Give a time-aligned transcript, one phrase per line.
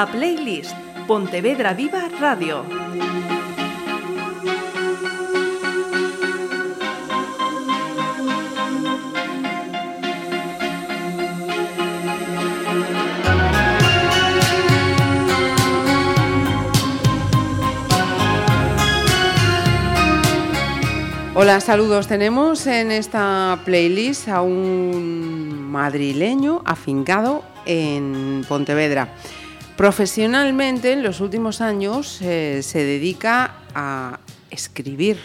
[0.00, 0.74] a Playlist
[1.06, 2.64] Pontevedra Viva Radio.
[21.34, 22.06] Hola, saludos.
[22.06, 29.14] Tenemos en esta playlist a un madrileño afincado en Pontevedra.
[29.80, 34.20] Profesionalmente, en los últimos años, eh, se dedica a
[34.50, 35.16] escribir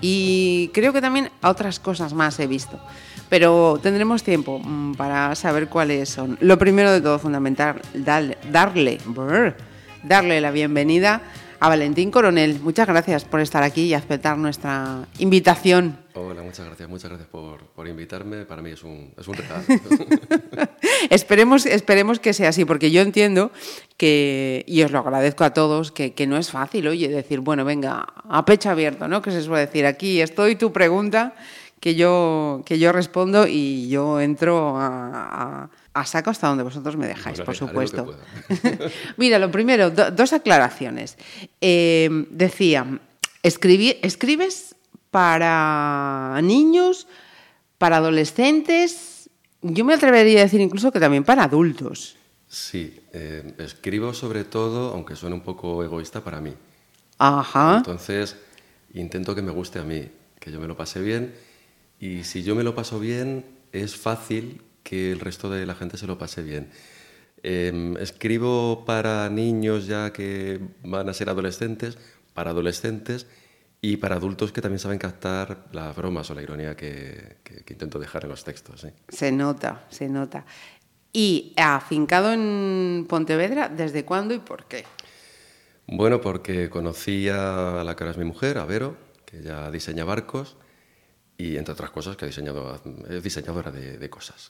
[0.00, 2.80] y creo que también a otras cosas más he visto.
[3.28, 6.36] Pero tendremos tiempo mm, para saber cuáles son.
[6.40, 8.98] Lo primero de todo, fundamental, darle, darle,
[10.02, 11.22] darle la bienvenida
[11.62, 12.58] a Valentín Coronel.
[12.60, 15.96] Muchas gracias por estar aquí y aceptar nuestra invitación.
[16.14, 18.44] Hola, muchas gracias, muchas gracias por, por invitarme.
[18.44, 19.62] Para mí es un, es un regalo.
[21.10, 23.52] esperemos, esperemos que sea así, porque yo entiendo
[23.96, 27.64] que, y os lo agradezco a todos, que, que, no es fácil, oye, decir, bueno,
[27.64, 29.22] venga, a pecho abierto, ¿no?
[29.22, 31.36] Que se suele decir, aquí estoy, tu pregunta,
[31.78, 36.96] que yo, que yo respondo y yo entro a, a a saco hasta donde vosotros
[36.96, 38.14] me dejáis, por supuesto.
[39.16, 41.18] Mira, lo primero, do, dos aclaraciones.
[41.60, 43.00] Eh, decía,
[43.42, 44.74] escribí, ¿escribes
[45.10, 47.06] para niños,
[47.78, 49.28] para adolescentes?
[49.60, 52.16] Yo me atrevería a decir incluso que también para adultos.
[52.48, 56.54] Sí, eh, escribo sobre todo, aunque suene un poco egoísta, para mí.
[57.18, 57.78] Ajá.
[57.78, 58.36] Entonces,
[58.94, 61.34] intento que me guste a mí, que yo me lo pase bien.
[62.00, 65.96] Y si yo me lo paso bien, es fácil que el resto de la gente
[65.96, 66.70] se lo pase bien.
[67.42, 71.98] Eh, escribo para niños ya que van a ser adolescentes,
[72.34, 73.26] para adolescentes
[73.80, 77.72] y para adultos que también saben captar las bromas o la ironía que, que, que
[77.72, 78.86] intento dejar en los textos.
[79.08, 80.44] Se nota, se nota.
[81.12, 84.84] ¿Y afincado en Pontevedra, desde cuándo y por qué?
[85.86, 90.04] Bueno, porque conocí a la que ahora es mi mujer, a Vero, que ella diseña
[90.04, 90.56] barcos,
[91.42, 92.80] y entre otras cosas que ha diseñado,
[93.10, 94.48] es diseñadora de, de cosas.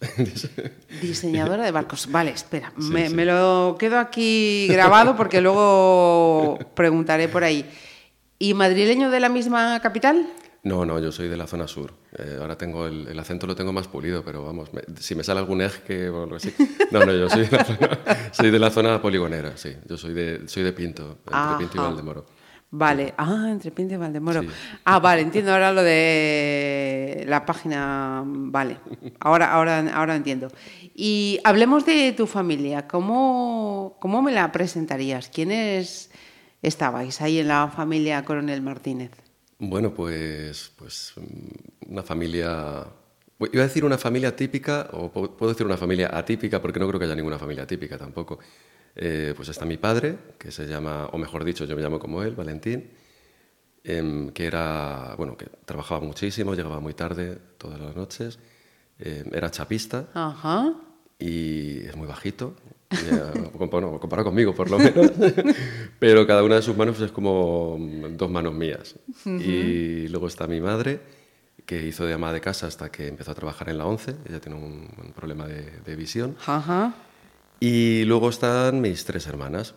[1.00, 2.10] Diseñadora de barcos.
[2.10, 3.14] Vale, espera, sí, me, sí.
[3.14, 7.64] me, lo quedo aquí grabado porque luego preguntaré por ahí.
[8.38, 10.28] ¿Y madrileño de la misma capital?
[10.64, 11.94] No, no, yo soy de la zona sur.
[12.19, 15.24] Eh, ahora tengo el, el, acento lo tengo más pulido, pero vamos, me, si me
[15.24, 15.62] sale algún
[16.22, 16.54] algo así.
[16.91, 17.98] No, no, yo soy de la zona,
[18.32, 19.74] soy de la zona poligonera, sí.
[19.88, 21.56] Yo soy de, soy de Pinto, entre.
[21.59, 22.26] Pinto y Valdemoro.
[22.75, 24.41] Vale, ah, entre Pinto y Valdemoro.
[24.41, 24.49] Sí.
[24.84, 28.22] Ah, vale, entiendo ahora lo de la página.
[28.25, 28.78] Vale,
[29.21, 30.49] ahora, ahora, ahora entiendo.
[30.94, 32.88] Y hablemos de tu familia.
[32.88, 35.28] ¿Cómo, ¿Cómo me la presentarías?
[35.28, 36.10] ¿Quiénes
[36.62, 39.10] estabais ahí en la familia Coronel Martínez?
[39.59, 41.12] Bueno, pues, pues
[41.87, 42.87] una familia.
[43.39, 46.99] Iba a decir una familia típica, o puedo decir una familia atípica, porque no creo
[46.99, 48.39] que haya ninguna familia típica tampoco.
[48.94, 52.22] Eh, pues está mi padre, que se llama, o mejor dicho, yo me llamo como
[52.22, 52.91] él, Valentín,
[53.84, 58.38] eh, que era, bueno, que trabajaba muchísimo, llegaba muy tarde todas las noches,
[58.98, 60.75] eh, era chapista Ajá.
[61.19, 62.54] y es muy bajito,
[63.70, 65.10] bueno, comparado conmigo por lo menos,
[65.98, 67.78] pero cada una de sus manos es como
[68.10, 68.97] dos manos mías.
[69.24, 69.42] Uh -huh.
[69.42, 71.00] Y luego está mi madre,
[71.64, 74.41] que hizo de ama de casa hasta que empezó a trabajar en la ONCE, ella
[74.41, 76.36] tiene un, un problema de, de visión.
[76.44, 76.94] Ajá.
[77.65, 79.77] Y luego están mis tres hermanas.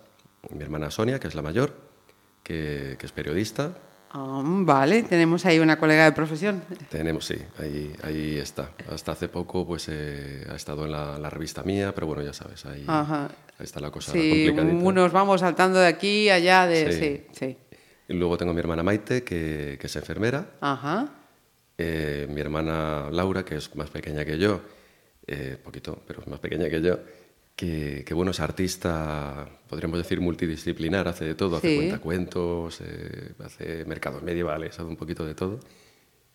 [0.50, 1.76] Mi hermana Sonia, que es la mayor,
[2.42, 3.78] que, que es periodista.
[4.12, 6.64] Um, vale, tenemos ahí una colega de profesión.
[6.90, 8.72] Tenemos, sí, ahí, ahí está.
[8.92, 12.34] Hasta hace poco pues eh, ha estado en la, la, revista mía, pero bueno, ya
[12.34, 13.28] sabes, ahí, ahí
[13.60, 14.92] está la cosa sí, complicadita.
[14.92, 16.92] Nos vamos saltando de aquí allá, de...
[16.92, 17.48] Sí, sí.
[17.52, 17.78] sí.
[18.08, 20.54] Y luego tengo mi hermana Maite, que, que es enfermera.
[20.60, 21.08] Ajá.
[21.78, 24.62] Eh, mi hermana Laura, que es más pequeña que yo,
[25.28, 26.98] eh, poquito, pero es más pequeña que yo
[27.56, 31.76] que, que, bueno, es artista, podríamos decir multidisciplinar, hace de todo, hace sí.
[31.78, 35.60] cuentacuentos, eh, hace mercados medievales, hace un poquito de todo.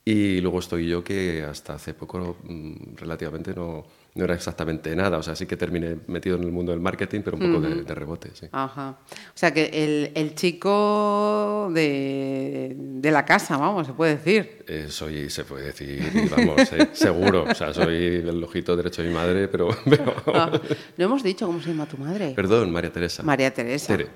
[0.05, 3.85] Y luego estoy yo que hasta hace poco mmm, relativamente no,
[4.15, 7.21] no era exactamente nada, o sea, sí que terminé metido en el mundo del marketing,
[7.25, 7.77] pero un poco uh -huh.
[7.77, 8.47] de, de, rebote, sí.
[8.51, 8.99] Ajá.
[9.11, 14.65] O sea, que el, el chico de, de, la casa, vamos, se puede decir.
[14.67, 17.45] Eh, soy, se puede decir, vamos, eh, seguro.
[17.49, 17.97] O sea, soy
[18.27, 19.69] el ojito derecho de mi madre, pero...
[19.89, 20.51] pero ah,
[20.97, 22.33] no hemos dicho cómo se llama tu madre.
[22.35, 23.23] Perdón, María Teresa.
[23.23, 23.97] María Teresa.
[23.97, 24.09] Tere.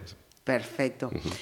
[0.43, 1.11] Perfecto.
[1.13, 1.33] Uh -huh.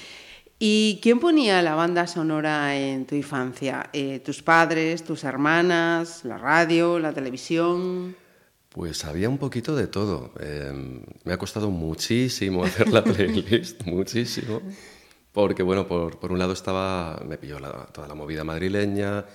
[0.59, 3.89] ¿Y quién ponía la banda sonora en tu infancia?
[3.91, 8.15] Eh, ¿Tus padres, tus hermanas, la radio, la televisión?
[8.73, 10.33] Pues había un poquito de todo.
[10.39, 14.61] Eh, me ha costado muchísimo hacer la playlist, muchísimo.
[15.31, 19.25] Porque, bueno, por, por, un lado estaba, me pilló la, toda la movida madrileña,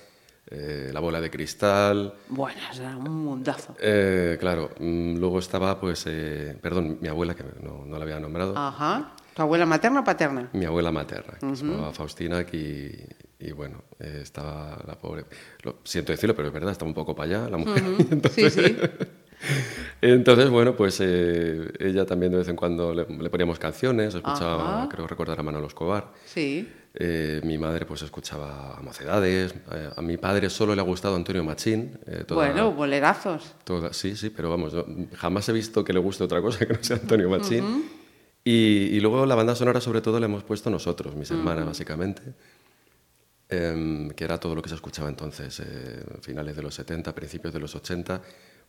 [0.51, 2.15] eh, La bola de cristal.
[2.29, 3.77] Bueno, era un mundazo.
[3.81, 8.19] Eh, claro, mm, luego estaba, pues, eh, perdón, mi abuela, que no, no la había
[8.19, 8.57] nombrado.
[8.57, 9.15] Ajá.
[9.35, 10.49] ¿Tu abuela materna o paterna?
[10.53, 13.07] Mi abuela materna, que se llamaba Faustina, y,
[13.39, 15.27] y bueno, estaba la pobre.
[15.63, 17.85] Lo, siento decirlo, pero es verdad, estaba un poco para allá la mujer.
[18.35, 18.77] Sí, sí.
[20.01, 24.81] Entonces, bueno, pues eh, ella también de vez en cuando le, le poníamos canciones, escuchaba,
[24.83, 24.89] Ajá.
[24.89, 26.13] creo recordar a Manolo Escobar.
[26.25, 26.69] Sí.
[26.95, 29.55] Eh, mi madre pues escuchaba a Mocedades.
[29.73, 31.99] Eh, a mi padre solo le ha gustado Antonio Machín.
[32.07, 33.55] eh, toda- Bueno, bolerazos.
[33.65, 34.85] toda- sí, sí, pero vamos, yo
[35.17, 37.85] jamás he visto que le guste otra cosa que no sea Antonio Machín.
[38.45, 38.51] y,
[38.97, 42.23] y luego la banda sonora sobre todo la hemos puesto nosotros, mis hermanas básicamente,
[43.49, 47.53] em, que era todo lo que se escuchaba entonces, eh, finales de los 70, principios
[47.53, 48.21] de los 80,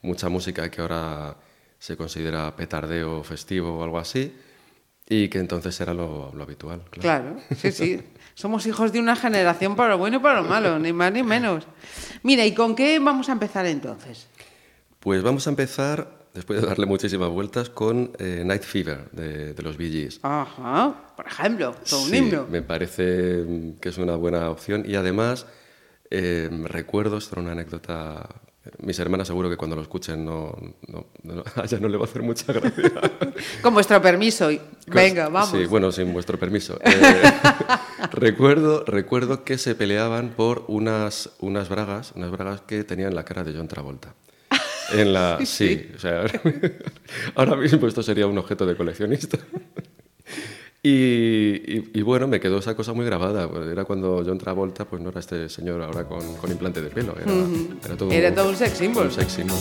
[0.02, 1.36] mucha música que ahora
[1.78, 4.34] se considera petardeo festivo o algo así,
[5.08, 6.82] y que entonces era lo, lo habitual.
[6.92, 7.36] Claro.
[7.38, 8.00] Claro, sí, sí.
[8.36, 11.24] Somos hijos de una generación para lo bueno y para lo malo, ni más ni
[11.24, 11.66] menos.
[12.24, 14.28] Mira, ¿y con qué vamos a empezar entonces?
[15.00, 19.64] Pues vamos a empezar, después de darle muchísimas vueltas, con eh, Night Fever de, de
[19.64, 20.20] los Bee Gees.
[20.24, 22.46] Ajá, por ejemplo, todo un Sí, himno.
[22.50, 23.46] me parece
[23.82, 25.48] que es una buena opción y además
[26.12, 28.28] eh, recuerdo, esto era una anécdota,
[28.80, 30.56] mis hermanas seguro que cuando lo escuchen no,
[30.88, 32.92] no, no- a ella no le va a hacer mucha gracia.
[33.62, 34.50] Con vuestro permiso.
[34.88, 35.50] Venga, vamos.
[35.52, 36.80] Sí, bueno, sin vuestro permiso.
[38.02, 43.24] Eh, recuerdo, recuerdo que se peleaban por unas, unas bragas, unas bragas que tenían la
[43.26, 44.14] cara de John Travolta.
[44.92, 46.26] En la, sí, o sea,
[47.36, 49.38] ahora mismo esto sería un objeto de coleccionista.
[50.82, 53.50] Y, y- y bueno, me quedó esa cosa muy grabada.
[53.72, 57.16] Era cuando John Travolta, pues no era este señor ahora con, con implante de pelo.
[57.22, 57.32] Era,
[57.86, 59.06] era todo, Era todo un sex symbol.
[59.08, 59.58] un sex symbol.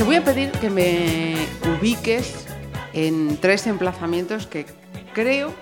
[0.00, 1.36] A pedir que me
[1.78, 2.46] ubiques
[2.92, 4.66] en tres emplazamientos que
[5.14, 5.54] creo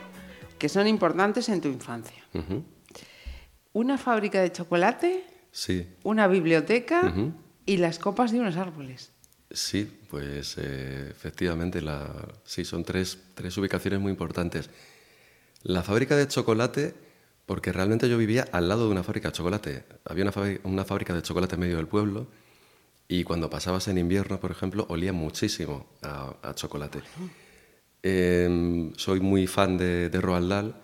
[0.59, 2.23] que son importantes en tu infancia.
[3.73, 7.15] Una fábrica de chocolate, Sí, una biblioteca
[7.65, 9.11] y las copas de unos árboles.
[9.51, 12.11] sí, pues eh, efectivamente, la,
[12.45, 14.69] sí, son tres, tres ubicaciones muy importantes.
[15.63, 16.95] La fábrica de chocolate,
[17.47, 19.85] porque realmente yo vivía al lado de una fábrica de chocolate.
[20.05, 22.27] Había una, una fábrica de chocolate en medio del pueblo
[23.09, 27.01] y cuando pasabas en invierno, por ejemplo, olía muchísimo a, a chocolate.
[28.03, 30.75] Eh, soy muy fan de, de Roald Dahl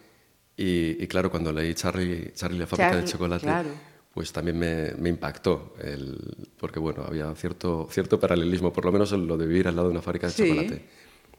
[0.56, 3.70] y, y claro, cuando leí Charlie, Charlie la fábrica Charlie, de chocolate, claro.
[4.12, 6.18] pues también me, me impactó, el,
[6.58, 9.88] porque bueno, había cierto, cierto paralelismo, por lo menos en lo de vivir al lado
[9.88, 10.42] de una fábrica de Sí.
[10.48, 10.84] chocolate.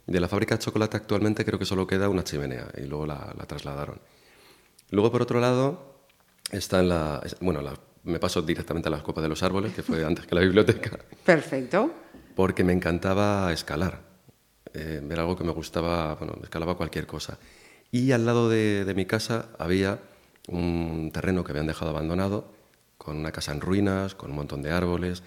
[0.05, 3.33] De la fábrica de chocolate actualmente creo que solo queda una chimenea y luego la,
[3.37, 3.99] la trasladaron.
[4.89, 5.95] Luego, por otro lado,
[6.51, 7.21] está en la...
[7.39, 10.35] Bueno, la- me paso directamente a las copas de los árboles, que fue antes que
[10.35, 11.93] la biblioteca, Perfecto.
[12.35, 14.01] porque me encantaba escalar.
[14.73, 17.37] Eh, era algo que me gustaba, bueno, escalaba cualquier cosa.
[17.91, 19.99] Y al lado de, de mi casa había
[20.47, 22.51] un terreno que habían dejado abandonado,
[22.97, 25.23] con una casa en ruinas, con un montón de árboles,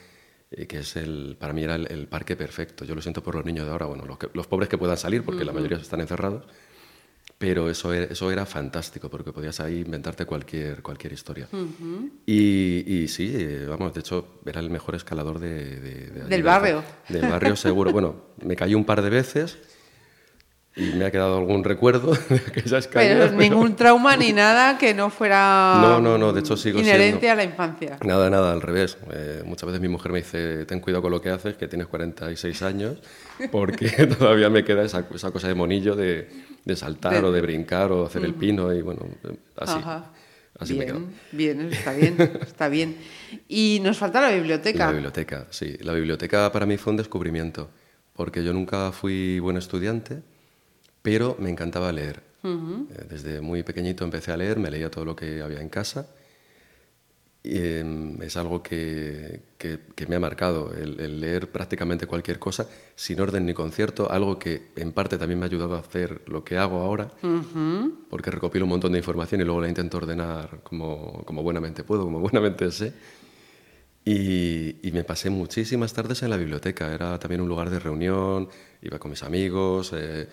[0.51, 2.85] eh, que es el, para mí era el, el parque perfecto.
[2.85, 4.97] Yo lo siento por los niños de ahora, bueno, los, que- los pobres que puedan
[4.97, 6.45] salir, porque la mayoría están encerrados,
[7.39, 11.49] pero eso era, eso era fantástico, porque podías ahí inventarte cualquier, cualquier historia.
[12.27, 16.83] y, y sí, vamos, de hecho, era el mejor escalador de, de- Del de- barrio.
[17.09, 17.91] Del barrio, seguro.
[17.97, 19.59] Bueno, me caí un par de veces
[20.77, 23.27] y me ha quedado algún recuerdo de aquella escalera.
[23.27, 27.21] Pero ningún trauma ni nada que no fuera No, no, no, de hecho sigo inherente
[27.21, 27.99] siendo- a la infancia.
[28.05, 28.99] Nada, nada, al revés.
[29.13, 31.87] Eh, muchas veces mi mujer me dice, ten cuidado con lo que haces, que tienes
[31.89, 32.99] 46 años,
[33.51, 36.29] porque todavía me queda esa, esa cosa de monillo de,
[36.65, 39.79] de saltar De- o de brincar o hacer el pino y bueno, eh, así.
[39.79, 40.13] Ajá.
[40.59, 41.01] Así me quedo.
[41.33, 42.97] bien, bien, está bien, está bien.
[43.47, 44.87] Y nos falta la biblioteca.
[44.87, 45.77] La biblioteca, sí.
[45.81, 47.69] La biblioteca para mí fue un descubrimiento,
[48.15, 50.23] porque yo nunca fui buen estudiante,
[51.07, 52.21] pero me encantaba leer.
[52.91, 56.09] Eh, Desde muy pequeñito empecé a leer, me leía todo lo que había en casa.
[57.45, 62.41] Y, em, es algo que, que- que me ha marcado, el, el leer prácticamente cualquier
[62.41, 66.23] cosa, sin orden ni concierto, algo que en parte también me ha ayudado a hacer
[66.27, 67.09] lo que hago ahora,
[68.11, 72.03] porque recopilo un montón de información y luego la intento ordenar como, como buenamente puedo,
[72.03, 72.93] como buenamente sé.
[74.05, 76.93] Y, y me pasé muchísimas tardes en la biblioteca.
[76.93, 78.49] Era también un lugar de reunión,
[78.83, 80.29] iba con mis amigos, eh,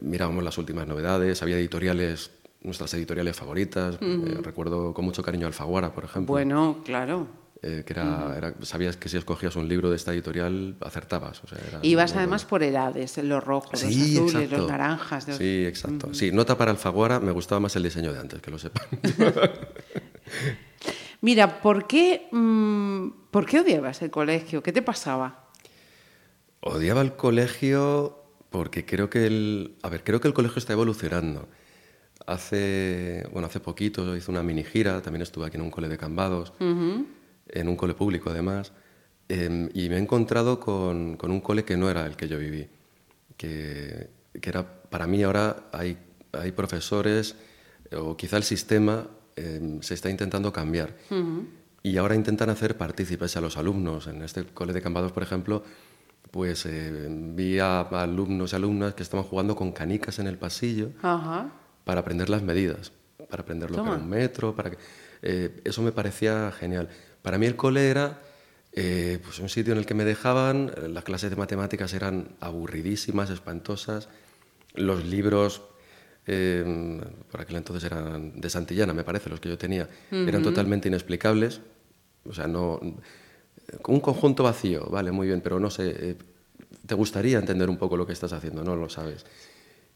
[0.00, 2.30] mirábamos las últimas novedades, había editoriales,
[2.62, 3.98] nuestras editoriales favoritas.
[4.00, 6.32] Eh, recuerdo con mucho cariño Alfaguara, por ejemplo.
[6.32, 7.26] Bueno, claro.
[7.62, 11.42] eh, que era, era- sabías que si escogías un libro de esta editorial acertabas.
[11.42, 12.50] O sea, era Ibas además bueno.
[12.50, 14.56] por edades, los rojos, los Sí, azules, exacto.
[14.58, 15.26] los naranjas.
[15.28, 16.14] los- Sí, exacto.
[16.14, 18.84] Sí, nota para Alfaguara, me gustaba más el diseño de antes, que lo sepan.
[21.20, 24.62] Mira, ¿por qué, mm, ¿por qué odiabas el colegio?
[24.62, 25.46] ¿Qué te pasaba?
[26.60, 31.48] Odiaba el colegio porque creo que el, a ver, creo que el colegio está evolucionando.
[32.26, 35.96] Hace, bueno, hace poquito hice una mini gira, también estuve aquí en un cole de
[35.96, 38.72] Cambados, en un cole público además,
[39.28, 42.38] em, y me he encontrado con, con un cole que no era el que yo
[42.38, 42.68] viví,
[43.36, 45.96] que, que era, para mí ahora hay,
[46.32, 47.36] hay profesores,
[47.92, 50.96] o quizá el sistema em, se está intentando cambiar.
[51.82, 54.08] Y ahora intentan hacer partícipes a los alumnos.
[54.08, 55.62] En este cole de Cambados, por ejemplo,
[56.30, 60.90] pues eh, vi a alumnos y alumnas que estaban jugando con canicas en el pasillo
[61.02, 61.52] Ajá.
[61.84, 62.92] para aprender las medidas,
[63.30, 64.78] para aprender lo que era un metro, para que,
[65.22, 66.88] eh, eso me parecía genial.
[67.22, 68.20] Para mí el cole era
[68.72, 73.30] eh, pues un sitio en el que me dejaban, las clases de matemáticas eran aburridísimas,
[73.30, 74.08] espantosas,
[74.74, 75.62] los libros,
[76.26, 80.88] eh, por aquel entonces eran de Santillana, me parece, los que yo tenía, eran totalmente
[80.88, 81.60] inexplicables,
[82.24, 82.80] o sea, no...
[83.86, 86.16] Un conjunto vacío, vale, muy bien, pero no sé, eh,
[86.86, 89.26] te gustaría entender un poco lo que estás haciendo, no lo sabes.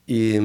[0.07, 0.37] Y,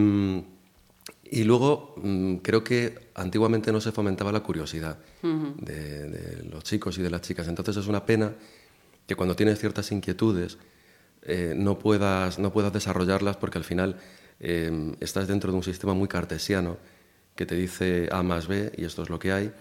[1.30, 6.98] y luego mm, creo que antiguamente no se fomentaba la curiosidad de, de los chicos
[6.98, 7.48] y de las chicas.
[7.48, 8.34] Entonces es una pena
[9.08, 10.58] que cuando tienes ciertas inquietudes
[11.24, 13.98] eh, no, puedas, no puedas desarrollarlas porque al final
[14.40, 16.78] eh, estás dentro de un sistema muy cartesiano
[17.36, 19.52] que te dice A más B y esto es lo que hay.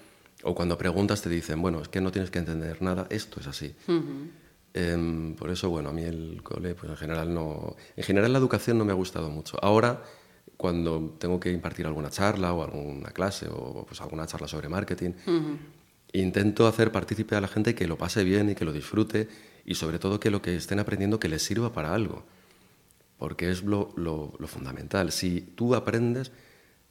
[0.49, 3.47] O cuando preguntas te dicen, bueno, es que no tienes que entender nada, esto es
[3.49, 3.75] así.
[4.75, 7.77] Em, por eso, bueno, a mí el cole, pues en general no...
[7.97, 9.57] En general la educación no me ha gustado mucho.
[9.63, 10.03] Ahora,
[10.57, 15.13] cuando tengo que impartir alguna charla o alguna clase o pues alguna charla sobre marketing,
[16.13, 19.29] intento hacer partícipe a la gente que lo pase bien y que lo disfrute
[19.65, 22.25] y sobre todo que lo que estén aprendiendo que les sirva para algo.
[23.19, 25.11] Porque es lo, lo- lo fundamental.
[25.11, 26.31] Si tú aprendes,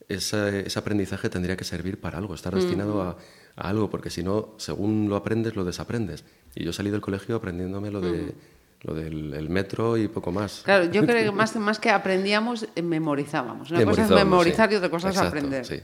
[0.10, 3.18] ese, ese aprendizaje tendría que servir para algo, estar destinado a,
[3.56, 6.24] a algo, porque si no, según lo aprendes, lo desaprendes.
[6.56, 8.34] Y yo salí del colegio aprendiéndome lo de,
[8.82, 10.62] lo del el metro y poco más.
[10.64, 13.72] Claro, yo creo que más, más que aprendíamos, eh, memorizábamos.
[13.72, 14.76] Una cosa es memorizar sí.
[14.76, 15.66] y otra cosa es aprender.
[15.66, 15.80] sí.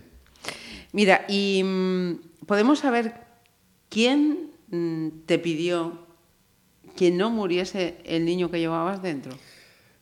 [0.93, 3.13] Mira, y mm, podemos saber
[3.89, 6.05] quién mm, te pidió
[6.95, 9.31] que no muriese el niño que llevabas dentro.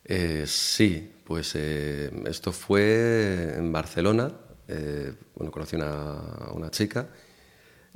[0.03, 4.31] Eh, sí, pues eh, esto fue en Barcelona.
[4.67, 6.21] eh, bueno, conocí una,
[6.53, 7.09] una chica.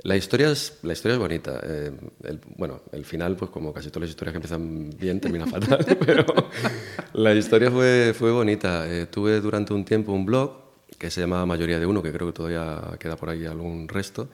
[0.02, 1.60] La historia es, la historia es bonita.
[1.62, 1.90] eh,
[2.24, 5.84] el, bueno, el final, pues como casi todas las historias que empiezan bien, termina fatal.
[6.06, 6.24] pero
[7.14, 8.86] la historia fue, fue bonita.
[8.90, 10.62] Eh, tuve durante un tiempo un blog
[10.98, 14.28] que se llamaba Mayoría de Uno, que creo que todavía queda por ahí algún resto.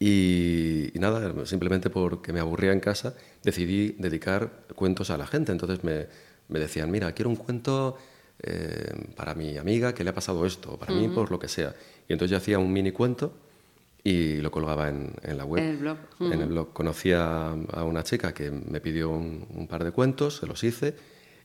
[0.00, 5.52] Y, y nada, simplemente porque me aburría en casa, decidí dedicar cuentos a la gente.
[5.52, 6.06] Entonces me,
[6.48, 7.96] me decían, mira, quiero un cuento
[8.42, 11.74] eh, para mi amiga que le ha pasado esto, para mí por lo que sea.
[12.08, 13.32] Y entonces yo hacía un mini cuento
[14.04, 15.62] y lo colgaba en, en la web.
[15.62, 15.96] En el blog.
[16.20, 16.72] En el blog.
[16.72, 20.62] Conocí a, a una chica que me pidió un, un par de cuentos, se los
[20.64, 20.94] hice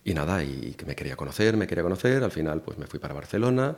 [0.05, 2.23] y nada, y que me quería conocer, me quería conocer.
[2.23, 3.75] Al final pues me fui para Barcelona.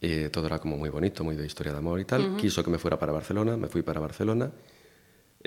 [0.00, 2.36] eh, todo era como muy bonito, muy de historia de amor y tal.
[2.36, 4.50] Quiso que me fuera para Barcelona, me fui para Barcelona.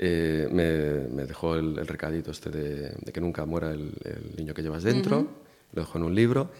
[0.00, 4.34] Eh, me, me dejó el, el recadito este de, de que nunca muera el, el
[4.36, 5.26] niño que llevas dentro.
[5.72, 6.50] Lo dejó en un libro.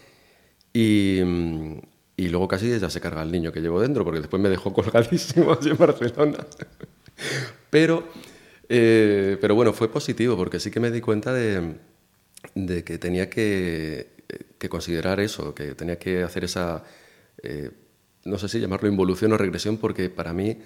[0.73, 1.77] Y, mm,
[2.19, 4.73] y luego casi ya se carga el niño que llevo dentro, porque después me dejó
[4.73, 6.45] colgadísimo allí en Barcelona.
[7.69, 8.09] pero,
[8.67, 11.75] eh, pero bueno, fue positivo, porque sí que me di cuenta de,
[12.55, 14.09] de que tenía que,
[14.57, 16.83] que considerar eso, que tenía que hacer esa,
[17.41, 17.71] eh,
[18.25, 20.57] no sé si llamarlo involución o regresión, porque para mí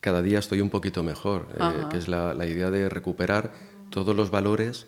[0.00, 3.52] cada día estoy un poquito mejor, eh, que es la, la idea de recuperar
[3.90, 4.86] todos los valores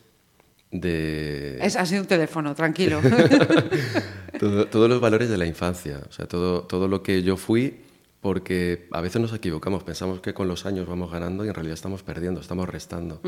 [0.70, 1.58] de...
[1.60, 3.02] Es, ha sido un teléfono, tranquilo.
[4.38, 7.80] Todo- todos los valores de la infancia, o sea, todo, todo lo que yo fui,
[8.20, 11.74] porque a veces nos equivocamos, pensamos que con los años vamos ganando y en realidad
[11.74, 13.20] estamos perdiendo, estamos restando.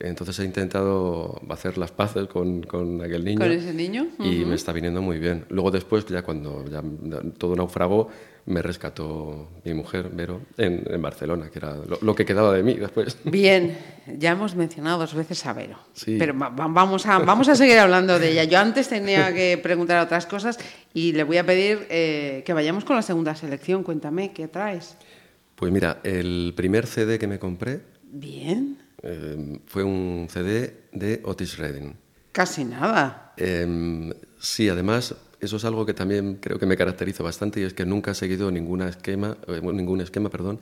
[0.00, 3.38] Entonces he intentado hacer las paces con, con aquel niño.
[3.38, 4.08] ¿Con ese niño?
[4.18, 5.44] Y me está viniendo muy bien.
[5.50, 6.82] Luego después, ya cuando ya
[7.38, 8.08] todo naufragó,
[8.48, 12.62] me rescató mi mujer, Vero, en, en Barcelona, que era lo, lo que quedaba de
[12.62, 13.18] mí después.
[13.24, 13.76] Bien,
[14.16, 16.16] ya hemos mencionado dos veces a Vero, Sí.
[16.18, 18.44] pero va- va- vamos a, vamos a seguir hablando de ella.
[18.44, 20.58] Yo antes tenía que preguntar otras cosas
[20.94, 23.82] y le voy a pedir eh, que vayamos con la segunda selección.
[23.82, 24.96] Cuéntame, ¿qué traes?
[25.54, 31.58] Pues mira, el primer CD que me compré Bien, eh, fue un CD de Otis
[31.58, 31.94] Redding.
[32.32, 33.34] casi nada.
[33.36, 37.74] Em, sí, además, eso es algo que también creo que me caracteriza bastante y es
[37.74, 40.60] que nunca he seguido ninguna esquema, eh, ningún esquema perdón,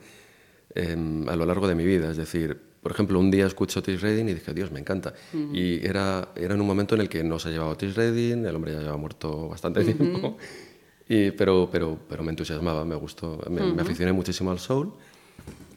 [0.75, 2.11] em, a lo largo de mi vida.
[2.11, 5.13] Es decir, por ejemplo, un día escucho Otis Redding y dije, Dios, me encanta.
[5.33, 8.55] Y era, era en un momento en el que no se llevaba Otis Redding, el
[8.55, 10.37] hombre ya llevaba muerto bastante tiempo,
[11.09, 14.93] y, pero, pero, pero me entusiasmaba, me gustó, me, me aficioné muchísimo al soul.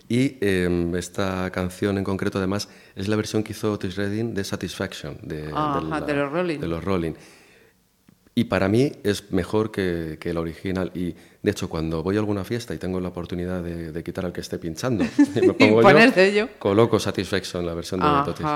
[0.09, 4.43] Y em, esta canción en concreto, además, es la versión que hizo Otis Redding de
[4.43, 6.59] Satisfaction, de, Ajá, de los Rolling.
[6.59, 7.13] de los Rolling.
[8.35, 10.93] Y para mí es mejor que, que la original.
[10.95, 14.25] Y de hecho, cuando voy a alguna fiesta y tengo la oportunidad de, de quitar
[14.25, 16.49] al que esté pinchando y me pongo poner yo, sello.
[16.59, 18.47] coloco Satisfaction, la versión de Otis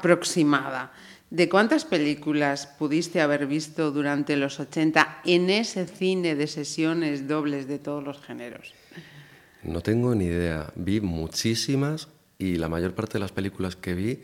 [0.00, 0.92] aproximada
[1.30, 7.68] de cuántas películas pudiste haber visto durante los 80 en ese cine de sesiones dobles
[7.68, 8.74] de todos los géneros?
[9.62, 10.72] No tengo ni idea.
[10.74, 12.08] Vi muchísimas
[12.38, 14.20] y la mayor parte de las películas que vi,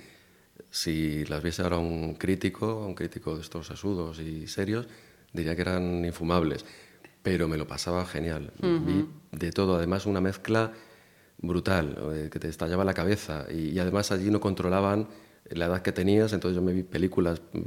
[0.70, 4.88] si las viese ahora un crítico, un crítico de estos asudos y serios,
[5.32, 6.64] diría que eran infumables.
[7.22, 8.52] Pero me lo pasaba genial.
[8.60, 10.72] Vi de todo, además una mezcla
[11.38, 13.46] brutal, eh, que te estallaba la cabeza.
[13.52, 15.08] Y, y además allí no controlaban
[15.50, 17.61] la edad que tenías, entonces yo me vi películas mm,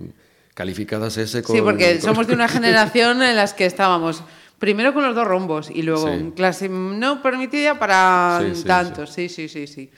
[0.53, 1.55] calificadas ese con...
[1.55, 4.23] Sí, porque con- somos de una generación en las que estábamos
[4.59, 6.31] primero con los dos rombos y luego Sí.
[6.35, 9.09] clase no permitida para Sí, sí, tantos.
[9.11, 9.29] Sí.
[9.29, 9.89] sí, sí, sí,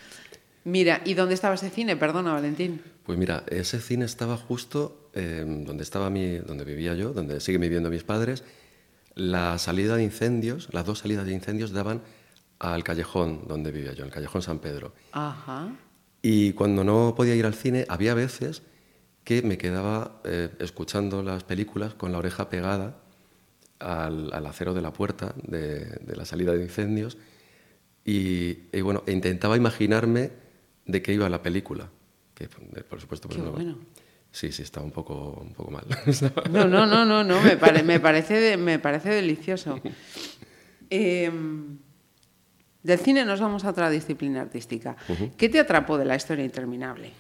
[0.63, 1.95] Mira, ¿y dónde estaba ese cine?
[1.95, 2.81] Perdona, Valentín.
[3.03, 7.61] Pues mira, ese cine estaba justo eh, donde estaba mi, donde vivía yo, donde siguen
[7.61, 8.43] viviendo mis padres.
[9.15, 12.01] La salida de incendios, las dos salidas de incendios daban
[12.59, 14.93] al callejón donde vivía yo, el callejón San Pedro.
[15.13, 15.69] Ajá.
[16.21, 18.61] Y cuando no podía ir al cine, había veces
[19.23, 22.97] que me quedaba eh, escuchando las películas con la oreja pegada
[23.79, 27.17] al, al acero de la puerta de, de la salida de incendios
[28.05, 30.31] y, y bueno, e intentaba imaginarme
[30.85, 31.89] de qué iba la película.
[32.35, 33.51] Que eh, por supuesto, pues Qué no.
[33.51, 33.77] bueno.
[34.31, 35.85] Sí, sí, estaba un poco, un poco mal.
[36.51, 39.79] No, no, no, no, no, me, pare- me, parece, me parece delicioso.
[40.89, 41.77] Em,
[42.83, 44.95] del cine nos vamos a otra disciplina artística.
[45.37, 47.11] ¿Qué te atrapó de la historia interminable?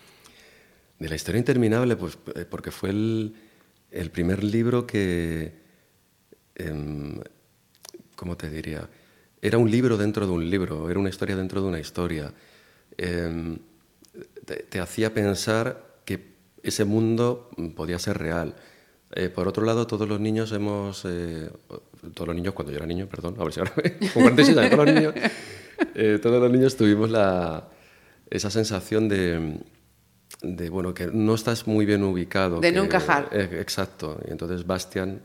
[0.99, 3.35] De la historia interminable, pues eh, porque fue el,
[3.91, 5.53] el primer libro que,
[6.55, 7.19] em,
[8.15, 8.87] ¿cómo te diría?
[9.41, 12.33] Era un libro dentro de un libro, era una historia dentro de una historia.
[12.97, 13.57] Em,
[14.45, 18.55] te, te hacía pensar que ese mundo mm, podía ser real.
[19.13, 21.49] Eh, por otro lado, todos los niños hemos, eh,
[22.13, 24.57] todos los niños, cuando yo era niño, perdón, a ver si ahora me, con 46
[24.57, 25.13] años, todos los niños,
[25.95, 27.67] eh, todos los niños tuvimos la,
[28.29, 29.57] esa sensación de,
[30.41, 32.59] de, bueno, que no estás muy bien ubicado.
[32.61, 33.29] De no que- encajar.
[33.33, 34.17] eh, exacto.
[34.27, 35.21] Y entonces Bastian,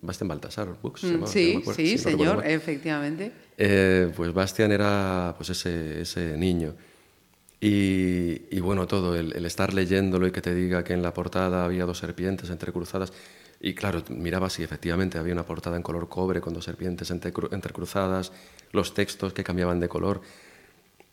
[0.00, 2.46] Bastian Baltasar, Books, Mm, llamaba, no sí, sí, no señor, mal.
[2.50, 3.32] efectivamente.
[3.58, 6.74] Eh, pues Bastian era pues ese, ese niño.
[7.60, 11.86] Y, bueno, todo, el, estar leyéndolo y que te diga que en la portada había
[11.86, 13.12] dos serpientes entrecruzadas.
[13.60, 17.52] Y claro, mirabas y efectivamente había una portada en color cobre con dos serpientes entrecru-
[17.52, 18.32] entrecruzadas,
[18.72, 20.20] los textos que cambiaban de color.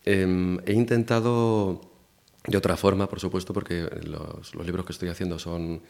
[0.05, 1.79] Em, he intentado,
[2.45, 5.81] de otra forma, por supuesto, porque los, libros que estoy haciendo son,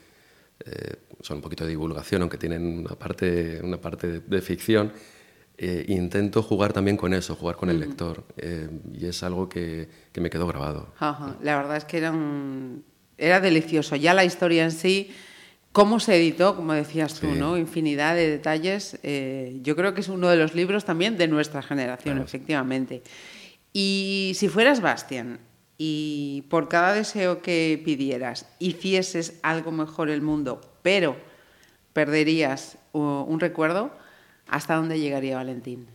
[0.66, 4.94] eh, son un poquito de divulgación, aunque tienen una parte, una parte de ficción.
[5.58, 8.24] Eh, intento jugar también con eso, jugar con el lector.
[8.38, 10.94] eh, y es algo que, que me quedó grabado.
[11.00, 12.84] Ajá, La verdad es que era, un-
[13.18, 13.96] era delicioso.
[13.96, 15.12] Ya la historia en sí,
[15.72, 17.40] cómo se editó, como decías tú, Sí.
[17.40, 17.58] ¿no?
[17.58, 19.00] Infinidad de detalles.
[19.04, 22.26] eh, yo creo que es uno de los libros también de nuestra generación, Claro.
[22.26, 23.04] efectivamente.
[23.74, 25.40] Y si fueras Bastian
[25.78, 31.16] y por cada deseo que pidieras hicieses algo mejor el mundo, pero
[31.94, 33.92] perderías uh, un recuerdo,
[34.54, 35.88] ¿hasta dónde llegaría Valentín?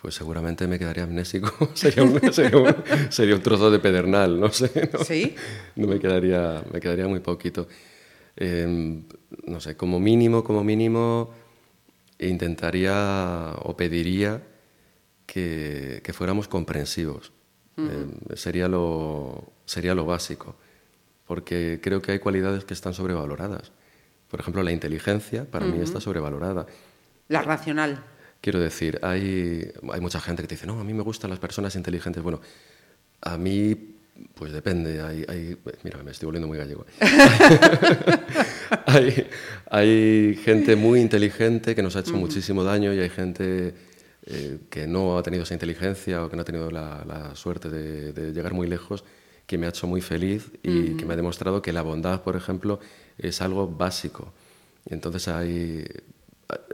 [0.00, 1.50] Pues seguramente me quedaría amnésico.
[1.74, 2.74] sería, un, sería, un,
[3.10, 4.90] sería un trozo de pedernal, no sé.
[4.92, 5.04] ¿no?
[5.04, 5.34] ¿Sí?
[5.76, 7.68] No me quedaría, me quedaría muy poquito.
[8.36, 9.02] Eh,
[9.44, 11.30] no sé, como mínimo, como mínimo,
[12.18, 14.42] intentaría o pediría
[15.26, 17.32] que, que fuéramos comprensivos.
[17.76, 20.56] Eh, sería, lo, sería lo básico.
[21.26, 23.72] Porque creo que hay cualidades que están sobrevaloradas.
[24.28, 26.66] Por ejemplo, la inteligencia para mí está sobrevalorada.
[27.28, 28.02] La racional.
[28.40, 31.38] Quiero decir, hay, hay mucha gente que te dice, no, a mí me gustan las
[31.38, 32.22] personas inteligentes.
[32.22, 32.40] Bueno,
[33.22, 33.74] a mí,
[34.34, 35.02] pues depende.
[35.02, 36.86] Hay, hay- mira, me estoy volviendo muy gallego.
[38.86, 39.26] hay,
[39.70, 43.74] hay gente muy inteligente que nos ha hecho muchísimo daño y hay gente
[44.26, 47.68] eh, que no ha tenido esa inteligencia o que no ha tenido la, la suerte
[47.70, 49.04] de, de llegar muy lejos
[49.46, 52.36] que me ha hecho muy feliz y que me ha demostrado que la bondad, por
[52.36, 52.80] ejemplo,
[53.16, 54.32] es algo básico.
[54.88, 55.86] Y entonces hay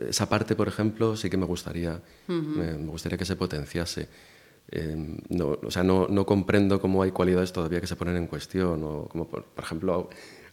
[0.00, 4.08] esa parte, por ejemplo, sí que me gustaría, me, me gustaría que se potenciase.
[4.70, 8.26] Eh, no, o sea, no, no comprendo cómo hay cualidades todavía que se ponen en
[8.26, 10.08] cuestión, o como por, por ejemplo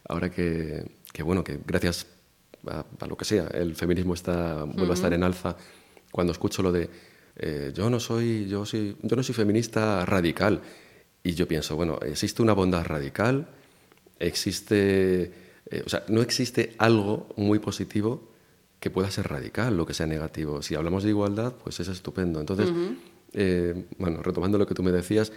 [0.08, 2.06] ahora que, que, bueno, que gracias
[2.66, 5.56] a, a lo que sea, el feminismo está, vuelve a estar en alza,
[6.10, 6.90] cuando escucho lo de
[7.36, 10.60] eh, yo no soy, yo soy, yo no soy feminista radical,
[11.24, 13.48] y yo pienso, bueno, existe una bondad radical,
[14.18, 15.32] existe,
[15.70, 18.31] eh, o sea, no existe algo muy positivo
[18.82, 20.60] que pueda ser radical, lo que sea negativo.
[20.60, 22.40] Si hablamos de igualdad, pues es estupendo.
[22.40, 22.68] Entonces,
[23.32, 25.32] eh, bueno, retomando lo que tú me decías,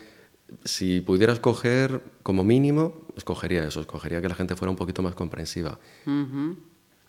[0.63, 5.13] si pudiera escoger como mínimo, escogería eso, escogería que la gente fuera un poquito más
[5.13, 5.77] comprensiva.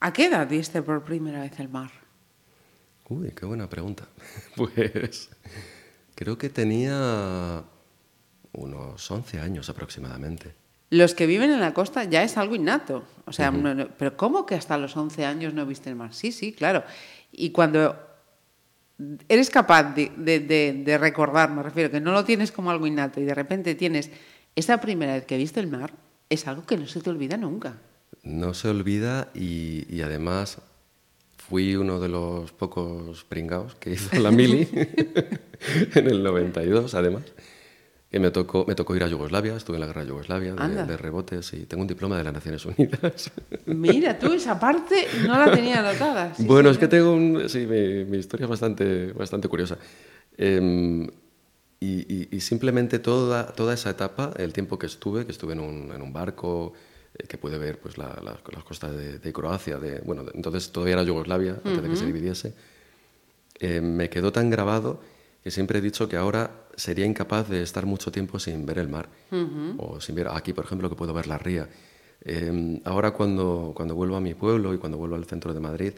[0.01, 1.90] ¿A qué edad viste por primera vez el mar?
[3.09, 4.07] Uy, qué buena pregunta.
[4.57, 5.31] Pues
[6.14, 7.64] creo que tenía
[8.53, 10.55] unos 11 años aproximadamente.
[10.90, 13.05] Los que viven en la costa ya es algo innato.
[13.25, 16.14] O sea, no- no- pero ¿cómo que hasta los 11 años no viste el mar?
[16.14, 16.85] Sí, sí, claro.
[17.33, 17.96] Y cuando
[19.29, 22.87] eres capaz de, de- de- de recordar, me refiero, que no lo tienes como algo
[22.87, 24.11] innato y de repente tienes
[24.55, 25.92] esa primera vez que viste el mar,
[26.31, 27.75] es algo que no se te olvida nunca.
[28.22, 30.59] No se olvida y, y además
[31.37, 34.66] fui uno de los pocos pringaos que hizo la mili
[35.94, 37.25] en el 92, además.
[38.10, 40.58] Que me tocó, me tocó ir a Yugoslavia, estuve en la guerra de Yugoslavia, de,
[40.86, 43.32] de rebotes, y tengo un diploma de las Naciones Unidas.
[43.66, 46.32] Mira, tú esa parte no la tenía anotada.
[46.34, 47.48] Sí, bueno, sí, es que tengo un...
[47.48, 49.76] Sí, mi, mi historia es bastante, bastante curiosa.
[50.38, 51.02] Em,
[51.80, 55.60] y, y- y simplemente toda, toda esa etapa, el tiempo que estuve, que estuve en
[55.60, 56.72] un, en un barco,
[57.18, 60.70] eh, que pude ver pues, la- la- las costas de, de Croacia, de, bueno, entonces
[60.70, 62.54] todavía era Yugoslavia, antes de que se dividiese,
[63.58, 65.00] eh, me quedó tan grabado
[65.46, 68.88] que siempre he dicho que ahora sería incapaz de estar mucho tiempo sin ver el
[68.88, 69.09] mar.
[69.78, 71.68] O sin ver, aquí por ejemplo, que puedo ver la ría.
[72.22, 75.92] Eh, ahora cuando, cuando vuelvo a mi pueblo y cuando vuelvo al centro de Madrid,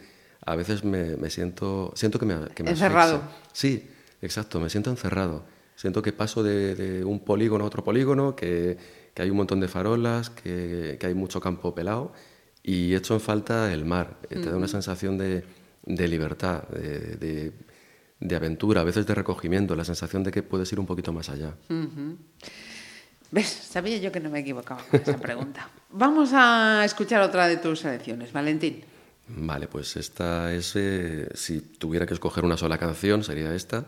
[0.45, 3.15] a veces me, me siento, siento que me, que me Encerrado.
[3.15, 3.41] asfixia.
[3.51, 3.87] Sí,
[4.21, 5.43] exacto, me siento encerrado.
[5.75, 8.77] Siento que paso de, de un polígono a otro polígono, que,
[9.15, 12.13] que hay un montón de farolas, que, que hay mucho campo pelado
[12.61, 14.17] y echo en falta el mar.
[14.29, 15.43] Eh, Te da una sensación de,
[15.87, 17.51] de libertad, de, de-
[18.19, 21.29] de aventura, a veces de recogimiento, la sensación de que puedes ir un poquito más
[21.29, 21.55] allá.
[23.31, 23.47] ¿Ves?
[23.47, 25.69] Sabía yo que no me equivocaba con esa pregunta.
[25.91, 28.83] Vamos a escuchar otra de tus selecciones, Valentín.
[29.27, 33.85] Vale, pues esta es, eh, si tuviera que escoger una sola canción, sería esta.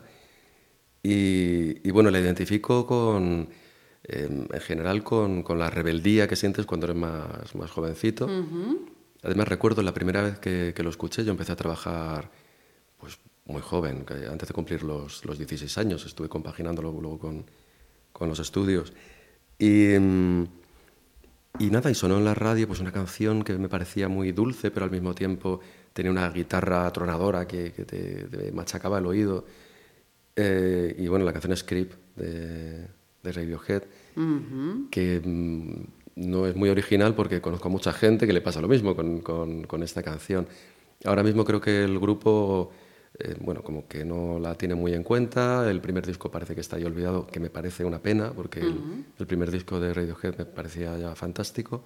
[1.01, 3.49] Y, y bueno, la identifico con,
[4.03, 8.29] eh, en general con, con la rebeldía que sientes cuando eres más, más jovencito.
[9.23, 12.29] Además, recuerdo la primera vez que, que lo escuché, yo empecé a trabajar
[12.99, 13.17] pues,
[13.51, 17.45] muy joven, que antes de cumplir los, los 16 años, estuve compaginándolo luego con,
[18.13, 18.93] con los estudios.
[19.59, 20.43] Y, mm,
[21.59, 24.71] y nada, y sonó en la radio pues una canción que me parecía muy dulce,
[24.71, 25.59] pero al mismo tiempo
[25.93, 29.45] tenía una guitarra tronadora que, que te, te machacaba el oído.
[30.35, 32.87] Eh, y bueno, la canción Creep de,
[33.23, 33.83] de Radiohead,
[34.89, 35.73] que mm,
[36.15, 39.19] no es muy original porque conozco a mucha gente que le pasa lo mismo con,
[39.21, 40.47] con- con esta canción.
[41.03, 42.71] Ahora mismo creo que el grupo,
[43.23, 45.69] eh, bueno, como que no la tiene muy en cuenta.
[45.69, 48.81] El primer disco parece que está ahí olvidado, que me parece una pena porque el,
[49.19, 51.83] el primer disco de Radiohead me parecía ya fantástico.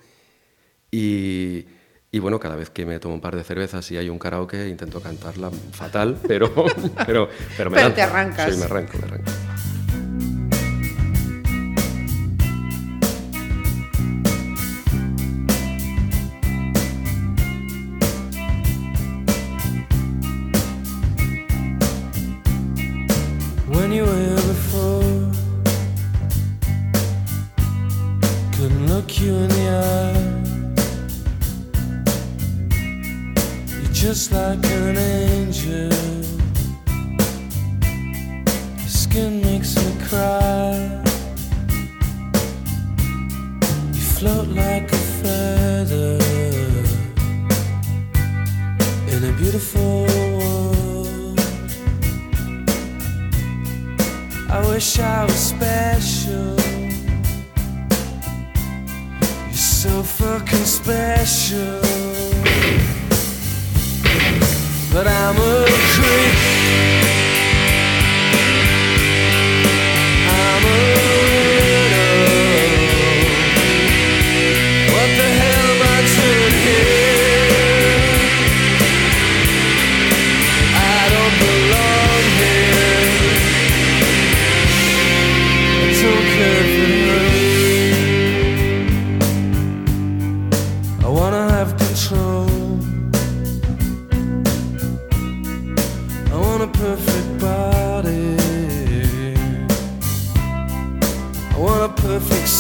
[0.92, 1.66] Y,
[2.12, 4.68] y bueno, cada vez que me tomo un par de cervezas y hay un karaoke,
[4.70, 6.48] intento cantarla fatal, pero,
[7.06, 7.96] pero, pero me Pero lanzo.
[7.96, 8.54] te arrancas.
[8.54, 9.32] Sí, me arranco, me arranco.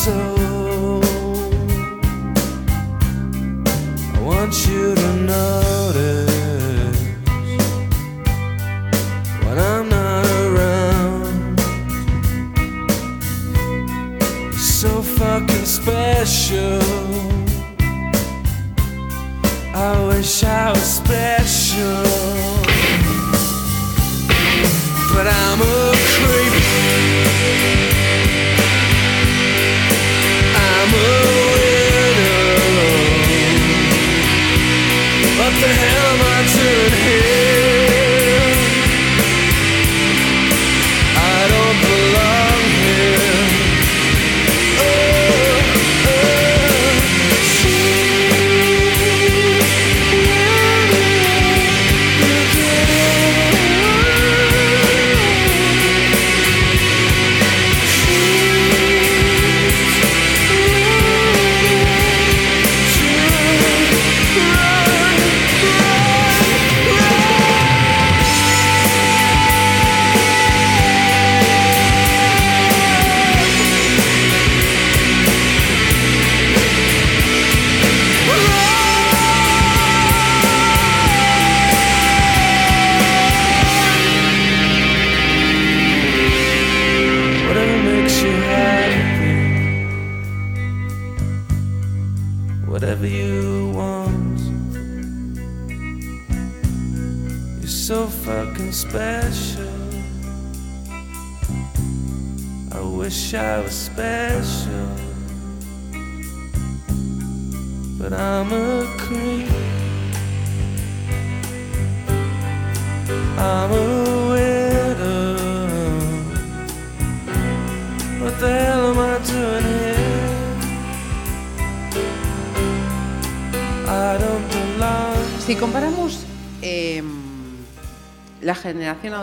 [0.06, 0.65] so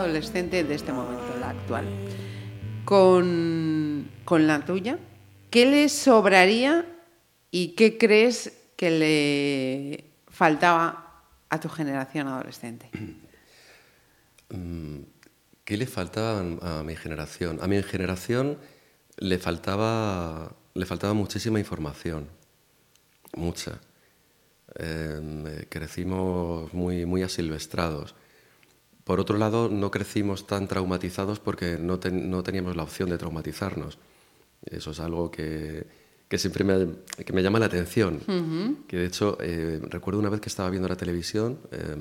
[0.03, 1.85] adolescente de este momento, la actual,
[2.85, 4.99] con, con la tuya,
[5.49, 6.85] ¿qué le sobraría
[7.51, 12.89] y qué crees que le faltaba a tu generación adolescente?
[15.65, 17.59] ¿Qué le faltaba a mi generación?
[17.61, 18.57] A mi generación
[19.17, 22.27] le faltaba, le faltaba muchísima información,
[23.35, 23.79] mucha.
[24.75, 28.13] Eh, crecimos muy, muy asilvestrados.
[29.03, 33.17] Por otro lado, no crecimos tan traumatizados porque no, ten- no teníamos la opción de
[33.17, 33.97] traumatizarnos.
[34.65, 35.85] Eso es algo que,
[36.29, 36.87] que siempre me,
[37.25, 38.19] que me llama la atención.
[38.87, 41.95] Que de hecho, eh, recuerdo una vez que estaba viendo la televisión eh,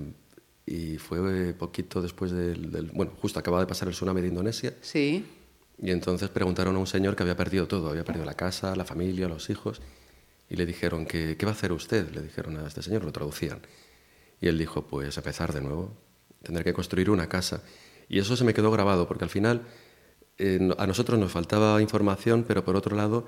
[0.65, 4.73] y fue poquito después del, del- Bueno, justo acababa de pasar el tsunami de Indonesia.
[4.81, 5.27] Sí.
[5.83, 8.85] Y entonces preguntaron a un señor que había perdido todo, había perdido la casa, la
[8.85, 9.81] familia, los hijos,
[10.49, 12.09] y le dijeron, que, ¿qué va a hacer usted?
[12.15, 13.59] Le dijeron a este señor, lo traducían.
[14.41, 15.93] Y él dijo, pues empezar de nuevo,
[16.43, 17.63] tendré que construir una casa.
[18.09, 19.63] Y eso se me quedó grabado, porque al final
[20.39, 23.27] eh, a nosotros nos faltaba información, pero por otro lado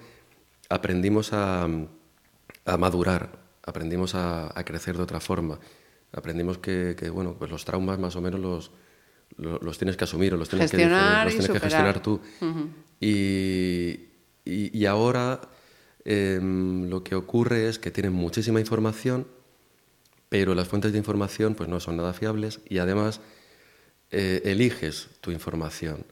[0.69, 5.59] aprendimos a, a madurar, aprendimos a, a crecer de otra forma.
[6.13, 8.71] Aprendimos que, que, bueno, pues los traumas más o menos los,
[9.37, 12.21] lo- los, tienes que asumir o los tienes, que, Gestionar los tienes que gestionar tú.
[13.01, 14.09] y,
[14.45, 15.41] y- y ahora
[16.05, 19.27] em, lo que ocurre es que tienen muchísima información,
[20.35, 23.21] pero las fuentes de información pues no son nada fiables y además
[24.11, 26.05] eh, eliges tu información.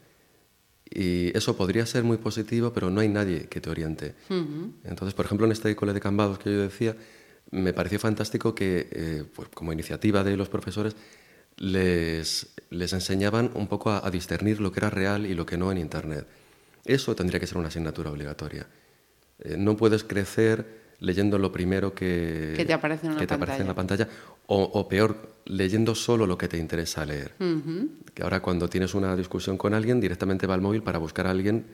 [0.89, 4.15] Y eso podría ser muy positivo, pero no hay nadie que te oriente.
[4.85, 6.95] Entonces, por ejemplo, en este cole de Cambados que yo decía,
[7.51, 10.95] me pareció fantástico que, eh, pues, como iniciativa de los profesores,
[11.57, 15.57] les, les enseñaban un poco a, a discernir lo que era real y lo que
[15.57, 16.25] no en Internet.
[16.85, 18.67] Eso tendría que ser una asignatura obligatoria.
[19.39, 23.33] Eh, no puedes crecer leyendo lo primero que, Que te aparece en una que te
[23.33, 24.07] aparece en la pantalla.
[24.47, 27.33] o, o peor, leyendo solo lo que te interesa leer.
[28.13, 31.31] Que ahora cuando tienes una discusión con alguien, directamente va al móvil para buscar a
[31.31, 31.65] alguien,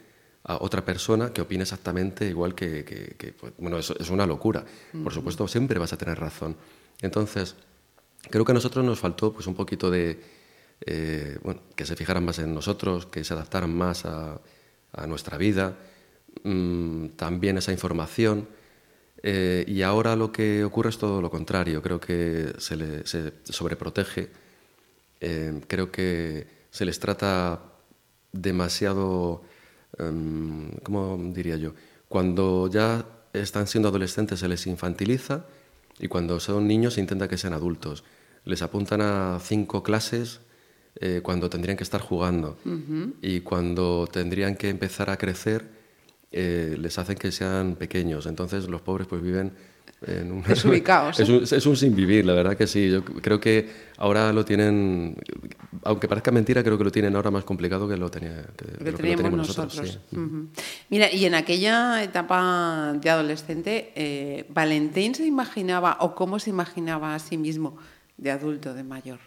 [0.43, 2.83] a otra persona que opine exactamente igual que...
[2.85, 4.63] que- pues, bueno, eso es una locura.
[5.03, 6.55] Por supuesto, siempre vas a tener razón.
[7.01, 7.55] Entonces,
[8.29, 10.19] creo que a nosotros nos faltó pues, un poquito de...
[10.85, 14.39] eh, bueno, que se fijaran más en nosotros, que se adaptaran más a,
[14.93, 15.77] a nuestra vida,
[16.43, 18.47] mm, también esa información.
[19.21, 21.81] Eh, y ahora lo que ocurre es todo lo contrario.
[21.81, 24.29] Creo que se, le, se sobreprotege.
[25.21, 27.61] Eh, creo que se les trata
[28.31, 29.43] demasiado,
[29.97, 31.73] em, ¿cómo diría yo?
[32.07, 35.45] Cuando ya están siendo adolescentes se les infantiliza
[35.99, 38.03] y cuando son niños se intenta que sean adultos.
[38.45, 40.39] Les apuntan a cinco clases
[40.95, 42.57] eh, cuando tendrían que estar jugando
[43.21, 45.78] y cuando tendrían que empezar a crecer
[46.31, 48.25] eh, les hacen que sean pequeños.
[48.25, 49.51] Entonces los pobres pues viven
[50.05, 50.43] en un...
[50.47, 51.23] Desubicados, ¿eh?
[51.23, 52.89] es, un, es un sin vivir, la verdad que sí.
[52.89, 55.15] Yo creo que ahora lo tienen,
[55.83, 58.77] aunque parezca mentira, creo que lo tienen ahora más complicado que lo, tenía, que, Lo
[58.77, 59.99] que lo que lo teníamos nosotros.
[60.11, 60.15] sí.
[60.15, 60.47] Ujú.
[60.89, 67.15] Mira, y en aquella etapa de adolescente, eh, ¿Valentín se imaginaba o cómo se imaginaba
[67.15, 67.77] a sí mismo
[68.17, 69.19] de adulto, de mayor?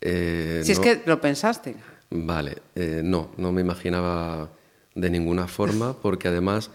[0.00, 1.74] Eh, si es que lo pensaste.
[2.10, 4.48] Vale, eh, no, no me imaginaba
[4.96, 6.70] de ninguna forma, porque además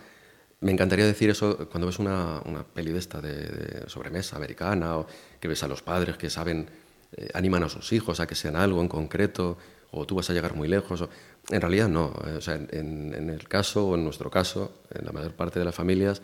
[0.62, 5.08] me encantaría decir eso cuando ves una, una peli de esta de, sobremesa americana, o
[5.40, 6.70] que ves a los padres que saben,
[7.18, 9.58] eh, animan a sus hijos a que sean algo en concreto,
[9.92, 11.02] o tú vas a llegar muy lejos.
[11.02, 11.10] o-
[11.50, 15.04] En realidad no, eh, o sea, en, en el caso, o en nuestro caso, en
[15.06, 16.22] la mayor parte de las familias,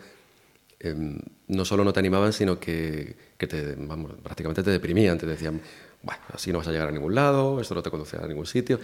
[0.80, 1.18] em,
[1.48, 5.60] no solo no te animaban, sino que, que te, vamos, prácticamente te deprimían, te decían,
[6.02, 8.46] bueno, así no vas a llegar a ningún lado, esto no te conduce a ningún
[8.46, 8.78] sitio.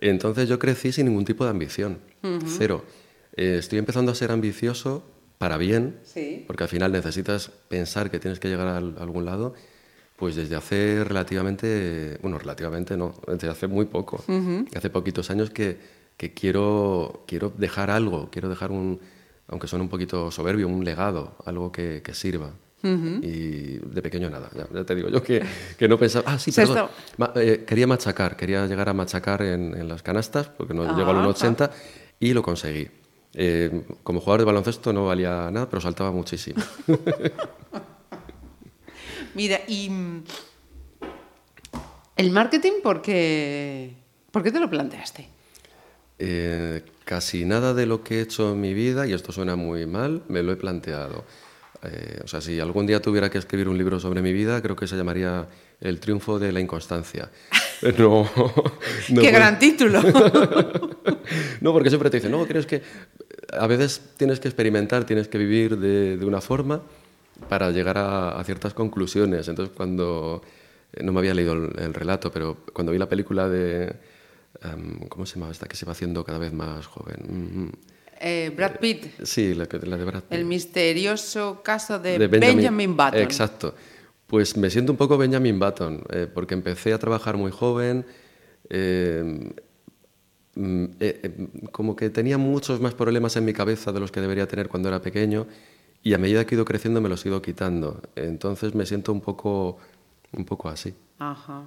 [0.00, 1.98] Entonces yo crecí sin ningún tipo de ambición,
[2.46, 2.84] cero.
[3.36, 5.02] Eh, estoy empezando a ser ambicioso
[5.38, 6.44] para bien, Sí.
[6.46, 9.54] porque al final necesitas pensar que tienes que llegar a algún lado,
[10.16, 14.24] pues desde hace relativamente, bueno, relativamente no, desde hace muy poco,
[14.74, 15.76] hace poquitos años que,
[16.16, 18.98] que quiero, quiero dejar algo, quiero dejar un,
[19.48, 22.52] aunque suene un poquito soberbio, un legado, algo que, que sirva.
[22.82, 25.42] Y de pequeño nada, ya, ya te digo yo que,
[25.76, 29.74] que no pensaba, ah, sí, perdón, Ma- eh, quería machacar, quería llegar a machacar en,
[29.76, 31.28] en las canastas, porque no Ah, llego al ah.
[31.28, 31.70] 1,80
[32.20, 32.88] y lo conseguí.
[33.34, 36.62] Eh, como jugador de baloncesto no valía nada, pero saltaba muchísimo.
[39.34, 40.24] Mira, y mm,
[42.16, 43.94] el marketing, ¿por qué,
[44.30, 45.28] ¿por qué te lo planteaste?
[46.18, 49.86] Eh, casi nada de lo que he hecho en mi vida, y esto suena muy
[49.86, 51.24] mal, me lo he planteado.
[51.82, 54.76] Eh, o sea, si algún día tuviera que escribir un libro sobre mi vida, creo
[54.76, 55.46] que se llamaría
[55.80, 57.30] El triunfo de la inconstancia.
[57.98, 58.26] No,
[59.10, 60.00] no ¡Qué gran título!
[61.60, 62.80] No, porque siempre te dicen, no, tienes que.
[63.52, 66.80] A veces tienes que experimentar, tienes que vivir de, de una forma
[67.48, 69.48] para llegar a, a ciertas conclusiones.
[69.48, 70.42] Entonces, cuando.
[70.92, 73.94] eh, No me había leído el, el relato, pero cuando vi la película de.
[74.62, 77.16] em, ¿Cómo se llama esta que se va haciendo cada vez más joven?
[77.28, 77.68] Mm,
[78.20, 80.32] Eh, Brad Pitt, Sí, la, de Brad Pitt.
[80.32, 83.20] el misterioso caso de, de Benjamin, Button.
[83.20, 83.74] Exacto.
[84.26, 88.04] Pues me siento un poco Benjamin Button, eh, porque empecé a trabajar muy joven,
[88.68, 89.52] eh,
[90.54, 94.48] mm, eh, como que tenía muchos más problemas en mi cabeza de los que debería
[94.48, 95.46] tener cuando era pequeño,
[96.02, 98.00] y a medida que he ido creciendo me los he ido quitando.
[98.16, 99.78] Entonces me siento un poco,
[100.32, 100.94] un poco así.
[101.18, 101.64] Ajá.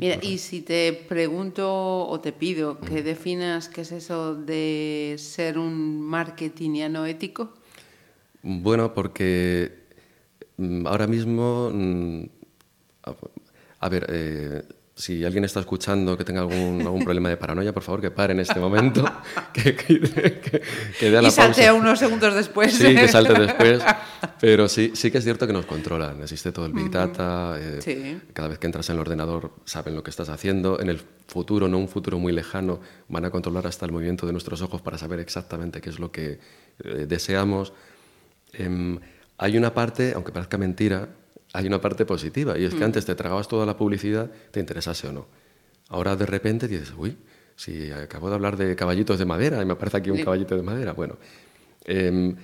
[0.00, 2.84] Mira, y si te pregunto o te pido Mm.
[2.86, 7.52] que definas qué es eso de ser un marketingiano ético.
[8.42, 9.72] Bueno, porque
[10.56, 12.22] mm, ahora mismo, mm,
[13.04, 13.14] a,
[13.80, 14.62] a ver, eh,
[14.98, 18.32] si alguien está escuchando que tenga algún, algún problema de paranoia, por favor que pare
[18.32, 19.04] en este momento,
[19.52, 20.62] que, que, que-
[20.98, 21.74] que dé a la y salte pausa.
[21.74, 22.74] unos segundos después.
[22.74, 23.80] Sí, que salte después.
[24.40, 26.20] Pero sí, sí que es cierto que nos controlan.
[26.22, 27.54] Existe todo el Big Data.
[27.58, 28.20] eh, Sí.
[28.32, 30.80] Cada vez que entras en el ordenador saben lo que estás haciendo.
[30.80, 34.32] En el futuro, no un futuro muy lejano, van a controlar hasta el movimiento de
[34.32, 36.40] nuestros ojos para saber exactamente qué es lo que
[36.84, 37.72] eh, deseamos.
[38.52, 38.98] Em,
[39.36, 41.08] hay una parte, aunque parezca mentira,
[41.52, 42.58] hay una parte positiva.
[42.58, 45.26] Y es que antes te tragabas toda la publicidad, te interesase o no.
[45.88, 47.16] Ahora de repente dices, uy,
[47.56, 50.24] si acabo de hablar de caballitos de madera y me aparece aquí un Sí.
[50.24, 50.92] caballito de madera.
[50.92, 51.16] Bueno,
[51.84, 52.36] em,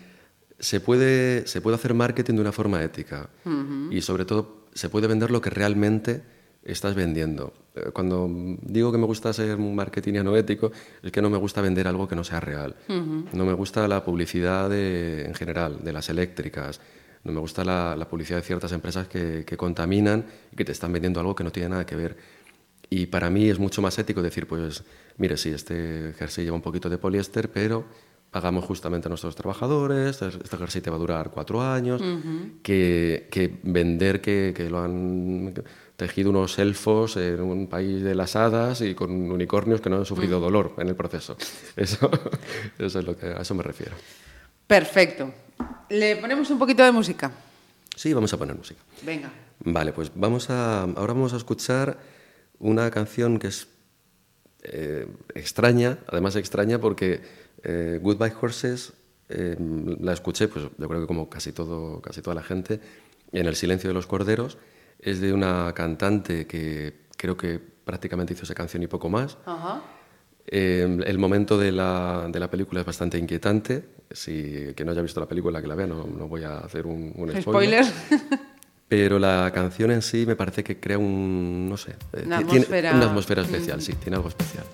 [0.59, 3.29] se, puede, se puede hacer marketing de una forma ética
[3.91, 6.23] y sobre todo se puede vender lo que realmente
[6.65, 7.53] estás vendiendo.
[7.75, 8.29] Eh, Cuando
[8.63, 12.09] digo que me gusta ser un marketingiano ético, es que no me gusta vender algo
[12.09, 12.75] que no sea real.
[12.89, 16.81] No me gusta la publicidad de- en general, de las eléctricas.
[17.25, 20.73] No me gusta la, la publicidad de ciertas empresas que, que contaminan y que te
[20.73, 22.17] están vendiendo algo que no tiene nada que ver.
[22.91, 24.85] Y para mí es mucho más ético decir, pues,
[25.17, 27.85] mire, sí, este jersey lleva un poquito de poliéster, pero
[28.31, 32.03] pagamos justamente a nuestros trabajadores, este jersey te va a durar cuatro años,
[32.63, 35.55] que, que vender que, que lo han
[35.97, 40.05] tejido unos elfos en un país de las hadas y con unicornios que no han
[40.05, 41.37] sufrido dolor en el proceso.
[41.77, 42.11] Eso,
[42.77, 43.95] eso es lo que a eso me refiero.
[44.67, 45.33] Perfecto.
[45.89, 47.31] Le ponemos un poquito de música.
[47.95, 48.81] Sí, vamos a poner música.
[49.03, 49.31] Venga.
[49.61, 51.99] Vale, pues vamos a, ahora vamos a escuchar
[52.59, 53.69] una canción que es
[54.63, 57.21] eh, extraña, además extraña porque
[57.63, 58.93] eh, Goodbye Horses
[59.29, 59.57] eh,
[60.01, 62.81] la escuché, pues yo creo que como casi, todo, casi toda la gente,
[63.33, 64.59] en El silencio de los corderos.
[64.99, 69.37] Es de una cantante que creo que prácticamente hizo esa canción y poco más.
[69.45, 69.83] Ajá.
[70.47, 73.85] Eh, el momento de la, de la película es bastante inquietante.
[74.11, 76.87] Si que no haya visto la película, que la vea, no, no voy a hacer
[76.87, 77.85] un, un spoiler.
[77.85, 78.21] Spoiler.
[78.89, 82.45] Pero la canción en sí me parece que crea un, no sé, eh, Una ti-
[82.45, 82.95] tiene atmósfera.
[82.95, 84.65] una atmósfera especial, sí, tiene algo especial.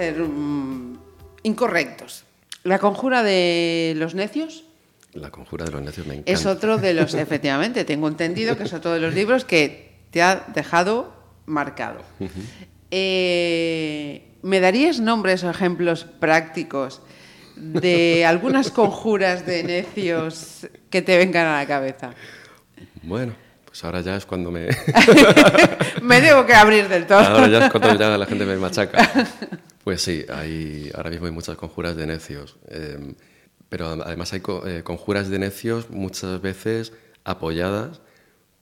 [0.00, 0.98] Ser mm,
[1.42, 2.24] incorrectos.
[2.64, 4.64] La conjura de los necios
[5.12, 6.32] La conjura de los necios me encanta.
[6.32, 10.22] es otro de los, efectivamente, tengo entendido que es otro de los libros que te
[10.22, 11.12] ha dejado
[11.46, 12.00] marcado.
[12.90, 17.02] Eh, ¿Me darías nombres o ejemplos prácticos
[17.56, 22.10] de algunas conjuras de necios que te vengan a la cabeza?
[23.02, 23.34] Bueno,
[23.66, 24.68] pues ahora ya es cuando me...
[26.02, 27.18] Me debo que abrir del todo.
[27.18, 29.08] ahora ya es cuando ya la gente me machaca.
[29.84, 32.56] Pues sí, hay, ahora mismo hay muchas conjuras de necios.
[32.68, 33.14] eh,
[33.68, 36.92] pero además hay co- eh, conjuras de necios muchas veces
[37.24, 38.00] apoyadas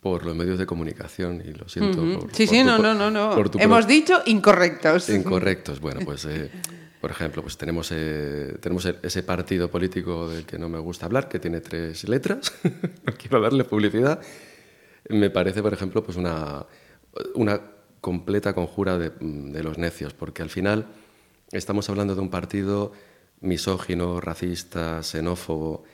[0.00, 1.42] por los medios de comunicación.
[1.44, 2.02] Y lo siento.
[2.02, 3.34] Por- sí, por sí, tu- no, no, no, no.
[3.34, 5.08] por tu Hemos dicho incorrectos.
[5.08, 5.80] Incorrectos.
[5.80, 6.50] Bueno, pues, eh,
[7.00, 11.06] por ejemplo, pues tenemos, eh, tenemos el- ese partido político del que no me gusta
[11.06, 12.52] hablar, que tiene tres letras.
[12.62, 14.20] no quiero darle publicidad.
[15.08, 16.66] Me parece, por ejemplo, pues una,
[17.34, 17.60] una
[18.02, 20.86] completa conjura de, de los necios, porque al final
[21.52, 22.92] estamos hablando de un partido
[23.40, 25.84] misógino, racista, xenófobo,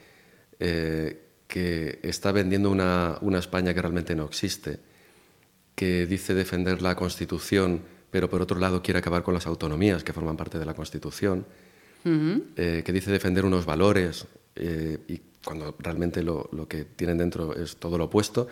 [0.59, 4.80] eh, que está vendiendo una, una España que realmente no existe
[5.74, 10.12] que dice defender la Constitución, pero por otro lado quiere acabar con las autonomías que
[10.12, 11.46] forman parte de la Constitución,
[12.05, 14.26] eh, que dice defender unos valores
[14.57, 18.46] eh, y cuando realmente lo, lo que tienen dentro es todo lo opuesto.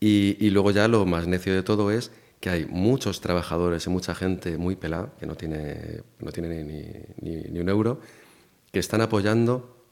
[0.00, 2.10] Y, y luego ya lo más necio de todo es
[2.42, 6.82] que hay muchos trabajadores y mucha gente muy pelada, que no tiene, no tiene ni,
[7.20, 8.00] ni- ni un euro,
[8.72, 9.86] que están apoyando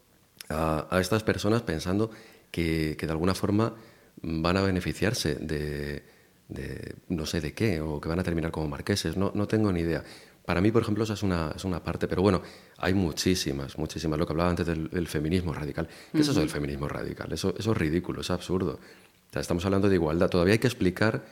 [0.48, 2.10] a, a estas personas pensando
[2.50, 3.76] que, que de alguna forma
[4.22, 6.02] van a beneficiarse de,
[6.48, 9.70] de no sé de qué, o que van a terminar como marqueses, no, no tengo
[9.72, 10.02] ni idea.
[10.44, 12.42] Para mí, por ejemplo, esa es una, es una parte, pero bueno,
[12.78, 14.18] hay muchísimas, muchísimas.
[14.18, 15.86] Lo que hablaba antes del, del feminismo radical.
[16.10, 17.32] ¿Qué es eso del feminismo radical?
[17.32, 18.80] Eso, eso es ridículo, es absurdo.
[19.28, 20.28] O sea, estamos hablando de igualdad.
[20.28, 21.22] Todavía hay que explicar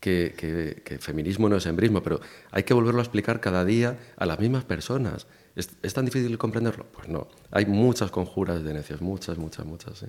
[0.00, 2.20] que, que, que feminismo no es embrismo, pero
[2.50, 5.26] hay que volverlo a explicar cada día a las mismas personas.
[5.54, 6.86] ¿Es, es tan difícil comprenderlo?
[6.90, 7.28] Pues no.
[7.50, 9.98] Hay muchas conjuras de necios, muchas, muchas, muchas.
[9.98, 10.06] sí.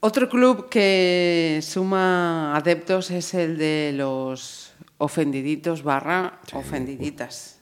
[0.00, 7.58] Otro club que suma adeptos es el de los ofendiditos barra ofendiditas.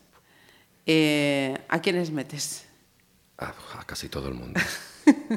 [0.85, 2.67] Eh, ¿A quiénes metes?
[3.39, 4.59] A, a casi todo el mundo.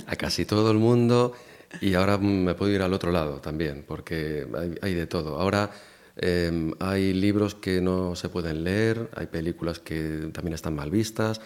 [0.07, 1.33] A casi todo el mundo.
[1.81, 4.47] Y ahora me puedo ir al otro lado también, porque
[4.81, 5.39] hay, de todo.
[5.39, 5.71] Ahora
[6.17, 11.41] eh, hay libros que no se pueden leer, hay películas que también están mal vistas,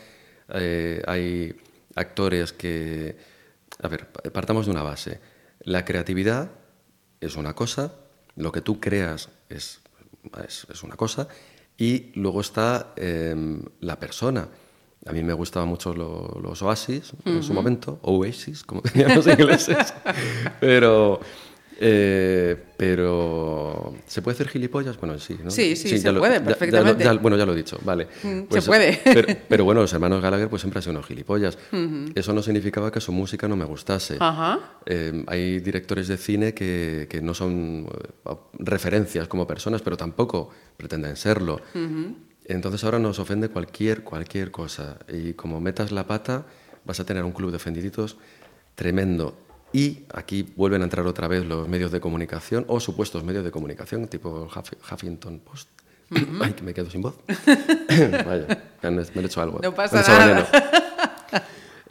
[0.50, 1.56] eh, hay
[1.96, 3.18] actores que...
[3.82, 5.20] A ver, partamos de una base.
[5.62, 6.52] La creatividad
[7.22, 7.94] es una cosa,
[8.36, 9.82] lo que tú creas es,
[10.48, 11.28] es, una cosa,
[11.78, 13.36] y luego está eh,
[13.80, 14.50] la persona.
[15.10, 19.26] A mí me gustaban mucho lo- los Oasis en su momento, Oasis, como tenían los
[19.26, 19.92] ingleses.
[20.60, 21.20] pero,
[21.82, 25.00] eh, pero, ¿se puede hacer gilipollas?
[25.00, 25.50] Bueno, sí, ¿no?
[25.50, 27.18] Sí, sí, se lo- puede, ya- ya lo- perfectamente.
[27.22, 28.08] bueno, ya lo he dicho, vale.
[28.22, 29.00] Mm, Pues, se puede.
[29.04, 31.58] Pero, pero bueno, los hermanos Gallagher pues siempre han sido unos gilipollas.
[32.14, 34.18] Eso no significaba que su música no me gustase.
[34.86, 37.88] Eh, hay directores de cine que, que no son
[38.28, 41.62] eh, referencias como personas, pero tampoco pretenden serlo.
[42.54, 44.98] Entonces ahora nos ofende cualquier, cualquier cosa.
[45.08, 46.46] Y como metas la pata,
[46.86, 48.18] vas a tener un club de ofendiditos
[48.76, 49.38] tremendo.
[49.72, 53.52] Y aquí vuelven a entrar otra vez los medios de comunicación, o supuestos medios de
[53.52, 55.70] comunicación, tipo Huff- Huffington Post.
[56.42, 57.16] Ay, que me quedo sin voz.
[57.28, 59.60] Vaya, me han- hecho algo.
[59.62, 60.50] No pasa nada.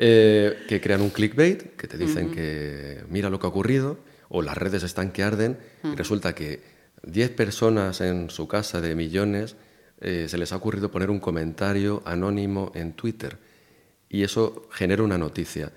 [0.00, 3.98] Eh, que crean un clickbait, que te dicen que mira lo que ha ocurrido,
[4.28, 6.62] o las redes están que arden, y resulta que
[7.02, 9.56] 10 personas en su casa de millones
[10.00, 13.38] eh, se les ha ocurrido poner un comentario anónimo en Twitter,
[14.08, 15.72] y eso genera una noticia.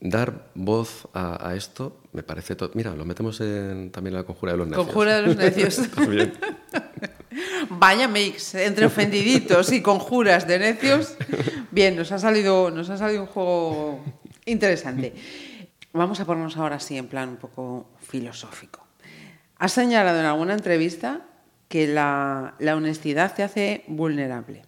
[0.00, 2.56] Dar voz a, a esto me parece...
[2.56, 4.86] to- Mira, lo metemos en, también en la conjura de los necios.
[4.86, 5.80] Conjura de los necios.
[7.70, 11.16] Vaya mix entre ofendiditos y conjuras de necios.
[11.70, 14.04] Bien, nos ha salido, nos ha salido un juego
[14.44, 15.14] interesante.
[15.92, 18.84] Vamos a ponernos ahora sí en plan un poco filosófico.
[19.58, 21.22] Has señalado en alguna entrevista
[21.72, 24.60] que la, la honestidad te hace vulnerable.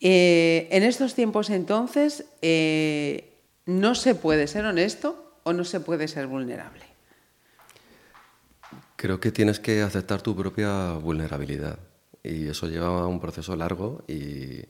[0.00, 3.34] Eh, en estos tiempos entonces, eh,
[3.66, 6.84] ¿no se puede ser honesto o no se puede ser vulnerable?
[8.96, 11.78] Creo que tienes que aceptar tu propia vulnerabilidad
[12.22, 14.62] y eso lleva a un proceso largo y,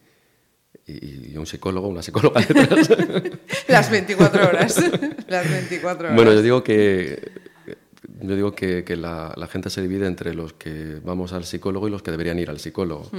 [0.84, 2.90] y- y un psicólogo, una psicóloga detrás.
[3.68, 4.82] Las 24 horas.
[5.28, 6.16] Las 24 horas.
[6.16, 7.47] bueno, yo digo que
[8.21, 11.89] yo digo que, que la, la gente se divide entre los que vamos al psicólogo
[11.89, 13.11] y los que deberían ir al psicólogo.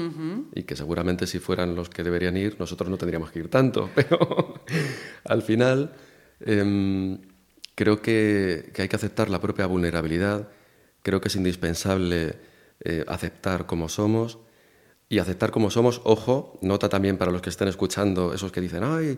[0.53, 3.89] Y que seguramente si fueran los que deberían ir, nosotros no tendríamos que ir tanto.
[3.95, 4.61] Pero
[5.23, 5.93] al final
[6.41, 7.17] em,
[7.75, 10.49] creo que, que hay que aceptar la propia vulnerabilidad
[11.01, 12.35] creo que es indispensable
[12.81, 14.39] eh, aceptar como somos
[15.07, 18.83] y aceptar como somos, ojo, nota también para los que estén escuchando, esos que dicen,
[18.83, 19.17] ay,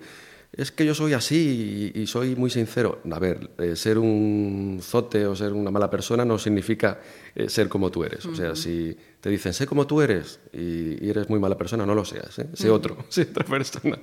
[0.54, 3.02] es que yo soy así y, y soy muy sincero.
[3.10, 7.00] A ver, eh, ser un zote o ser una mala persona no significa
[7.36, 8.26] eh, ser como tú eres.
[8.26, 11.86] O sea, si te dicen, sé como tú eres y, y eres muy mala persona,
[11.86, 12.50] no lo seas, ¿eh?
[12.54, 13.98] sé otro, sé otra persona.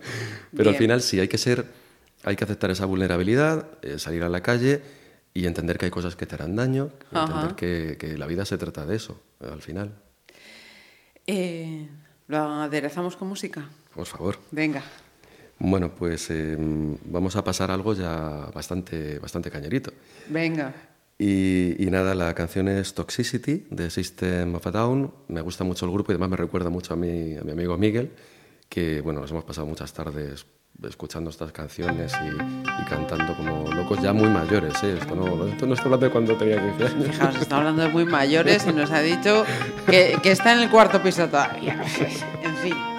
[0.57, 1.67] Pero al final sí, hay que ser,
[2.25, 4.81] hay que aceptar esa vulnerabilidad, eh, salir a la calle
[5.35, 8.57] y entender que hay cosas que te harán daño, entender que, que la vida se
[8.57, 9.93] trata de eso, al final.
[12.27, 13.69] ¿Lo aderezamos con música?
[13.95, 14.39] Por favor.
[14.51, 14.83] Venga.
[15.59, 19.93] Bueno, pues eh, vamos a pasar algo ya bastante, bastante cañerito.
[20.29, 20.73] Venga.
[21.19, 25.13] Y, y nada, la canción es Toxicity de System of a Down.
[25.27, 27.77] Me gusta mucho el grupo y además me recuerda mucho a mi, a mi amigo
[27.77, 28.13] Miguel,
[28.69, 30.47] que bueno, nos hemos pasado muchas tardes
[30.87, 34.81] escuchando estas canciones y, y cantando como locos ya muy mayores.
[34.85, 34.97] ¿eh?
[35.01, 37.07] Esto, no, esto no estoy hablando de cuando tenía 15 años.
[37.09, 39.45] Fijaos, está hablando de muy mayores y nos ha dicho
[39.87, 41.83] que, que está en el cuarto piso todavía.
[42.45, 42.98] En fin.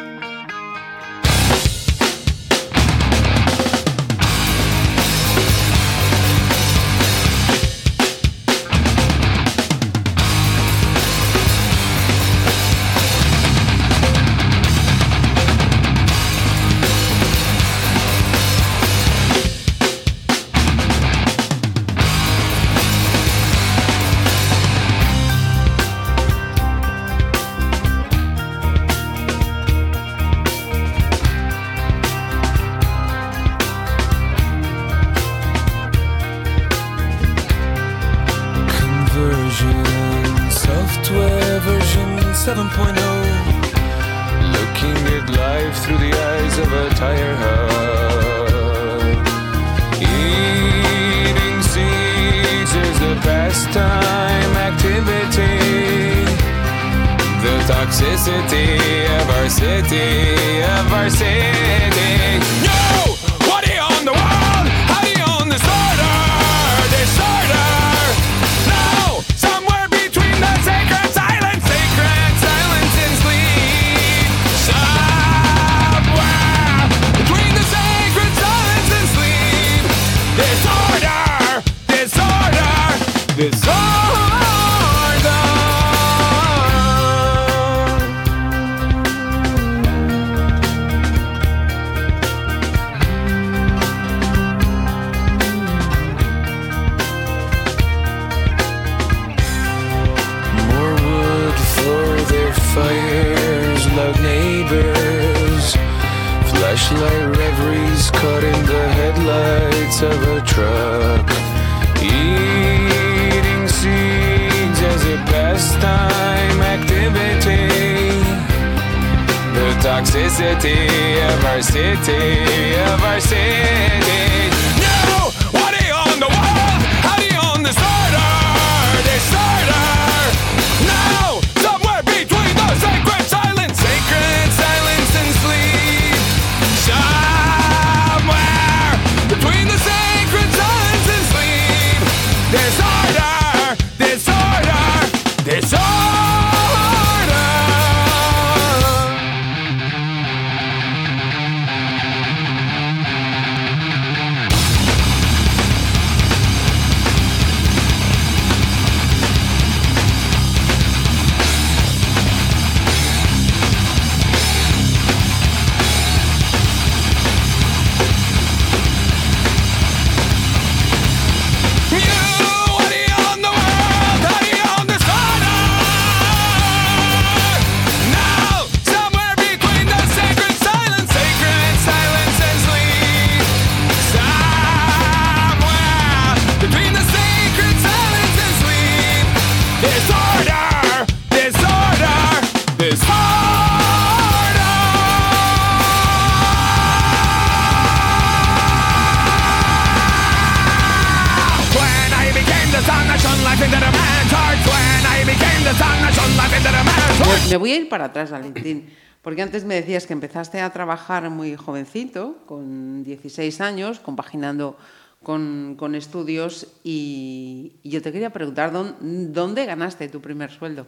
[210.39, 214.77] Empezaste a trabajar muy jovencito, con 16 años, compaginando
[215.21, 216.65] con, con estudios.
[216.81, 218.95] Y, yo te quería preguntar, ¿dón-
[219.33, 220.87] ¿dónde ganaste tu primer sueldo?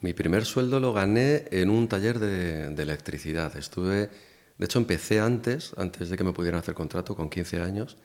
[0.00, 3.54] Mi primer sueldo lo gané en un taller de, de electricidad.
[3.54, 4.08] Estuve,
[4.56, 7.98] de hecho, empecé antes, antes de que me pudieran hacer contrato, con 15 años,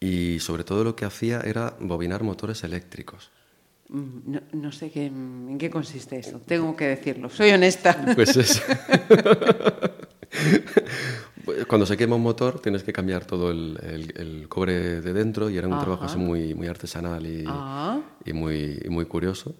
[0.00, 3.30] y sobre todo lo que hacía era bobinar motores eléctricos.
[3.88, 8.04] Mm, No, no sé qué, en qué consiste eso, tengo que decirlo, soy honesta.
[8.14, 8.62] Pues es.
[11.66, 15.48] Cuando se quema un motor tienes que cambiar todo el, el- el cobre de dentro
[15.48, 15.82] y era un Ajá.
[15.84, 18.00] trabajo así muy, muy artesanal y, Ah.
[18.24, 19.54] y muy, y muy curioso.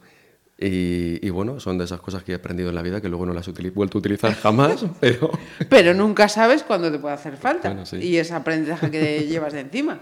[0.60, 3.24] Y, y bueno, son de esas cosas que he aprendido en la vida que luego
[3.24, 5.30] no las he vuelto a utilizar jamás, pero
[5.70, 7.68] Pero nunca sabes cuándo te puede hacer falta.
[7.68, 7.96] Bueno, sí.
[7.96, 10.00] Y ese aprendizaje que llevas de encima.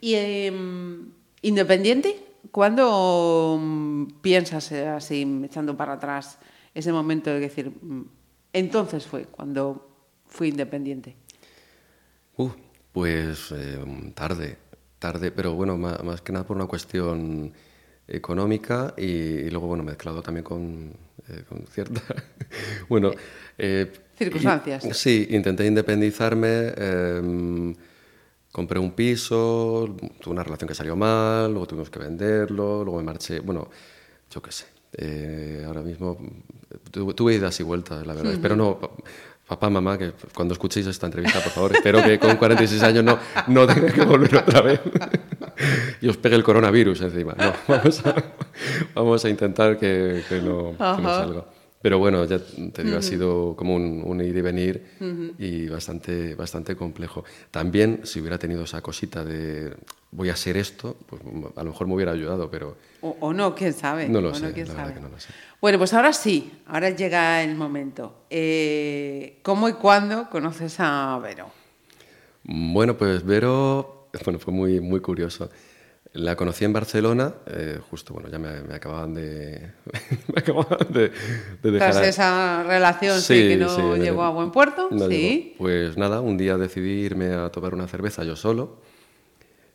[0.00, 1.10] Y em,
[1.42, 2.16] independiente,
[2.50, 6.38] ¿cuándo mm, piensas eh, así, echando para atrás,
[6.74, 8.02] ese momento de decir, mm,
[8.52, 9.88] entonces fue cuando
[10.26, 11.16] fui independiente?
[12.36, 12.50] Uh,
[12.92, 14.56] pues eh, tarde,
[14.98, 17.52] tarde, pero bueno, más, que nada por una cuestión
[18.08, 20.92] económica y, y luego, bueno, mezclado también con,
[21.28, 22.02] eh, con cierta...
[22.88, 23.12] bueno...
[23.58, 24.84] eh, Circunstancias.
[24.98, 27.74] sí, intenté independizarme, eh,
[28.52, 33.04] compré un piso, tuve una relación que salió mal, luego tuvimos que venderlo, luego me
[33.04, 33.68] marché, bueno,
[34.30, 34.66] yo qué sé.
[34.92, 36.18] eh, ahora mismo
[36.90, 38.32] tu- tuve idas y vueltas, la verdad.
[38.32, 38.90] Espero no, pa-
[39.46, 43.18] papá, mamá, que cuando escuchéis esta entrevista, por favor, espero que con 46 años no,
[43.46, 44.80] no tenga que volver otra vez
[46.00, 47.34] y os pegue el coronavirus encima.
[47.38, 48.14] No, vamos a,
[48.94, 51.18] vamos a intentar que, que no, que no Ajá.
[51.24, 51.44] salga.
[51.82, 54.82] Pero bueno, ya te digo, ha sido como un, un ir y venir
[55.38, 57.24] y bastante, bastante complejo.
[57.50, 59.74] También, si hubiera tenido esa cosita de
[60.10, 61.22] voy a hacer esto, pues
[61.56, 64.08] a lo mejor me hubiera ayudado, pero O, o no, quién sabe.
[64.10, 64.78] No lo sé, la sabe.
[64.78, 65.32] verdad que no lo sé.
[65.58, 68.24] Bueno, pues ahora sí, ahora llega el momento.
[68.28, 71.50] Eh, ¿Cómo y cuándo conoces a Vero?
[72.42, 75.48] Bueno, pues Vero, bueno, fue muy, muy curioso.
[76.12, 79.70] La conocí en Barcelona, eh, justo, bueno, ya me, me acababan de,
[80.34, 81.12] me acababan de,
[81.62, 81.92] de dejar.
[81.92, 85.14] Tras esa relación sí, Sí, que no sí, me- llegó a buen puerto, no sí.
[85.14, 85.58] llegó.
[85.58, 88.80] Pues nada, un día decidí irme a tomar una cerveza yo solo,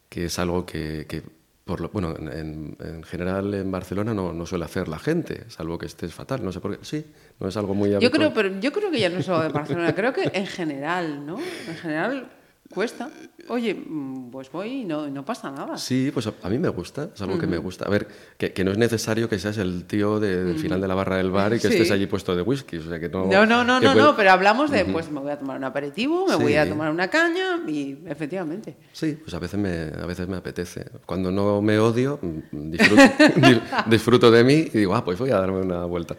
[0.10, 1.24] que es algo que, que
[1.64, 5.46] por lo, bueno, en, en- en general en Barcelona no, no suele hacer la gente,
[5.48, 6.84] salvo que estés fatal, no sé por qué.
[6.84, 7.06] Sí,
[7.40, 8.12] no es algo muy Yo habitual.
[8.12, 11.38] creo, pero yo creo que ya no solo de Barcelona, creo que en general, ¿no?
[11.40, 12.30] En general
[12.70, 13.10] cuesta.
[13.48, 15.78] Oye, mm, pues voy y no, no pasa nada.
[15.78, 17.86] Sí, pues a, a mí me gusta, es algo que me gusta.
[17.86, 18.08] A ver,
[18.38, 21.18] que, que no es necesario que seas el tío de- del final de la barra
[21.18, 21.74] del bar y que Sí.
[21.76, 23.26] estés allí puesto de whisky, o sea que no...
[23.28, 25.64] No, no, no, no, puede- no, pero hablamos de, pues me voy a tomar un
[25.64, 28.76] aperitivo, me voy a tomar una caña y efectivamente.
[28.94, 30.86] Sí, pues a veces me, a veces me apetece.
[31.06, 33.02] Cuando no me odio, mm, disfruto,
[33.48, 36.16] di- disfruto de mí y digo, ah, pues voy a darme una vuelta.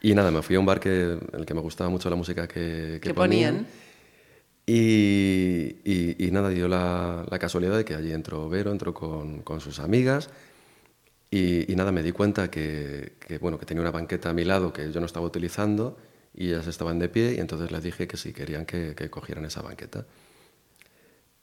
[0.00, 2.16] Y nada, me fui a un bar que, en el que me gustaba mucho la
[2.16, 3.66] música que, que ¿Qué ponían?
[4.66, 9.42] Y, y- y nada, dio la, la casualidad de que allí entró Vero, entró con,
[9.42, 10.30] con sus amigas.
[11.30, 14.44] Y, y nada, me di cuenta que, que, bueno, que tenía una banqueta a mi
[14.44, 15.96] lado que yo no estaba utilizando
[16.34, 19.44] y ellas estaban de pie y entonces les dije que si querían que, que cogieran
[19.46, 20.06] esa banqueta.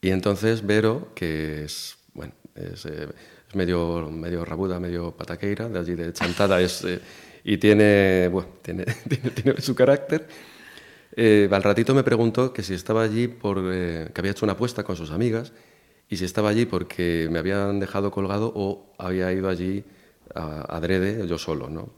[0.02, 3.08] Y entonces Vero, que es, bueno, es, eh,
[3.50, 7.02] es medio, medio rabuda, medio pataqueira, de allí de Chantada, es, eh,
[7.44, 10.28] y tiene, bueno, tiene, tiene, tiene su carácter,
[11.16, 14.54] eh, al ratito me preguntó que si estaba allí por, eh, que había hecho una
[14.54, 15.54] apuesta con sus amigas
[16.10, 19.84] y si estaba allí porque me habían dejado colgado o había ido allí
[20.36, 21.90] a, adrede yo solo, ¿no?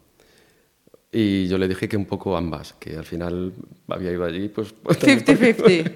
[1.11, 3.53] Y yo le dije que un poco ambas, que al final
[3.89, 4.73] había ido allí, pues...
[4.73, 5.91] pues, también porque- 50-50.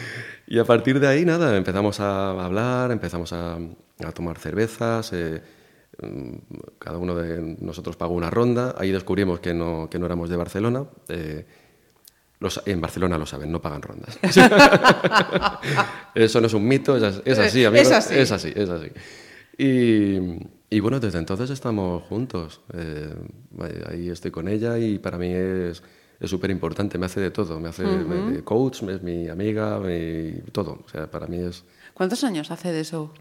[0.46, 5.40] y a partir de ahí, nada, empezamos a hablar, empezamos a, a tomar cervezas, eh,
[6.02, 6.32] mm,
[6.78, 10.36] cada uno de nosotros pagó una ronda, ahí descubrimos que no, que no éramos de
[10.36, 10.84] Barcelona.
[11.08, 11.46] eh,
[12.40, 14.18] los- en Barcelona lo saben, no pagan rondas.
[16.14, 17.92] Eso no es un mito, es, as- es así, Es amigos.
[17.92, 18.14] así.
[18.14, 18.88] Es así, es así.
[19.56, 20.18] Y,
[20.70, 22.60] y bueno, desde entonces estamos juntos.
[22.72, 23.14] Eh,
[23.90, 25.82] ahí estoy con ella y para mí es
[26.20, 30.32] es súper importante, me hace de todo, me hace me- coach, es mi amiga, mi-
[30.50, 30.80] todo.
[30.84, 31.64] O sea, para mí es...
[31.94, 33.12] ¿Cuántos años hace de eso?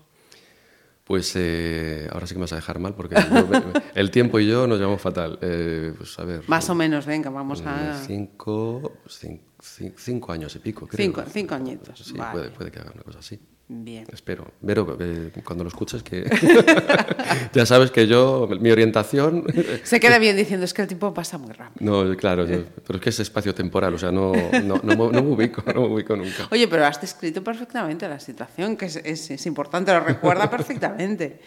[1.08, 4.48] Pues eh, ahora sí que me vas a dejar mal porque yo- el tiempo y
[4.48, 5.40] yo nos llevamos fatal.
[5.42, 6.44] Eh, pues a ver.
[6.48, 7.92] Más o menos, venga, vamos a...
[7.96, 11.06] eh, Cinco, cin- cin- cinco años y pico, creo.
[11.06, 11.98] Cinco, cinco añitos.
[12.00, 12.32] Sí, vale.
[12.34, 13.40] puede, puede que haga una cosa así.
[13.70, 14.06] Bien.
[14.14, 14.48] Espero.
[14.62, 16.24] Vero, eh, cuando lo escuches, que
[17.54, 19.44] ya sabes que yo, mi orientación.
[19.84, 22.06] Se queda bien diciendo, es que el tiempo pasa muy rápido.
[22.06, 24.32] No, claro, yo- pero es que es espacio temporal, o sea, no,
[24.64, 26.48] no, no, me- no me ubico, no me ubico nunca.
[26.50, 31.42] Oye, pero has descrito perfectamente la situación, que es, es- es importante, lo recuerda perfectamente.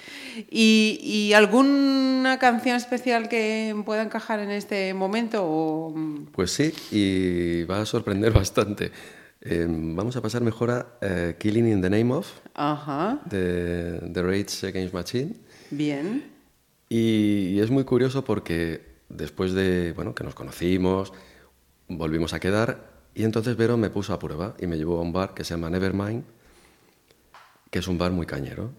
[0.50, 5.42] ¿Y, y alguna canción especial que pueda encajar en este momento?
[5.42, 5.94] O...
[6.32, 8.92] Pues sí, y va a sorprender bastante.
[9.42, 14.22] Eh, vamos a pasar mejor a eh, Killing in the Name of, Ajá, de The
[14.22, 15.34] Rage Against Machine.
[15.70, 16.30] bien.
[16.88, 21.12] Y, y es muy curioso porque después de bueno, que nos conocimos,
[21.88, 25.12] volvimos a quedar y entonces Vero me puso a prueba y me llevó a un
[25.12, 26.24] bar que se llama Nevermind,
[27.70, 28.70] que es un bar muy cañero.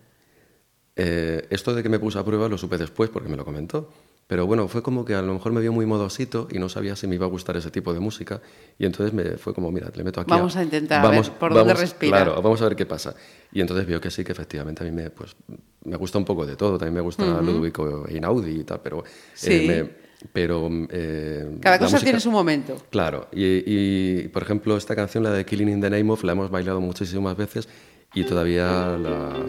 [0.96, 3.92] Eh, esto de que me puse a prueba lo supe después porque me lo comentó.
[4.32, 6.96] Pero bueno, fue como que a lo mejor me vio muy modosito y no sabía
[6.96, 8.40] si me iba a gustar ese tipo de música.
[8.80, 10.30] Y entonces me fue como, mira, le meto aquí.
[10.32, 12.24] Vamos a intentar, a ver por dónde respira.
[12.24, 13.14] Claro, vamos a ver qué pasa.
[13.52, 15.36] Y entonces vio que sí, que efectivamente a mí me, pues,
[15.84, 16.78] me gusta un poco de todo.
[16.78, 17.74] También me gusta Ludwig
[18.08, 19.00] Einaudi y tal, pero...
[19.04, 19.66] eh, Sí.
[19.68, 19.90] me-
[20.32, 22.78] pero eh, Cada cosa música- tiene su momento.
[22.90, 26.32] Claro, y, y, por ejemplo esta canción, la de Killing in the Name of, la
[26.32, 27.68] hemos bailado muchísimas veces
[28.14, 29.46] y todavía la,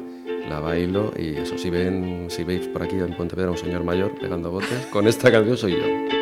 [0.49, 4.13] la bailo y eso, si ven, si veis por aquí en Pontevedra un señor mayor
[4.19, 6.13] pegando botes, con esta canción soy yo.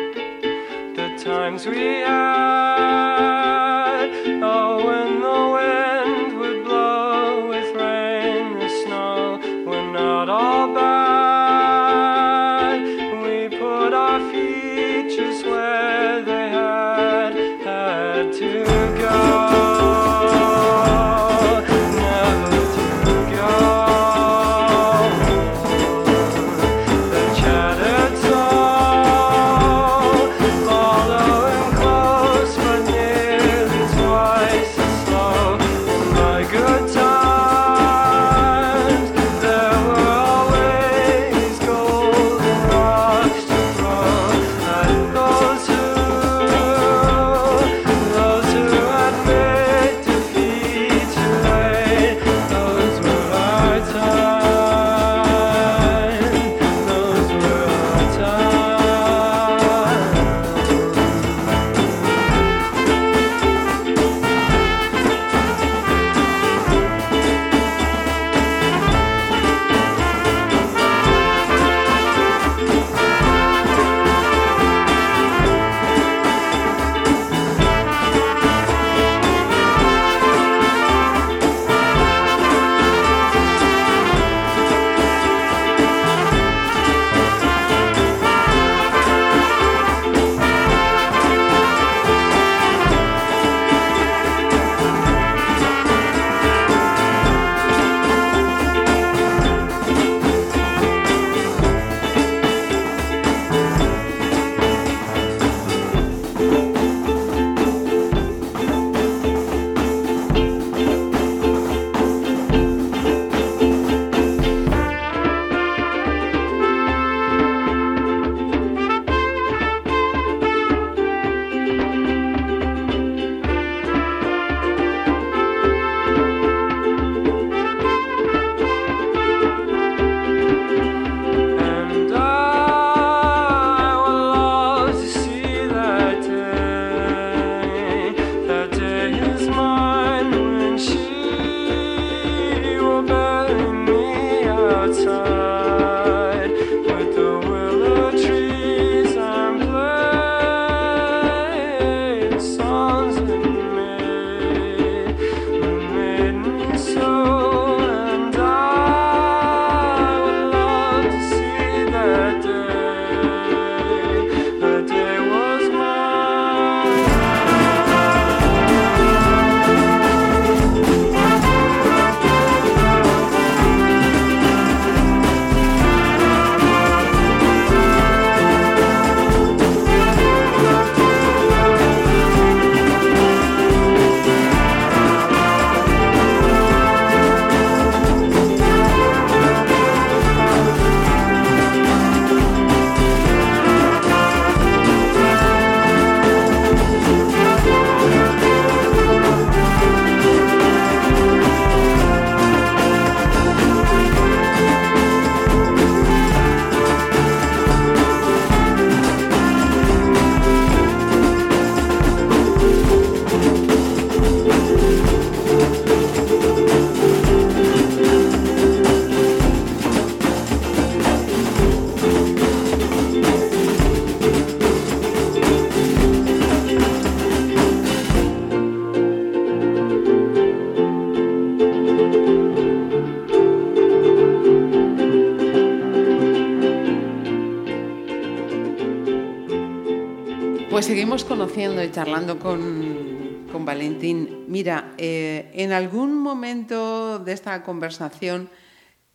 [240.81, 244.45] Pues seguimos conociendo y charlando con, con Valentín.
[244.47, 248.49] Mira, eh, en algún momento de esta conversación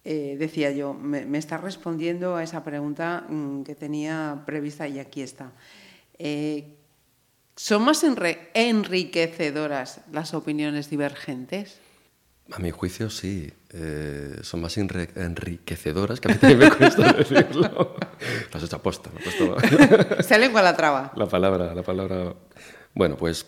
[0.04, 5.00] eh, decía yo, me, me está respondiendo a esa pregunta mm, que tenía prevista y
[5.00, 5.54] aquí está.
[6.20, 6.76] Eh,
[7.56, 8.04] ¿Son más
[8.54, 11.80] enriquecedoras las opiniones divergentes?
[12.52, 13.52] A mi juicio sí.
[13.78, 17.96] Eh, son más enriquecedoras, que a mí también me cuesta decirlo.
[18.52, 19.10] Las he hecho aposta,
[20.20, 21.12] Se lengua la traba.
[21.14, 22.34] la palabra, la palabra.
[22.94, 23.46] Bueno, pues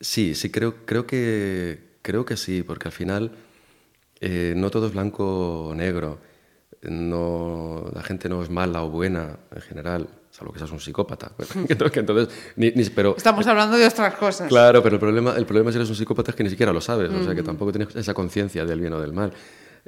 [0.00, 3.30] sí, sí creo, creo que creo que sí, porque al final
[4.20, 6.18] eh, no todo es blanco o negro.
[6.82, 11.30] No, la gente no es mala o buena en general, salvo que seas un psicópata.
[11.92, 14.48] Que entonces, ni- ni- pero, Estamos hablando de otras cosas.
[14.48, 16.80] Claro, pero el problema, el problema si eres un psicópata es que ni siquiera lo
[16.80, 19.32] sabes, o sea que tampoco tienes esa conciencia del bien o del mal.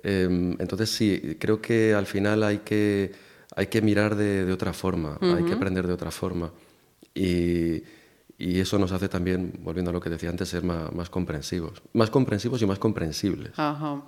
[0.03, 0.29] Eh,
[0.59, 3.13] entonces sí, creo que al final hay que,
[3.57, 6.53] hay que mirar de, de otra forma, hay que aprender de otra forma.
[7.15, 7.83] Y,
[8.37, 11.81] y eso nos hace también, volviendo a lo que decía antes, ser más, más comprensivos.
[11.95, 13.53] Más comprensivos y más comprensibles.
[13.57, 14.03] Ajá.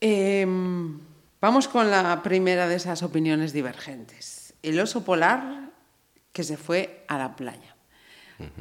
[0.00, 0.98] Em,
[1.40, 4.43] vamos con la primera de esas opiniones divergentes.
[4.68, 5.70] El oso polar
[6.32, 7.76] que se fue a la playa.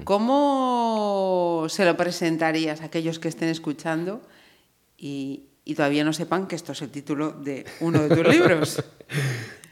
[0.03, 4.21] ¿Cómo se lo presentarías a aquellos que estén escuchando
[4.97, 8.83] y, y todavía no sepan que esto es el título de uno de tus libros?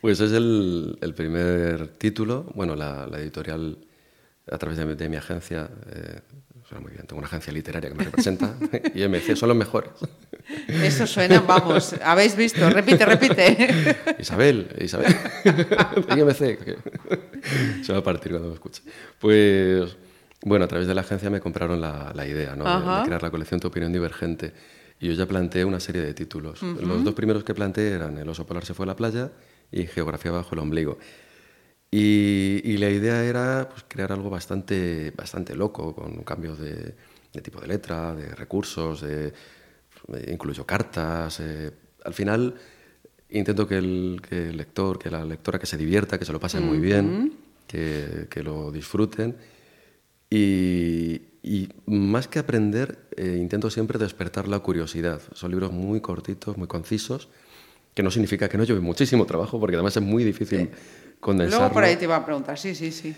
[0.01, 3.77] Pues es el, el primer título, bueno, la, la editorial
[4.51, 6.21] a través de, mi- de mi agencia, eh,
[6.71, 8.55] suena muy bien, tengo una agencia literaria que me representa,
[8.95, 9.91] y MC son los mejores.
[10.67, 13.95] Eso suena, vamos, habéis visto, repite, repite.
[14.19, 15.13] Isabel, Isabel,
[16.17, 18.83] IMC, se va a partir cuando me escuche.
[19.19, 19.97] Pues,
[20.43, 22.63] bueno, a través de la agencia me compraron la, la idea ¿no?
[22.63, 24.53] de, de crear la colección Tu Opinión Divergente.
[25.01, 26.61] Y yo ya planteé una serie de títulos.
[26.61, 29.31] Los dos primeros que planteé eran El oso polar se fue a la playa
[29.71, 30.99] y Geografía bajo el ombligo.
[31.93, 36.95] Y, y la idea era pues, crear algo bastante, bastante loco, con cambios de,
[37.33, 41.41] de tipo de letra, de recursos, de, eh, incluyo cartas.
[41.41, 41.69] eh.
[42.05, 42.55] Al final
[43.29, 46.39] intento que el, que el lector, que la lectora, que se divierta, que se lo
[46.39, 47.33] pase muy bien,
[47.67, 49.35] que, que lo disfruten.
[50.29, 55.21] Y, y más que aprender, eh, intento siempre despertar la curiosidad.
[55.33, 57.27] Son libros muy cortitos, muy concisos,
[57.93, 60.69] que no significa que no lleve muchísimo trabajo, porque además es muy difícil
[61.21, 61.59] condensarlo.
[61.59, 63.15] Luego por ahí te iba a preguntar, sí, sí, sí.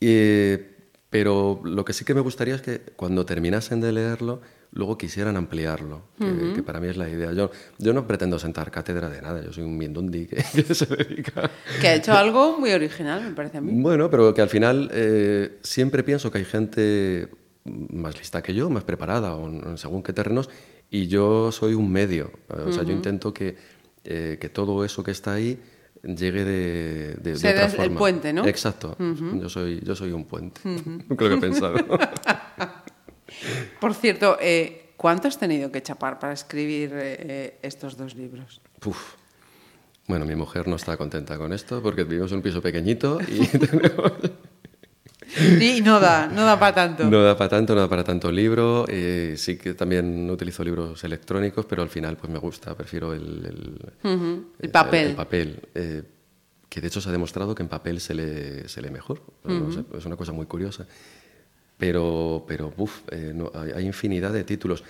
[0.00, 0.76] Eh,
[1.10, 4.40] pero lo que sí que me gustaría es que cuando terminasen de leerlo,
[4.72, 7.32] luego quisieran ampliarlo, que, que para mí es la idea.
[7.32, 10.86] Yo, yo no pretendo sentar cátedra de nada, yo soy un mindundi que, que se
[10.86, 11.50] dedica...
[11.80, 13.72] Que ha hecho algo muy original, me parece a mí.
[13.74, 17.28] Bueno, pero que al final eh, siempre pienso que hay gente
[17.64, 20.50] más lista que yo, más preparada, o en, según qué terrenos,
[20.90, 22.30] y yo soy un medio.
[22.48, 23.56] O sea, yo intento que,
[24.04, 25.58] eh, que todo eso que está ahí
[26.02, 28.44] llegue de, de, de Ser otra el- puente, ¿no?
[28.46, 28.96] Exacto.
[28.98, 30.60] yo, soy, yo soy un puente.
[30.64, 31.76] Nunca lo he pensado.
[33.80, 38.60] Por cierto, eh, ¿cuánto has tenido que chapar para escribir eh, eh, estos dos libros?
[40.08, 43.44] Bueno, mi mujer no está contenta con esto porque vivimos en un piso pequeñito y
[43.58, 44.12] tenemos...
[45.60, 47.10] Y no da, no da para tanto.
[47.10, 48.84] No da para tanto, no da para tanto libro.
[48.88, 53.22] eh, sí que también utilizo libros electrónicos, pero al final pues me gusta, prefiero el,
[54.02, 55.08] el, Ujú, el papel.
[55.08, 56.02] el papel, eh,
[56.68, 59.20] que de hecho se ha demostrado que en papel se lee, se lee mejor.
[59.44, 60.86] No sé, es una cosa muy curiosa.
[61.78, 64.82] Pero, pero uf, eh, no, hay, hay infinidad de títulos.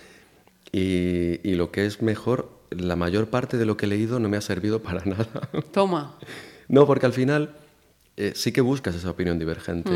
[0.71, 4.29] Y, y lo que es mejor, la mayor parte de lo que he leído no
[4.29, 5.27] me ha servido para nada.
[5.71, 6.17] Toma.
[6.67, 7.55] No, porque al final
[8.17, 9.91] eh, sí que buscas esa opinión divergente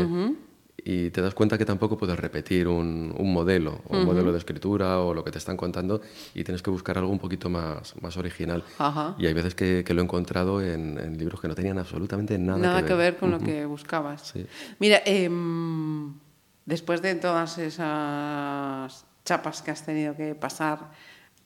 [0.84, 4.38] y te das cuenta que tampoco puedes repetir un, un modelo, o un modelo de
[4.38, 6.00] escritura o lo que te están contando
[6.34, 8.64] y tienes que buscar algo un poquito más, más original.
[8.78, 9.14] Ajá.
[9.18, 12.38] Y hay veces que, que lo he encontrado en, en libros que no tenían absolutamente
[12.38, 14.32] nada, Nada que ver con lo que buscabas.
[14.32, 14.46] Sí.
[14.78, 16.14] Mira, em,
[16.64, 20.90] después de todas esas chapas que has tenido que pasar,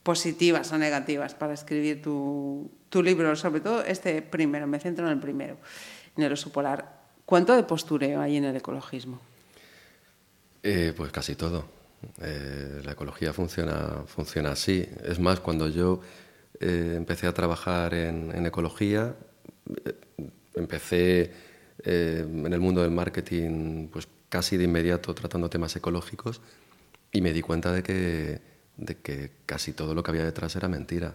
[0.02, 5.12] positivas o negativas, para escribir tu, tu libro, sobre todo este primero, me centro en
[5.12, 5.56] el primero,
[6.16, 9.20] en el oso polar, ¿cuánto de postureo hay en el ecologismo?
[10.62, 11.64] Eh, pues casi todo.
[12.20, 14.84] Eh, la ecología funciona, funciona así.
[15.04, 16.00] Es más, cuando yo
[16.58, 19.14] eh, empecé a trabajar en, ecología,
[20.54, 21.32] empecé
[21.84, 26.40] en el mundo del marketing pues casi de inmediato tratando temas ecológicos
[27.12, 28.40] y me di cuenta de que,
[28.76, 31.14] de que casi todo lo que había detrás era mentira.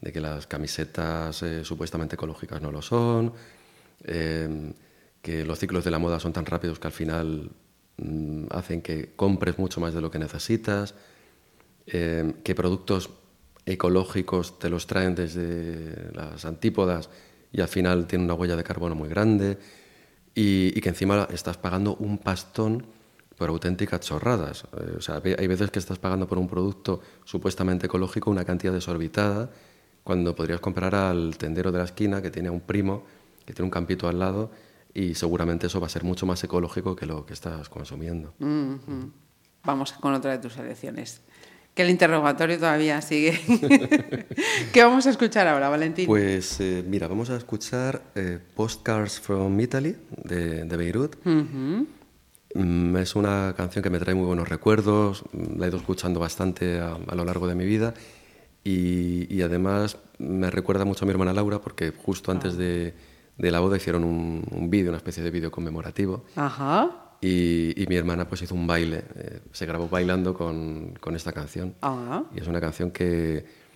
[0.00, 3.32] De que las camisetas supuestamente ecológicas no lo son,
[4.04, 4.72] eh,
[5.22, 7.50] que los ciclos de la moda son tan rápidos que al final
[7.96, 10.94] mm, hacen que compres mucho más de lo que necesitas,
[11.86, 13.10] eh, que productos
[13.66, 17.10] ecológicos te los traen desde las antípodas
[17.52, 19.58] y al final tienen una huella de carbono muy grande
[20.34, 22.86] y, que encima estás pagando un pastón
[23.36, 24.64] por auténticas chorradas.
[24.64, 28.72] Eh, o sea, hay veces que estás pagando por un producto supuestamente ecológico una cantidad
[28.72, 29.50] desorbitada
[30.02, 33.04] cuando podrías comprar al tendero de la esquina que tiene un primo
[33.48, 34.50] que tiene un campito al lado
[34.92, 38.34] y seguramente eso va a ser mucho más ecológico que lo que estás consumiendo.
[39.64, 41.22] Vamos con otra de tus elecciones.
[41.74, 43.40] Que el interrogatorio todavía sigue.
[44.72, 46.04] ¿Qué vamos a escuchar ahora, Valentín?
[46.04, 51.16] Pues eh, mira, vamos a escuchar eh, Postcards from Italy de, de Beirut.
[51.24, 51.86] Uh -huh.
[52.54, 56.20] mm, es una canción que me trae muy buenos recuerdos, mm, la he ido escuchando
[56.20, 57.94] bastante a, a lo largo de mi vida
[58.62, 62.56] y, y, además me recuerda mucho a mi hermana Laura porque justo antes ah.
[62.58, 62.94] de,
[63.38, 66.24] de la boda hicieron un, un vídeo, una especie de vídeo conmemorativo.
[66.36, 67.08] Ajá.
[67.20, 71.74] Y, mi hermana pues hizo un baile, eh, se grabó bailando con, con esta canción.
[71.80, 72.24] Ajá.
[72.34, 73.68] Y es una canción que...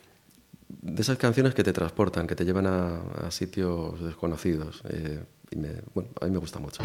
[0.68, 4.82] De esas canciones que te transportan, que te llevan a, sitios desconocidos.
[4.88, 6.82] Eh, y me, bueno, a mí me gusta mucho.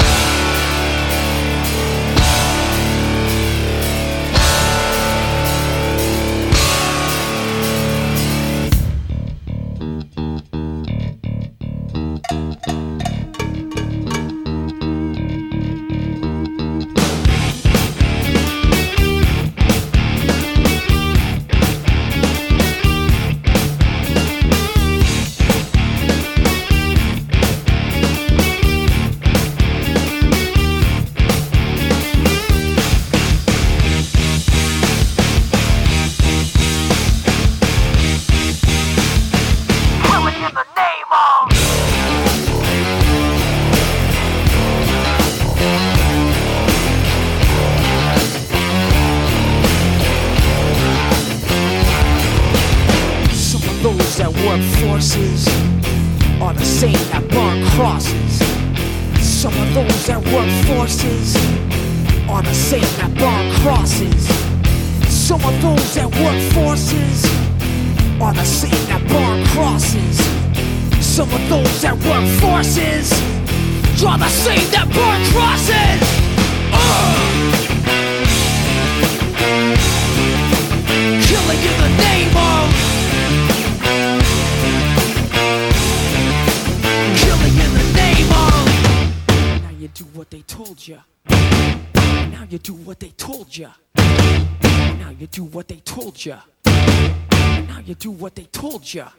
[98.88, 99.12] future.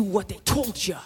[0.00, 0.96] do what they told you.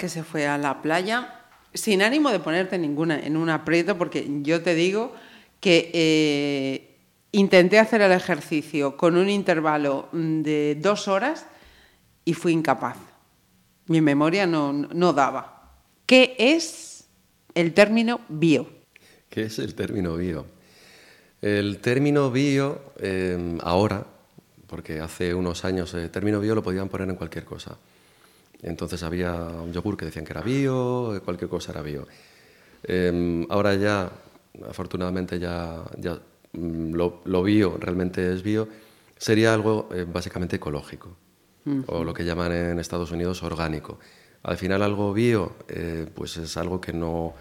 [0.00, 1.42] Que se fue a la playa,
[1.74, 5.14] sin ánimo de ponerte ninguna en un aprieto, porque yo te digo
[5.60, 6.96] que eh,
[7.32, 11.46] intenté hacer el ejercicio con un intervalo mm, de dos horas
[12.24, 12.96] y fui incapaz.
[13.88, 15.74] Mi memoria no, no daba.
[16.06, 17.04] ¿Qué es
[17.54, 18.68] el término bio?
[19.28, 20.46] ¿Qué es el término bio?
[21.42, 24.06] El término bio, eh, ahora,
[24.66, 27.76] porque hace unos años el término bio lo podían poner en cualquier cosa.
[28.62, 32.06] Entonces había un yogur que decían que era bio, cualquier cosa era bio.
[32.82, 34.10] Eh, ahora ya,
[34.68, 36.18] afortunadamente ya, ya
[36.52, 38.68] mm, lo, lo bio realmente es bio,
[39.16, 41.16] sería algo eh, básicamente ecológico,
[41.86, 43.98] o lo que llaman en Estados Unidos orgánico.
[44.42, 47.34] Al final algo bio eh, pues es algo que no,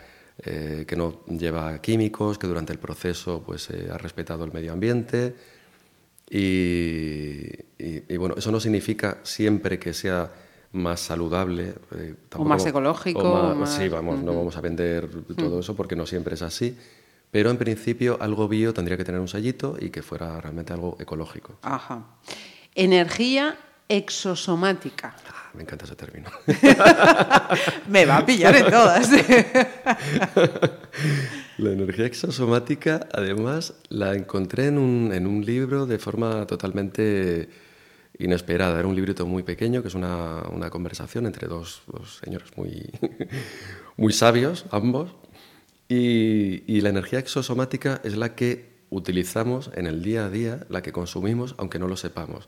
[0.44, 4.74] eh, que no lleva químicos, que durante el proceso pues, eh, ha respetado el medio
[4.74, 5.36] ambiente.
[6.30, 7.48] Y,
[7.80, 10.32] y- y, bueno, eso no significa siempre que sea
[10.72, 11.74] más saludable.
[11.96, 15.76] eh, tampoco- más ecológico, o más- más- Sí, vamos, no vamos a vender todo eso
[15.76, 16.78] porque no siempre es así.
[17.32, 20.98] Pero en principio algo bio tendría que tener un sellito y que fuera realmente algo
[21.00, 21.60] ecológico.
[21.62, 22.04] Ajá.
[22.76, 23.56] Energía
[23.88, 25.16] exosomática.
[25.28, 26.30] Ah, me encanta ese término.
[27.88, 29.10] Me va a pillar en todas.
[31.58, 37.50] La energía exosomática, además, la encontré en un, en un libro de forma totalmente
[38.20, 38.78] inesperada.
[38.78, 42.90] Era un librito muy pequeño, que es una, una conversación entre dos, dos señores muy,
[43.98, 45.16] muy sabios, ambos.
[45.88, 50.82] Y, y la energía exosomática es la que utilizamos en el día a día, la
[50.82, 52.48] que consumimos, aunque no lo sepamos.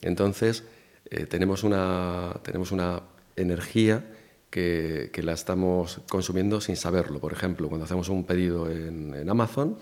[0.00, 0.64] Entonces,
[1.10, 3.02] eh, tenemos, una, tenemos una
[3.36, 4.04] energía
[4.50, 7.20] que, que la estamos consumiendo sin saberlo.
[7.20, 9.78] Por ejemplo, cuando hacemos un pedido en, en Amazon,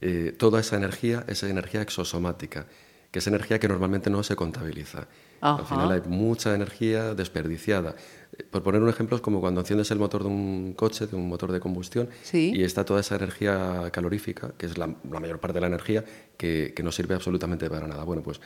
[0.00, 2.66] eh, toda esa energía es energía exosomática,
[3.10, 5.06] que es energía que normalmente no se contabiliza.
[5.40, 5.60] Ajá.
[5.62, 7.94] Al final hay mucha energía desperdiciada.
[8.38, 11.16] Eh, Por poner un ejemplo, es como cuando enciendes el motor de un coche, de
[11.16, 12.52] un motor de combustión, Sí.
[12.54, 16.04] y está toda esa energía calorífica, que es la, la mayor parte de la energía,
[16.36, 18.04] que, que no sirve absolutamente para nada.
[18.04, 18.40] Bueno, pues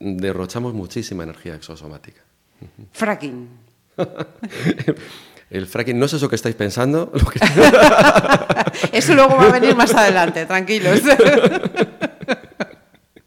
[0.00, 2.22] derrochamos muchísima energía exosomática.
[2.92, 3.48] Fracking.
[5.50, 7.40] El fracking no es eso que estáis pensando, lo que-
[8.92, 11.00] Eso luego va a venir más adelante, tranquilos.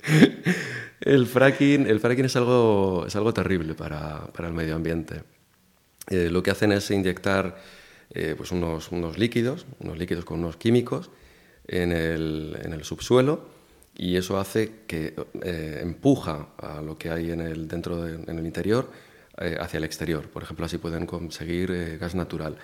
[1.02, 5.24] el, fracking, el fracking es algo, es algo terrible para, para el medio ambiente.
[6.10, 7.58] Eh, lo que hacen es inyectar
[8.12, 11.10] eh, pues unos, unos líquidos, unos líquidos con unos químicos
[11.68, 13.48] en el, en el subsuelo
[13.96, 18.40] y eso hace que eh, empuja a lo que hay en el, dentro de- en
[18.40, 18.92] el interior
[19.60, 20.30] hacia el exterior.
[20.30, 22.58] Por ejemplo, así pueden conseguir gas natural.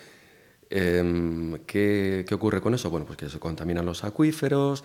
[0.69, 2.89] Em, ¿qué, qué ocurre con eso?
[2.91, 4.83] Bueno, pues que se contaminan los acuíferos.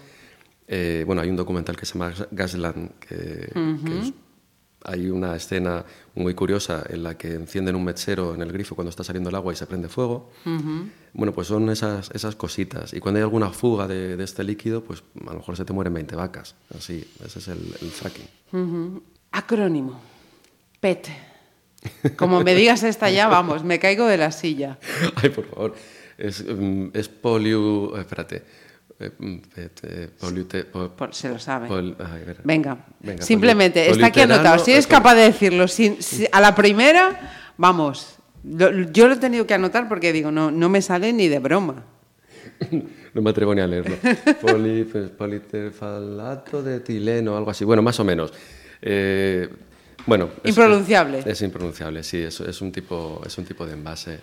[0.66, 3.50] Eh, bueno, hay un documental que se llama Gasland, que,
[3.84, 4.12] que es-
[4.86, 5.82] hay una escena
[6.14, 9.34] muy curiosa en la que encienden un mechero en el grifo cuando está saliendo el
[9.36, 10.30] agua y se prende fuego.
[11.14, 12.92] Bueno, pues son esas, esas cositas.
[12.92, 15.72] Y cuando hay alguna fuga de, de este líquido, pues a lo mejor se te
[15.72, 16.54] mueren 20 vacas.
[16.76, 18.26] Así, ese es el, el fracking.
[19.32, 19.98] Acrónimo.
[20.80, 21.08] PET.
[22.16, 24.78] Como me digas esta ya, vamos, me caigo de la silla.
[25.16, 25.74] Ay, por favor.
[26.18, 27.96] Es, mm, es polio...
[27.98, 28.42] Espérate.
[29.00, 29.36] Eh, mm,
[30.20, 30.66] poliute-
[31.12, 31.66] se lo sabe.
[31.68, 32.22] pol- ay.
[32.44, 34.64] Venga, Venga, simplemente, está aquí anotado.
[34.64, 35.98] Si eres eh, capaz de decirlo si-
[36.30, 38.16] a la primera, vamos.
[38.44, 41.38] Lo- yo lo he tenido que anotar porque digo, no, no me sale ni de
[41.40, 41.84] broma.
[43.14, 43.94] No me atrevo ni a leerlo.
[44.40, 44.82] Poli,
[45.16, 47.64] politerfalato de etileno, algo así.
[47.64, 48.32] Bueno, más o menos.
[48.82, 49.48] Eh,
[50.06, 51.22] bueno, es- Impronunciable.
[51.24, 52.18] Es, impronunciable, sí.
[52.18, 54.18] Es, es un tipo, es un tipo de envase.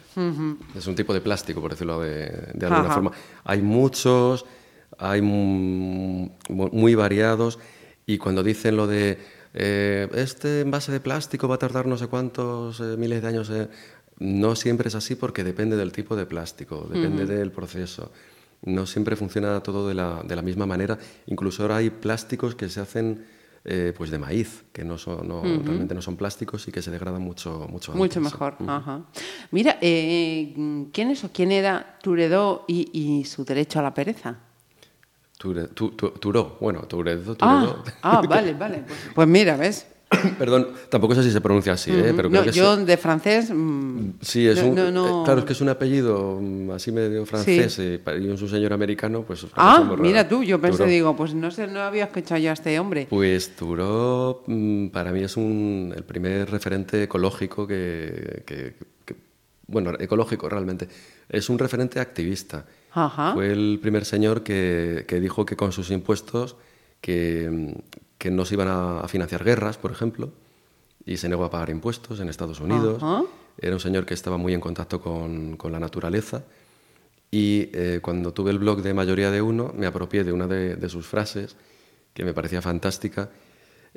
[0.76, 2.94] Es un tipo de plástico, por decirlo de, de alguna Ajá.
[2.94, 3.12] forma.
[3.46, 4.46] Hay muchos,
[5.02, 7.60] hay mu- mu- muy variados.
[8.06, 9.18] Y cuando dicen lo de
[9.54, 13.50] eh, este envase de plástico va a tardar no sé cuántos eh, miles de años,
[13.50, 13.68] eh,
[14.20, 18.12] no siempre es así porque depende del tipo de plástico, depende del proceso.
[18.64, 20.98] no siempre funciona todo de la, de la misma manera.
[21.26, 23.26] Incluso ahora hay plásticos que se hacen
[23.66, 26.92] eh, pues de maíz, que no son, no- realmente no son plásticos y que se
[26.92, 28.34] degradan mucho, mucho Mucho antes.
[28.34, 28.56] mejor.
[28.68, 29.06] Ajá.
[29.52, 34.38] Mira, ¿quién es o quién era Turedó y, y su derecho a la pereza?
[35.42, 37.84] Ture- tu- tu- Turó, bueno, Turedo, Ah, Turedo.
[38.04, 38.84] ah, vale, vale.
[38.88, 39.88] Pues, pues mira, ¿ves?
[40.38, 42.14] Perdón, tampoco sé si se pronuncia así, ¿eh?
[42.16, 43.50] pero creo No, que yo de francés.
[43.50, 46.70] mm, Sí, es no- un, no- no- eh, claro, es que es un apellido mm,
[46.72, 49.48] así medio francés eh, y un señor americano, pues...
[49.56, 50.90] Ah, mira tú, yo pensé, Turó.
[50.90, 53.08] digo, pues no sé, no había escuchado yo a este hombre.
[53.10, 59.16] Pues Turó mm, para mí es un, el primer referente ecológico que, que- que-
[59.68, 60.88] Bueno, ecológico realmente.
[61.30, 62.66] Es un referente activista.
[62.94, 63.34] Ajá.
[63.34, 66.56] Fue el primer señor que, que dijo que con sus impuestos
[67.00, 67.76] que,
[68.18, 70.32] que no se iban a, a financiar guerras, por ejemplo,
[71.06, 73.02] y se negó a pagar impuestos en Estados Unidos.
[73.02, 73.24] Ajá.
[73.58, 76.44] Era un señor que estaba muy en contacto con, con la naturaleza.
[77.32, 80.76] Y eh, cuando tuve el blog de Mayoría de Uno, me apropié de una de,
[80.76, 81.56] de sus frases
[82.14, 83.30] que me parecía fantástica,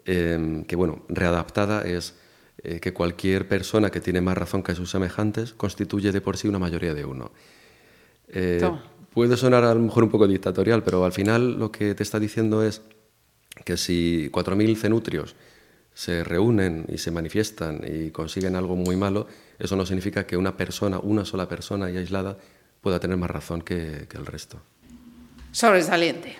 [0.06, 2.14] eh, que bueno, readaptada es
[2.62, 6.46] eh, que cualquier persona que tiene más razón que sus semejantes constituye de por sí
[6.46, 7.32] una mayoría de uno.
[8.28, 8.60] Eh,
[9.12, 12.18] puede sonar a lo mejor un poco dictatorial, pero al final lo que te está
[12.18, 12.82] diciendo es
[13.64, 15.36] que si 4.000 cenutrios
[15.94, 19.28] se reúnen y se manifiestan y consiguen algo muy malo,
[19.58, 22.36] eso no significa que una persona, una sola persona y aislada,
[22.80, 24.60] pueda tener más razón que, que el resto.
[25.52, 26.36] Sobresaliente.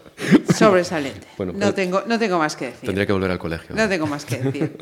[0.54, 1.26] Sobresaliente.
[1.38, 2.84] Bueno, no, tengo, no tengo más que decir.
[2.84, 3.74] Tendría que volver al colegio.
[3.74, 4.76] No tengo más que decir.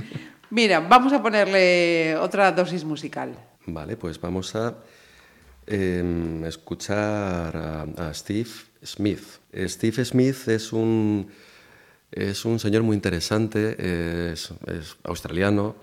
[0.50, 3.38] Mira, vamos a ponerle otra dosis musical.
[3.66, 4.74] Vale, pues vamos a
[5.66, 8.50] em, escuchar a, a Steve
[8.84, 9.24] Smith.
[9.52, 11.28] Eh, Steve Smith es un,
[12.10, 13.76] es un señor muy interesante,
[14.32, 15.76] es, es australiano,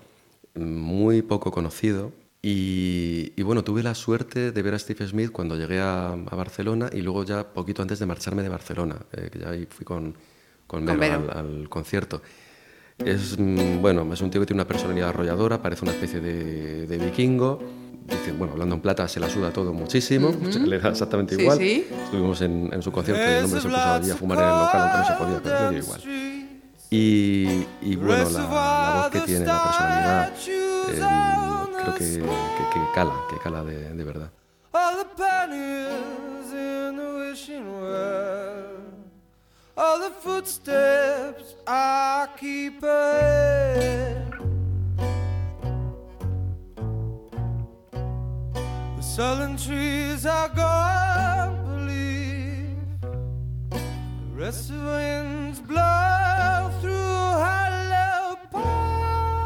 [0.54, 2.12] muy poco conocido.
[2.42, 6.36] Y, y bueno, tuve la suerte de ver a Steve Smith cuando llegué a, a
[6.36, 9.86] Barcelona y luego ya poquito antes de marcharme de Barcelona, eh, que ya ahí fui
[9.86, 10.14] con,
[10.66, 12.20] con al, al concierto.
[12.98, 16.86] Es, mm, bueno, es un tío que tiene una personalidad arrolladora, parece una especie de,
[16.86, 17.60] de vikingo.
[18.04, 20.30] Dice, bueno, hablando en plata, se la suda todo muchísimo,
[20.64, 21.58] le da exactamente Sí, igual.
[21.58, 21.86] sí.
[22.04, 24.50] Estuvimos en, en su concierto y el hombre se puso allí a fumar en el
[24.50, 26.00] local, aunque no se podía, pero dio igual.
[26.90, 31.00] Y, y bueno, la, la voz que tiene, la personalidad, eh,
[31.82, 34.30] creo que, que- que cala, que cala de, de verdad.
[39.76, 44.22] All the footsteps I keep ahead.
[49.04, 52.76] Sullen trees are gone, believe.
[53.70, 53.78] The
[54.32, 56.92] rest of winds blow through
[57.44, 59.44] hollow ponds.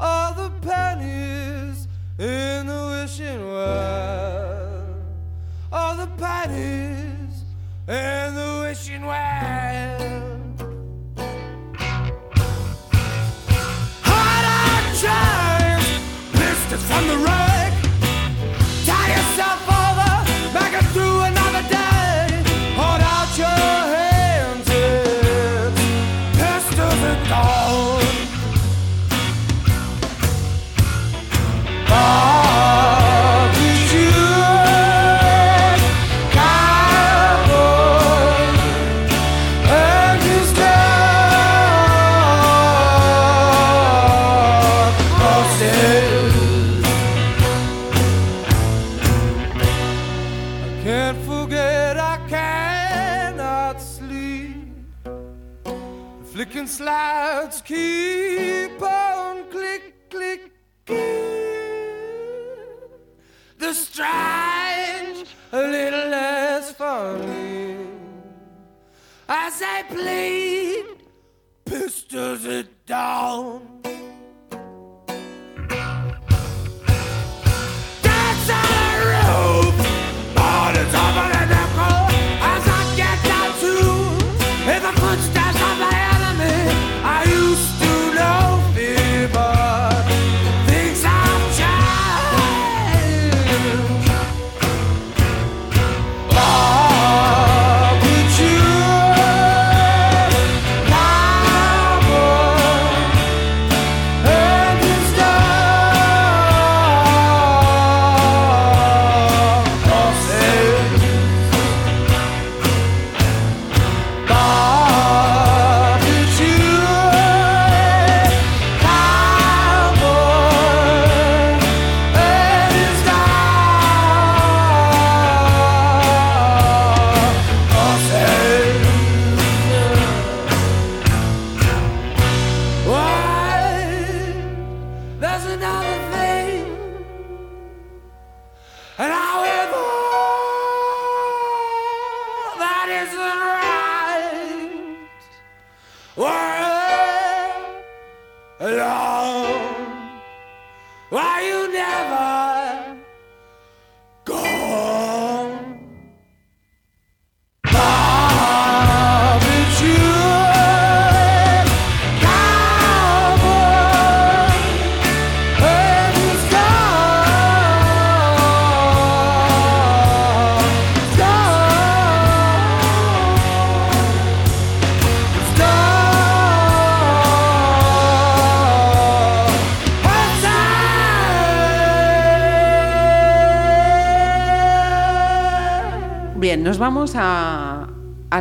[0.00, 1.86] All the pennies
[2.18, 4.96] in the wishing well.
[5.70, 7.44] All the pennies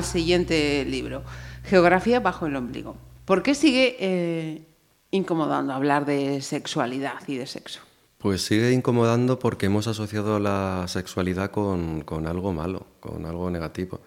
[0.01, 1.21] al siguiente libro,
[1.63, 2.95] Geografía bajo el ombligo.
[3.23, 4.65] ¿Por qué sigue eh,
[5.11, 7.81] incomodando hablar de sexualidad y de sexo?
[8.17, 14.01] Pues sigue incomodando porque hemos asociado la sexualidad con, con algo malo, con algo negativo.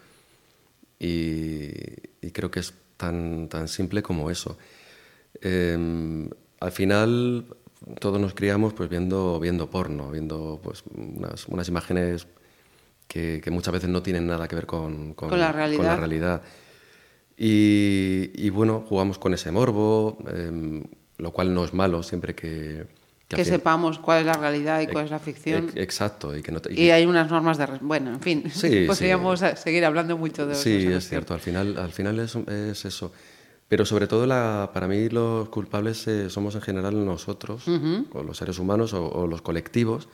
[0.99, 1.71] Y,
[2.33, 4.59] creo que es tan, tan simple como eso.
[5.43, 7.47] Eh, al final
[8.01, 12.27] todos nos criamos pues viendo, viendo porno, viendo pues unas, unas imágenes
[13.15, 15.97] que, que muchas veces no tienen nada que ver con, Con la realidad.
[15.97, 16.43] realidad.
[17.37, 20.83] Y, y bueno, jugamos con ese morbo, eh,
[21.19, 22.87] lo cual no es malo siempre que...
[23.29, 25.65] Que, fin- sepamos cuál es la realidad y cuál es la ficción.
[25.65, 27.67] Ex- Exacto, y que no te- y Y hay unas normas de...
[27.81, 31.79] Bueno, en fin, Sí, podríamos a- seguir hablando mucho de Sí, es cierto, al final,
[31.79, 33.13] al final es, es eso.
[33.69, 37.65] Pero sobre todo, la, para mí, los culpables eh, somos en general nosotros,
[38.13, 40.07] o los seres humanos, o, o los colectivos,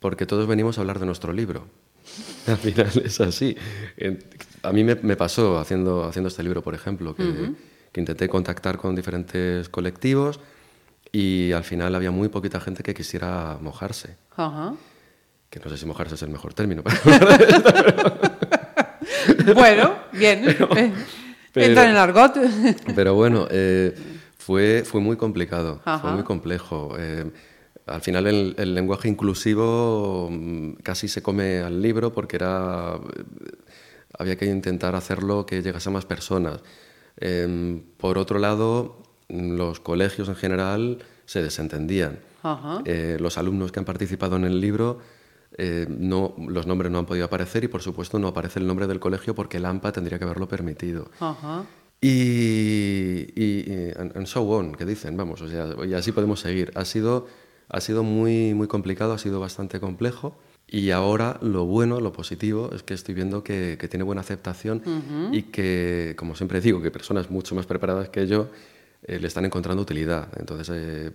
[0.00, 1.66] porque todos venimos a hablar de nuestro libro.
[2.46, 3.56] Al final es así.
[4.62, 7.52] A mí me, me pasó haciendo, haciendo este libro, por ejemplo, que,
[7.92, 10.40] que intenté contactar con diferentes colectivos
[11.10, 14.16] y al final había muy poquita gente que quisiera mojarse.
[14.36, 14.74] Ajá.
[15.50, 16.82] Que no sé si mojarse es el mejor término.
[17.04, 18.18] pero-
[19.54, 20.44] Bueno, bien.
[20.74, 22.34] Eh, pero- Entra en el argot.
[22.94, 23.94] Pero bueno, eh,
[24.38, 26.94] fue, fue muy complicado, fue muy complejo.
[26.98, 27.30] Eh,
[27.86, 33.22] al final el, el lenguaje inclusivo mm, casi se come al libro porque era, eh,
[34.18, 36.60] había que intentar hacerlo que llegase a más personas.
[37.20, 42.18] Eh, por otro lado, mm, los colegios en general se desentendían.
[42.84, 44.98] Eh, los alumnos que han participado en el libro,
[45.58, 48.86] eh, no, los nombres no han podido aparecer y por supuesto no aparece el nombre
[48.86, 51.10] del colegio porque el AMPA tendría que haberlo permitido.
[51.20, 51.64] Ajá.
[52.00, 56.40] Y, y, y- and, and so on, que dicen, vamos, o sea, y así podemos
[56.40, 56.72] seguir.
[56.74, 57.28] Ha sido,
[57.72, 60.38] ha sido muy, muy complicado, ha sido bastante complejo.
[60.68, 64.82] Y ahora lo bueno, lo positivo, es que estoy viendo que, que tiene buena aceptación
[65.32, 68.48] y que, como siempre digo, que personas mucho más preparadas que yo
[69.02, 70.28] eh, le están encontrando utilidad.
[70.38, 71.10] Entonces, eh,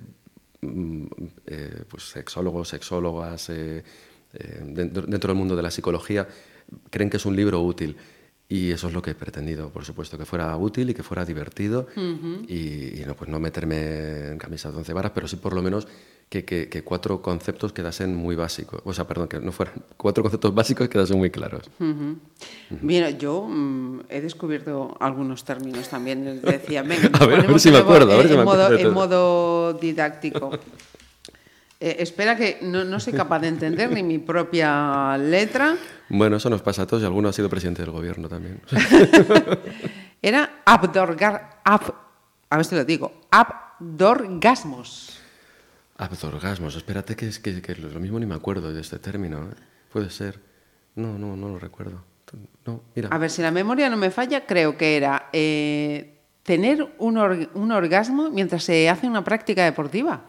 [0.62, 1.06] mm,
[1.48, 3.84] eh, pues sexólogos, sexólogas, eh,
[4.34, 6.28] eh, dentro, dentro del mundo de la psicología,
[6.90, 7.96] creen que es un libro útil.
[8.50, 11.26] Y eso es lo que he pretendido, por supuesto, que fuera útil y que fuera
[11.26, 11.88] divertido
[12.48, 15.62] y, y no, pues no meterme en camisas de once varas, pero sí por lo
[15.62, 15.86] menos
[16.30, 18.82] que, que- que cuatro conceptos quedasen muy básicos.
[18.84, 21.70] O sea, perdón, que no fueran cuatro conceptos básicos quedasen muy claros.
[22.82, 26.42] Mira, yo mm, he descubierto algunos términos también.
[26.42, 28.38] Decía, venga, A ver, a ver ponemos si me en acuerdo, a ver en, si
[28.38, 30.52] me modo, acuerdo de en modo didáctico.
[31.80, 35.78] Eh, espera que no, no soy capaz de entender ni mi propia letra.
[36.10, 38.60] Bueno, eso nos pasa a todos y alguno ha sido presidente del gobierno también.
[40.22, 41.62] Era abdorgar...
[41.64, 41.94] ab-
[42.50, 43.12] a ver si lo digo.
[43.30, 45.17] Abdorgasmos.
[45.98, 49.44] Abdorgasmos, espérate que, es que, que lo mismo ni me acuerdo de este término.
[49.44, 49.56] ¿eh?
[49.92, 50.40] Puede ser.
[50.96, 52.04] No, no, no lo recuerdo.
[52.66, 53.10] No, mira.
[53.10, 57.50] A ver, si la memoria no me falla, creo que era eh, tener un, or-
[57.54, 60.26] un orgasmo mientras se hace una práctica deportiva.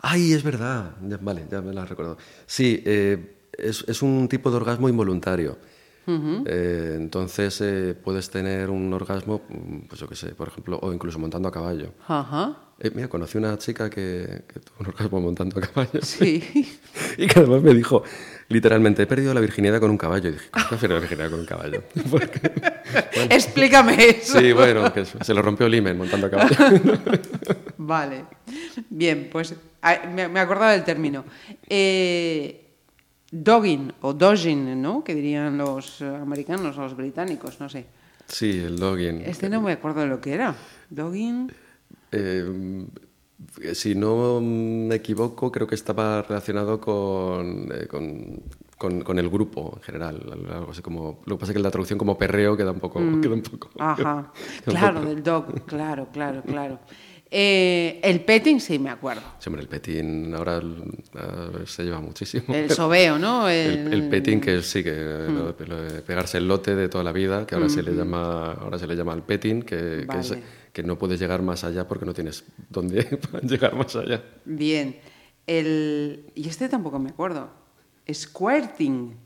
[0.00, 0.94] Ay, es verdad.
[1.02, 2.18] Ya- vale, ya me la recuerdo.
[2.46, 5.58] Sí, eh, es, es un tipo de orgasmo involuntario.
[6.46, 10.92] Eh, entonces eh, puedes tener un orgasmo, mm, pues yo qué sé, por ejemplo, o
[10.92, 11.92] incluso montando a caballo.
[12.06, 12.56] Ajá.
[12.80, 16.00] Eh, mira, conocí una chica que, que tuvo un orgasmo montando a caballo.
[16.02, 16.42] Sí.
[17.18, 18.04] Y que además me dijo,
[18.48, 20.28] literalmente, he perdido la virginidad con un caballo.
[20.28, 21.82] Y dije, ¿cómo has perdido la virginidad con un caballo?
[22.10, 22.40] Porque-
[23.14, 24.38] bueno, Explícame eso.
[24.38, 26.56] sí, bueno, que se lo rompió el himen montando a caballo.
[27.78, 28.24] Vale.
[28.88, 29.54] Bien, pues
[30.14, 31.24] me, me acordaba del término.
[31.68, 32.67] Eh,
[33.30, 35.04] dogging o dodging, ¿no?
[35.04, 37.86] Que dirían los eh, americanos o los británicos, no sé.
[38.26, 39.22] Sí, el dogging.
[39.22, 40.54] Este no me acuerdo de lo que era.
[40.90, 41.50] Dogging.
[42.12, 42.84] Eh,
[43.72, 48.42] si no me equivoco, creo que estaba relacionado con, eh, con,
[48.76, 50.20] con- con el grupo en general.
[50.52, 52.98] Algo así como, lo que pasa es que la traducción como perreo queda un poco...
[53.20, 53.80] Queda un poco Mm.
[53.82, 54.32] Ajá.
[54.64, 55.64] queda un Claro, poco- del dog.
[55.66, 56.78] Claro, claro, claro.
[57.30, 59.20] Eh, el petting sí me acuerdo.
[59.38, 62.54] Sí, hombre, el petín ahora eh, se lleva muchísimo.
[62.54, 63.48] El sobeo, ¿no?
[63.50, 64.92] El, el petín que sí que
[65.28, 65.34] Mm.
[65.36, 68.52] lo- lo de pegarse el lote de toda la vida que ahora se le llama
[68.54, 70.42] ahora se le llama el petting que, que es- Vale.
[70.72, 73.06] que no puedes llegar más allá porque no tienes dónde
[73.42, 74.96] llegar más allá Bien.
[75.46, 77.50] El, y este tampoco me acuerdo.
[78.10, 79.16] Squirting.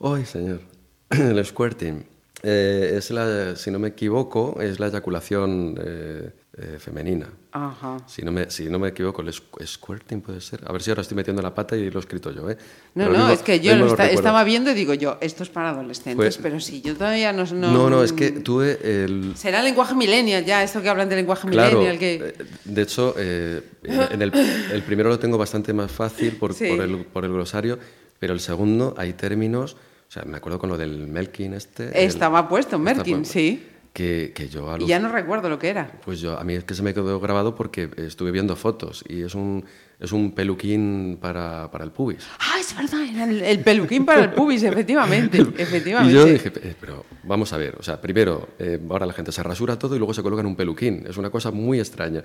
[0.00, 0.60] ¡Ay, señor!
[1.10, 2.04] El squirting.
[2.42, 7.28] Eh, es la, si no me equivoco, es la eyaculación eh, eh, femenina.
[7.52, 7.96] Ajá.
[8.06, 10.60] Si no, me, si no me equivoco, el squ- squirting puede ser.
[10.66, 12.58] A ver si ahora estoy metiendo la pata y lo he escrito yo, ¿eh?
[12.94, 14.14] No, Pero no, mismo- es que yo lo esta- recuerdo.
[14.20, 17.44] estaba viendo y digo yo, esto es para adolescentes, pero sí, yo todavía no...
[17.46, 19.32] No, No, no, es que tuve el...
[19.34, 22.14] Será lenguaje millennial ya, esto que hablan de lenguaje Claro, millennial, que...
[22.38, 24.32] eh, de hecho, eh, en el,
[24.72, 26.68] el primero lo tengo bastante más fácil por, Sí.
[26.68, 27.78] por el, por el glosario,
[28.18, 29.74] pero el segundo hay términos,
[30.08, 31.84] o sea, me acuerdo con lo del Melkin este.
[31.88, 33.66] el- Estaba puesto, está Merkin, sí.
[33.92, 35.92] Que, que yo Y ya no recuerdo lo que era.
[36.02, 39.20] Pues yo, a mí es que se me quedó grabado porque estuve viendo fotos y
[39.20, 39.66] es un,
[40.00, 42.26] es un peluquín para, para el pubis.
[42.38, 46.10] Ah, es verdad, era el, el peluquín para el pubis, efectivamente, efectivamente.
[46.14, 49.30] Y yo dije, "Eh, pero vamos a ver, o sea, primero, eh, ahora la gente
[49.30, 51.04] se rasura todo y luego se coloca en un peluquín.
[51.06, 52.22] Es una cosa muy extraña.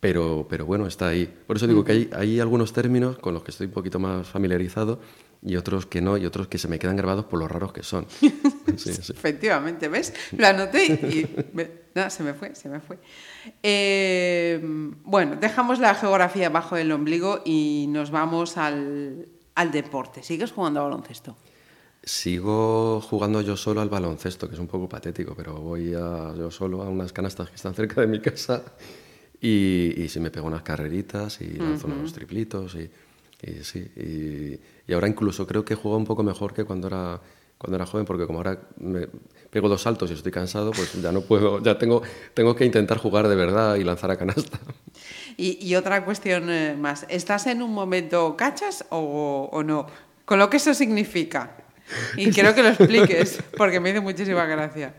[0.00, 1.26] Pero, pero bueno, está ahí.
[1.46, 4.26] Por eso digo que hay, hay algunos términos con los que estoy un poquito más
[4.26, 5.00] familiarizado
[5.44, 7.82] y otros que no, y otros que se me quedan grabados por lo raros que
[7.82, 8.06] son.
[8.76, 9.12] Sí, sí.
[9.12, 10.12] Efectivamente, ¿ves?
[10.36, 11.26] Lo anoté y...
[11.94, 12.98] No, se me fue, se me fue.
[13.62, 14.58] Eh,
[15.04, 20.24] bueno, dejamos la geografía bajo el ombligo y nos vamos al, al deporte.
[20.24, 21.36] ¿Sigues jugando a baloncesto?
[22.02, 26.50] Sigo jugando yo solo al baloncesto, que es un poco patético, pero voy a, yo
[26.50, 28.64] solo a unas canastas que están cerca de mi casa
[29.40, 32.90] y, y sí me pego unas carreritas y lanzo unos triplitos y,
[33.40, 33.78] y sí.
[33.96, 37.20] Y, y ahora incluso creo que juego un poco mejor que cuando era,
[37.58, 39.08] cuando era joven, porque como ahora me
[39.50, 42.02] pego dos saltos y estoy cansado, pues ya no puedo, ya tengo,
[42.34, 44.58] tengo que intentar jugar de verdad y lanzar a canasta.
[45.36, 47.06] Y, y otra cuestión eh, más.
[47.08, 49.86] ¿Estás en un momento cachas o, o no?
[50.24, 51.56] Con lo que eso significa.
[52.16, 54.94] Y quiero que lo expliques, porque me hizo muchísima gracia.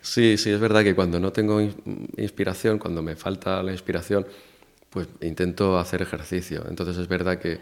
[0.00, 4.26] Sí, sí, es verdad que cuando no tengo in- inspiración, cuando me falta la inspiración,
[4.90, 6.64] pues intento hacer ejercicio.
[6.68, 7.58] Entonces es verdad que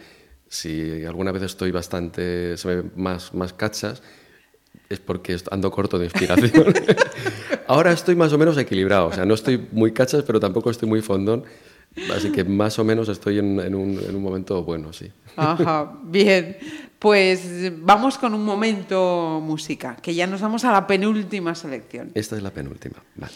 [0.55, 4.02] si alguna vez estoy bastante, se me más, más cachas,
[4.89, 6.72] es porque ando corto de inspiración.
[7.66, 10.89] Ahora estoy más o menos equilibrado, o sea, no estoy muy cachas, pero tampoco estoy
[10.89, 11.44] muy fondón,
[12.14, 15.10] así que más o menos estoy en, en un, en un momento bueno, sí.
[15.36, 16.56] Ajá, bien.
[17.01, 22.12] Pues vamos con un momento música, que ya nos vamos a la penúltima selección.
[22.14, 23.02] Esta es la penúltima.
[23.16, 23.35] Vale.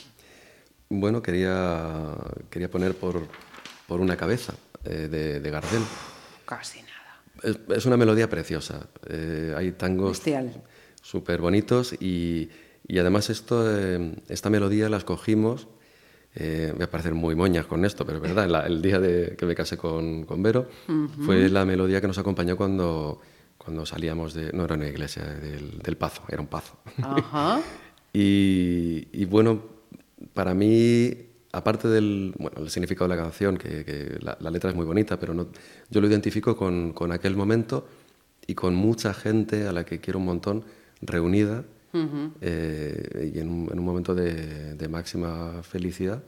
[0.89, 2.15] Bueno, quería,
[2.49, 3.27] quería poner por,
[3.89, 4.55] por una cabeza
[4.85, 5.83] eh, de, de Gardel.
[6.47, 6.88] Casi.
[7.43, 8.89] Es, es una melodía preciosa.
[9.09, 10.19] Eh, hay tangos
[11.03, 12.49] súper bonitos y,
[12.87, 15.69] y además esto, eh, esta melodía la escogimos.
[16.35, 19.35] eh, voy a parecer muy moñas con esto, pero es verdad, la- el día de,
[19.37, 20.69] que me casé con, con Vero
[21.25, 23.21] fue la melodía que nos acompañó cuando,
[23.57, 24.53] cuando salíamos de...
[24.53, 26.75] No era una iglesia, del, del Pazo, era un Pazo.
[27.03, 27.61] Ajá.
[28.13, 29.63] Y, y bueno,
[30.33, 34.71] para mí, aparte del bueno, el significado de la canción, que, que la, la letra
[34.71, 35.49] es muy bonita, pero no,
[35.91, 37.87] yo lo identifico con, con aquel momento
[38.47, 40.65] y con mucha gente a la que quiero un montón
[41.01, 41.65] reunida
[42.41, 46.23] eh, y en un, en un momento de, de máxima felicidad.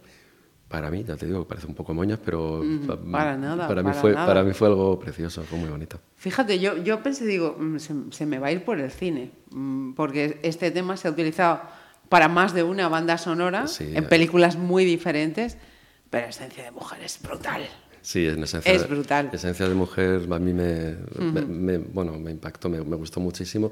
[0.69, 3.91] Para mí, ya te digo, parece un poco moñas, pero pa- para nada, para, mí
[3.91, 4.27] para fue, nada.
[4.27, 5.99] para mí fue algo precioso, fue muy bonito.
[6.17, 9.33] Fíjate, yo, yo pensé, digo, mm, se, se me va a ir por el cine,
[9.51, 11.61] mm, porque este tema se ha utilizado
[12.11, 15.57] para más de una banda sonora, Sí, en películas muy diferentes,
[16.11, 17.63] pero Esencia de Mujer es brutal.
[18.03, 18.73] Sí, en esencia.
[18.73, 19.31] Es brutal.
[19.33, 23.71] Esencia de mujer a mí me, me- me- bueno, me impactó, me, me gustó muchísimo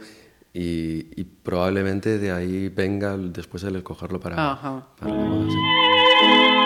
[0.52, 4.86] y, y probablemente de ahí venga después el escogerlo para, Ajá.
[4.98, 6.57] para la boda, sí.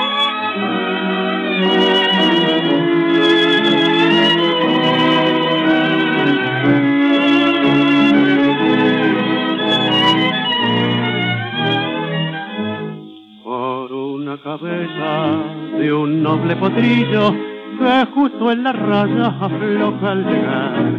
[15.82, 17.34] De un noble potrillo
[17.76, 20.92] que justo en la raya afloja al llegar.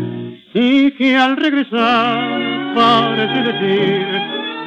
[0.54, 4.06] Y que al regresar parece decir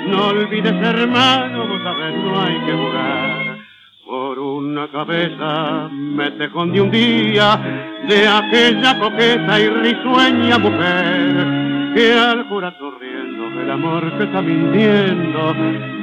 [0.09, 3.59] no olvides hermano, vos sabes no hay que jugar
[4.07, 7.61] por una cabeza me tejón de un día
[8.09, 15.55] de aquella coqueta y risueña mujer que al jurar sonriendo el amor que está mintiendo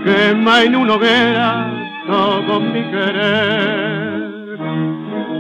[0.04, 4.58] quema en una hoguera todo mi querer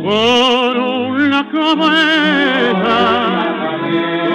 [0.04, 3.00] por una cabeza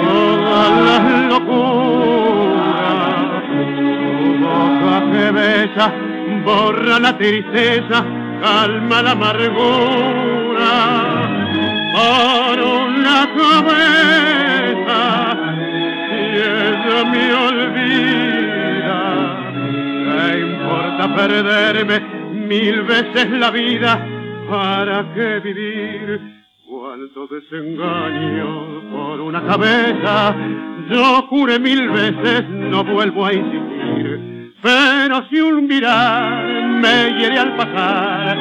[0.05, 2.39] todas las locuras
[4.17, 5.85] tu boca que besa
[6.45, 8.05] borra la tristeza
[8.41, 10.71] calma la amargura.
[11.91, 15.01] Por una cabeza
[16.11, 18.99] y ella me olvida
[20.05, 22.18] ¿Qué importa perderme
[22.49, 24.07] mil veces la vida?
[24.49, 26.19] ¿Para qué vivir?
[26.89, 30.35] Tanto desengaño por una cabeza,
[30.89, 34.55] yo juré mil veces, no vuelvo a insistir.
[34.63, 36.43] Pero si un mirar
[36.81, 38.37] me hiere al pasar,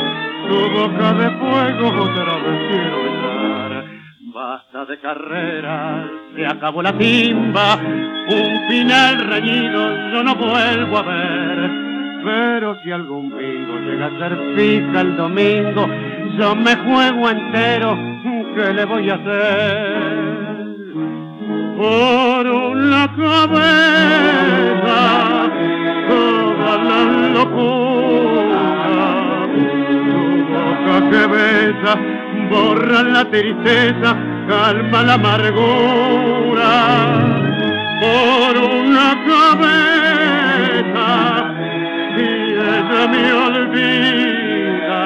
[0.49, 3.85] tu boca de fuego otra vez quiero besar.
[4.33, 11.88] Basta de carreras, se acabó la timba, un final reñido yo no vuelvo a ver.
[12.29, 15.89] Pero si algún bingo llega a ser fija el domingo,
[16.39, 17.97] yo me juego entero,
[18.55, 20.67] ¿qué le voy a hacer?
[21.79, 25.01] Por una cabeza,
[26.07, 27.01] toda la
[27.33, 28.63] locura,
[29.55, 29.73] tu
[30.53, 31.93] boca que besa,
[32.51, 34.11] borra la tristeza,
[34.47, 36.71] calma la amargura.
[38.03, 39.89] Por una cabeza,
[42.91, 45.01] ella me olvida,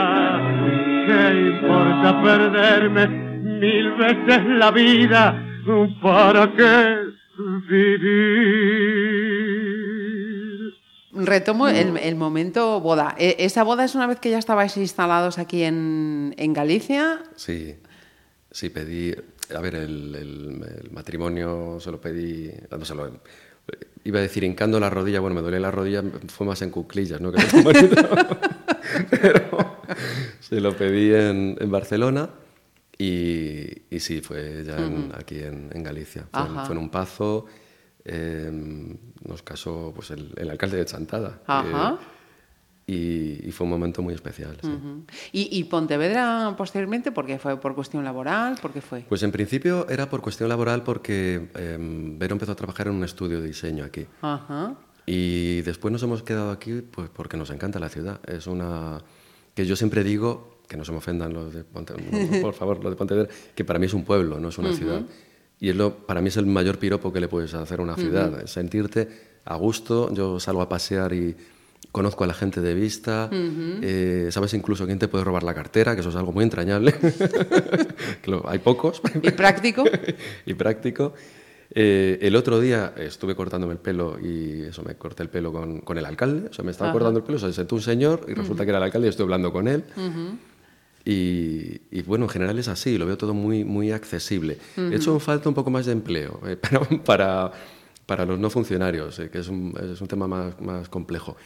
[1.06, 5.48] ¿qué importa perderme mil veces la vida?
[6.02, 6.96] ¿Para qué
[9.42, 10.74] vivir?
[11.14, 13.14] Retomo el, el momento boda.
[13.18, 17.20] E- ¿Esa boda es una vez que ya estabais instalados aquí en, en Galicia?
[17.36, 17.76] Sí,
[18.50, 19.14] sí, pedí.
[19.54, 22.50] A ver, el, el- el matrimonio se lo pedí.
[22.70, 23.20] no, se lo-
[24.04, 27.20] iba a decir hincando la rodilla, bueno, me duele la rodilla, fue más en cuclillas,
[27.20, 27.30] ¿no?
[27.32, 27.40] Que.
[29.10, 29.76] Pero
[30.40, 32.28] se lo pedí en, en Barcelona
[32.98, 36.26] y, y sí, fue ya en- aquí en, en Galicia.
[36.32, 36.66] Fue, en- Ajá.
[36.66, 37.46] fue en un pazo.
[38.04, 38.50] eh,
[39.24, 41.40] nos casó pues, el, el alcalde de Chantada.
[41.46, 41.98] Ajá.
[42.86, 44.56] Y, y fue un momento muy especial.
[44.60, 44.68] sí.
[44.68, 45.04] Ujú.
[45.32, 47.12] ¿Y, y Pontevedra posteriormente?
[47.12, 47.58] ¿Por qué fue?
[47.60, 48.56] ¿Por cuestión laboral?
[48.60, 49.04] ¿Por qué fue?
[49.08, 51.76] Pues en principio era por cuestión laboral porque eh,
[52.18, 54.06] Vero empezó a trabajar en un estudio de diseño aquí.
[54.20, 54.74] Ajá.
[55.06, 58.20] Y después nos hemos quedado aquí pues porque nos encanta la ciudad.
[58.28, 59.02] Es una
[59.54, 62.92] que yo siempre digo, que no se me ofendan los de Pontevedra, por favor, los
[62.92, 65.02] de Pontevedra, que para mí es un pueblo, no es una ciudad.
[65.60, 67.94] Y es lo, para mí es el mayor piropo que le puedes hacer a una
[67.94, 69.08] ciudad, sentirte
[69.44, 70.12] a gusto.
[70.14, 71.36] Yo salgo a pasear y
[71.92, 75.94] conozco a la gente de vista, eh, sabes incluso quién te puede robar la cartera,
[75.94, 76.94] que eso es algo muy entrañable.
[78.46, 79.02] Hay pocos.
[79.22, 79.84] ¿Y práctico?
[80.46, 81.12] y práctico.
[81.74, 85.80] Eh, el otro día estuve cortándome el pelo y eso me corté el pelo con,
[85.80, 86.48] con el alcalde.
[86.48, 88.78] O sea, me estaba cortando el pelo, se sentó un señor y resulta que era
[88.78, 89.84] el alcalde y estoy hablando con él.
[91.04, 94.56] y, y, bueno, en general es así, lo veo todo muy, muy accesible.
[94.78, 97.52] He hecho en falta un poco más de empleo eh, para, para,
[98.06, 101.36] para los no funcionarios, eh, que es un, es un tema más, más complejo.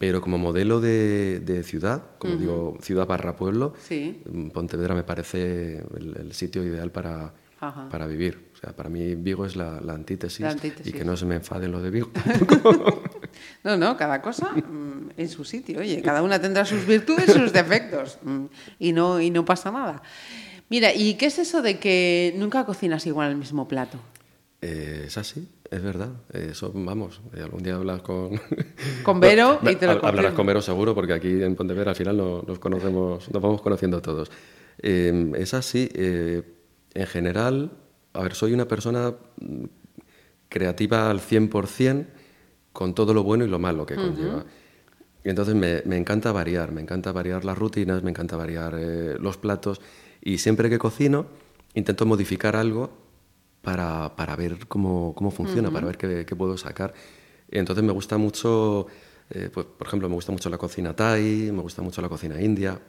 [0.00, 4.22] Pero como modelo de, de ciudad, como digo, ciudad barra pueblo, Sí.
[4.24, 7.86] mm, Pontevedra me parece el, el sitio ideal para, Ajá.
[7.90, 8.48] para vivir.
[8.54, 10.86] O sea, para mí Vigo es la, la antítesis, La antítesis.
[10.86, 12.10] y que no se me enfaden los de Vigo.
[13.62, 15.78] No, no, cada cosa mm, en su sitio.
[15.80, 18.18] Oye, cada una tendrá sus virtudes y sus defectos.
[18.22, 18.44] mm,
[18.78, 20.02] Y no, y no pasa nada.
[20.68, 23.98] Mira, ¿y qué es eso de que nunca cocinas igual el mismo plato?
[24.62, 26.10] Eh, es así, es verdad.
[26.32, 28.40] Eso, vamos, eh, algún día hablas con...
[29.04, 30.36] Con Vero y te lo Hab- Hablarás confirmo.
[30.36, 34.02] con Vero seguro, porque aquí en Pontevedra al final no- nos conocemos, nos vamos conociendo
[34.02, 34.30] todos.
[34.82, 36.42] Eh, es así, eh,
[36.94, 37.70] en general,
[38.14, 39.64] a ver, soy una persona mm,
[40.48, 42.06] creativa al 100%,
[42.72, 44.44] con todo lo bueno y lo malo que conlleva.
[45.24, 49.16] Y entonces me, me encanta variar, me encanta variar las rutinas, me encanta variar eh,
[49.20, 49.80] los platos
[50.22, 51.26] y siempre que cocino
[51.74, 52.90] intento modificar algo
[53.62, 56.94] para, para ver cómo, cómo funciona, para ver qué, qué puedo sacar.
[57.50, 58.86] Entonces me gusta mucho,
[59.30, 62.40] eh, pues, por ejemplo, me gusta mucho la cocina thai, me gusta mucho la cocina
[62.40, 62.80] india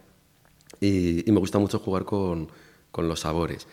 [0.80, 2.50] y, y me gusta mucho jugar con,
[2.92, 3.68] con los sabores.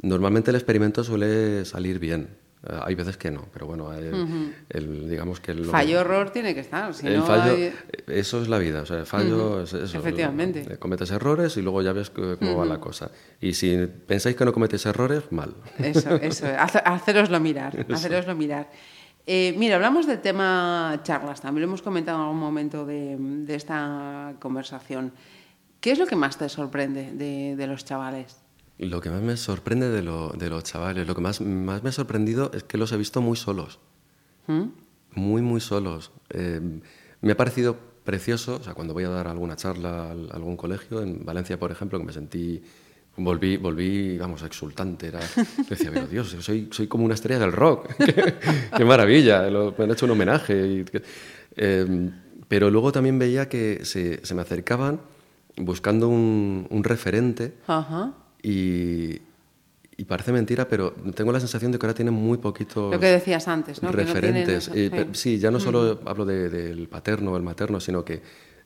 [0.00, 2.41] Normalmente el experimento suele salir bien.
[2.64, 5.52] Eh, hay veces que no, pero bueno, el, el- digamos que...
[5.52, 6.94] lo- Fallo error tiene que estar.
[6.94, 7.72] Si el no fallo, hay-
[8.06, 9.98] eso es la vida, o sea, el fallo es eso.
[9.98, 10.60] Efectivamente.
[10.70, 13.10] Eh, Cometes errores y luego ya ves que- cómo va la cosa.
[13.40, 13.76] Y si
[14.06, 15.54] pensáis que no cometéis errores, mal.
[15.78, 18.70] Eso, eso, hace- haceroslo mirar, haceroslo mirar.
[19.26, 23.54] Eh, mira, hablamos del tema charlas, también lo hemos comentado en algún momento de, de
[23.54, 25.12] esta conversación.
[25.80, 28.36] ¿Qué es lo que más te sorprende de, de los chavales?
[28.90, 31.88] Lo que más me sorprende de, lo- de los chavales, lo que más, más me
[31.90, 33.78] ha sorprendido es que los he visto muy solos.
[34.46, 34.64] ¿Mm?
[35.14, 36.10] Muy, muy solos.
[36.30, 36.60] Eh,
[37.20, 41.02] me ha parecido precioso, o sea, cuando voy a dar alguna charla a algún colegio,
[41.02, 42.60] en Valencia, por ejemplo, que me sentí,
[43.16, 45.08] volví, volví vamos, exultante.
[45.08, 45.20] Era,
[45.70, 47.86] decía, pero Dios, soy, soy como una estrella del rock.
[47.98, 48.34] qué,
[48.76, 50.66] qué maravilla, lo- me han hecho un homenaje.
[50.66, 50.84] y
[51.56, 52.10] eh,
[52.48, 55.00] pero luego también veía que se, se me acercaban
[55.56, 58.14] buscando un, un referente Ajá.
[58.42, 59.20] Y,
[59.96, 63.06] y parece mentira, pero tengo la sensación de que ahora tienen muy poquitos Lo que
[63.06, 63.90] decías antes, ¿no?
[63.90, 64.70] Que no tienen referentes.
[64.74, 65.38] Eh, sí.
[65.38, 68.22] ya no solo hablo de- del paterno o el materno, sino que,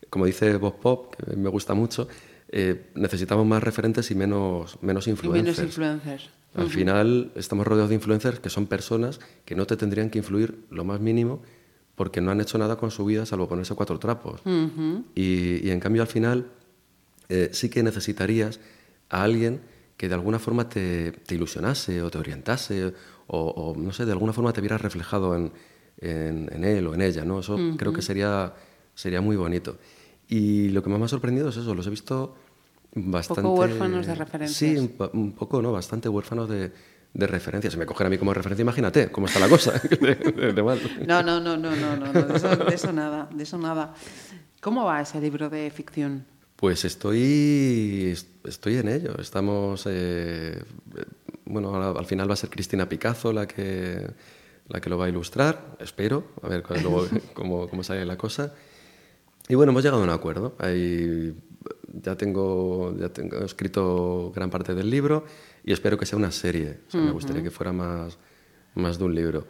[0.09, 2.09] como dice Bob Pop, que me gusta mucho,
[2.49, 5.59] eh, necesitamos más referentes y menos, menos Y influencers.
[5.59, 6.31] menos influencers.
[6.55, 10.65] Al final estamos rodeados de influencers que son personas que no te tendrían que influir
[10.71, 11.43] lo más mínimo
[11.97, 14.41] porque no han hecho nada con su vida salvo ponerse cuatro trapos.
[15.15, 16.47] y, y en cambio al final
[17.29, 18.59] eh, sí que necesitarías
[19.11, 19.61] a alguien
[19.97, 22.93] que de alguna forma te, te ilusionase o te orientase
[23.29, 25.53] o, o, no sé, de alguna forma te vieras reflejado en,
[26.01, 27.41] en- en él o en ella, ¿no?
[27.41, 28.53] Eso creo que sería,
[28.95, 29.79] sería muy bonito.
[30.29, 32.37] Y lo que más me ha sorprendido es eso, los he visto
[32.95, 33.43] bastante...
[33.49, 34.59] huérfanos de referencias.
[34.59, 35.73] Sí, un, un poco, ¿no?
[35.73, 36.73] Bastante huérfanos de,
[37.15, 37.73] de referencias.
[37.73, 39.73] Si me cogen a mí como referencia, imagínate cómo está la cosa.
[40.01, 40.15] de,
[40.53, 41.07] de-.
[41.07, 43.95] No, no, no, no, no, no, no, de, eso, de eso nada, de eso nada.
[44.61, 46.25] ¿Cómo va ese libro de ficción?
[46.57, 49.15] Pues estoy, estoy en ello.
[49.21, 50.59] Estamos, eh,
[51.45, 54.07] bueno, ahora al final va a ser Cristina Picazo la que,
[54.69, 58.55] la que lo va a ilustrar, espero, a ver luego cómo, cómo sale la cosa.
[59.49, 60.57] Y bueno, hemos llegado a un acuerdo.
[60.59, 61.35] Ahí
[61.93, 65.25] ya tengo, ya tengo escrito gran parte del libro
[65.63, 66.79] y espero que sea una serie.
[66.89, 68.17] O sea, Me gustaría que fuera más,
[68.75, 69.47] más de un libro.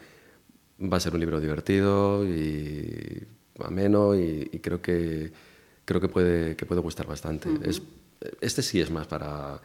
[0.82, 3.26] Va a ser un libro divertido y
[3.60, 5.32] ameno y, y creo que
[5.86, 7.48] creo que puede que puede gustar bastante.
[7.62, 7.80] es,
[8.42, 9.58] este sí es más para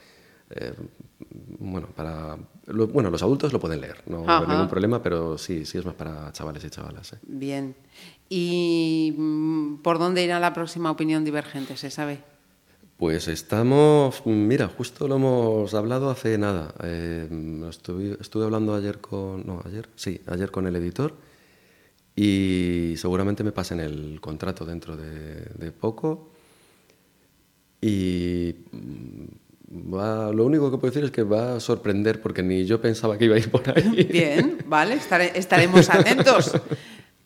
[0.49, 0.73] eh,
[1.59, 2.37] bueno para
[2.67, 5.85] lo- bueno los adultos lo pueden leer no hay ningún problema pero sí sí es
[5.85, 7.13] más para chavales y chavalas.
[7.13, 7.17] ¿eh?
[7.23, 7.75] Bien.
[8.29, 11.75] ¿Y mm, por dónde irá la próxima opinión divergente?
[11.75, 12.19] ¿Se sabe?
[12.97, 16.71] Pues estamos, mira, justo lo hemos hablado hace nada.
[16.83, 17.27] Eh,
[17.67, 21.13] estuve, estuve hablando ayer con, no, ayer, sí, ayer con el editor
[22.15, 26.31] y seguramente me pasen el contrato dentro de, poco.
[27.81, 32.81] Y mm, lo único que puedo decir es que va a sorprender porque ni yo
[32.81, 34.03] pensaba que iba a ir por ahí.
[34.11, 36.51] Bien, vale, estare- estaremos atentos.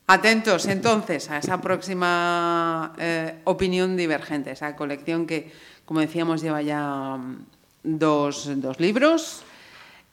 [0.08, 5.52] Atentos entonces a esa próxima eh, opinión divergente, esa colección que,
[5.84, 7.46] como decíamos, lleva ya mm,
[7.84, 9.42] dos, dos libros.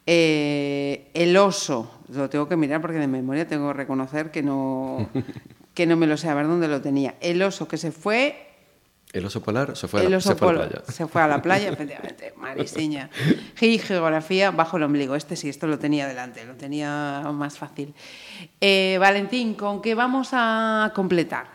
[0.07, 5.09] Eh, el oso, lo tengo que mirar porque de memoria tengo que reconocer que no,
[5.75, 7.15] que no me lo sé, a ver dónde lo tenía.
[7.21, 8.49] El oso que se fue
[9.13, 10.93] El oso polar se fue a la, oso se fue a la polo playa.
[10.93, 13.11] se fue a la playa, efectivamente, Marisiña.
[13.61, 15.15] Y geografía bajo el ombligo.
[15.15, 17.95] Este sí, esto lo tenía delante, lo tenía más fácil.
[18.61, 21.47] Eh, Valentín, ¿con qué vamos a completar?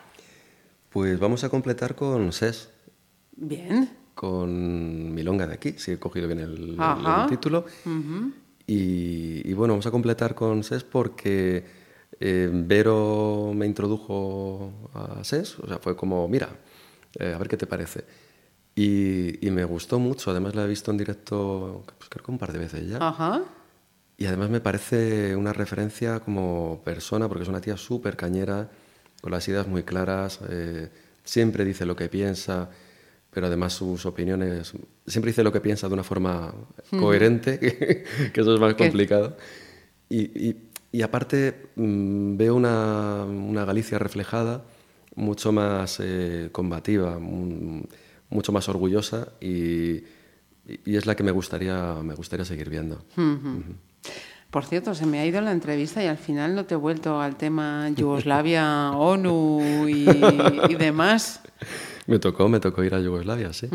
[0.89, 2.71] Pues vamos a completar con SES.
[3.39, 3.89] Bien.
[4.15, 6.75] con Milonga de aquí, si he cogido bien el,
[7.29, 7.65] título.
[8.68, 11.65] Y, y bueno, vamos a completar con SES porque
[12.19, 16.49] eh, Vero me introdujo a SES, o sea, fue como, mira,
[17.18, 18.03] eh, a ver qué te parece.
[18.76, 22.38] Y, y me gustó mucho, además la he visto en directo, pues creo que un
[22.38, 22.98] par de veces ya.
[23.02, 23.44] Ajá.
[24.18, 28.69] Y además me parece una referencia como persona, porque es una tía súper cañera,
[29.22, 30.89] con las ideas muy claras, eh,
[31.23, 32.69] siempre dice lo que piensa,
[33.38, 34.73] pero además sus opiniones,
[35.05, 36.51] siempre dice lo que piensa de una forma
[36.97, 38.03] coherente, que,
[38.34, 39.38] que eso es más complicado.
[40.09, 40.55] Y, y-
[40.91, 44.64] y aparte mm, veo una, una Galicia reflejada
[45.14, 47.84] mucho más eh, combativa, mm,
[48.31, 49.97] mucho más orgullosa y,
[50.65, 53.03] y es la que me gustaría, me gustaría seguir viendo.
[54.49, 57.22] Por cierto, se me ha ido la entrevista y al final no te he vuelto
[57.22, 60.09] al tema Yugoslavia, ONU y,
[60.69, 61.41] y demás.
[62.07, 63.67] Me tocó, me tocó ir a Yugoslavia, sí.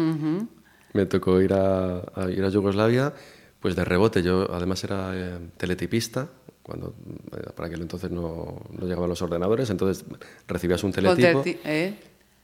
[0.94, 3.12] Me tocó ir a, a ir a Yugoslavia,
[3.60, 4.22] pues de rebote.
[4.22, 6.28] Yo además era eh, teletipista,
[6.62, 6.94] cuando
[7.36, 10.04] eh, para aquel entonces no, no llegaban los ordenadores, entonces
[10.48, 11.94] recibías un teletipo Conterti- ¿eh?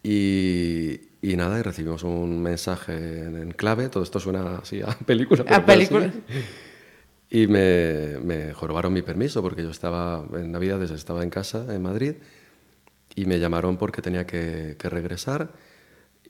[0.03, 2.95] y, y nada, y recibimos un mensaje
[3.25, 3.89] en, en clave.
[3.89, 5.45] Todo esto suena así a película.
[5.49, 6.13] A película.
[7.31, 11.83] Y me, me jorobaron mi permiso porque yo estaba en Navidades, estaba en casa en
[11.83, 12.15] Madrid
[13.15, 15.51] y me llamaron porque tenía que, que regresar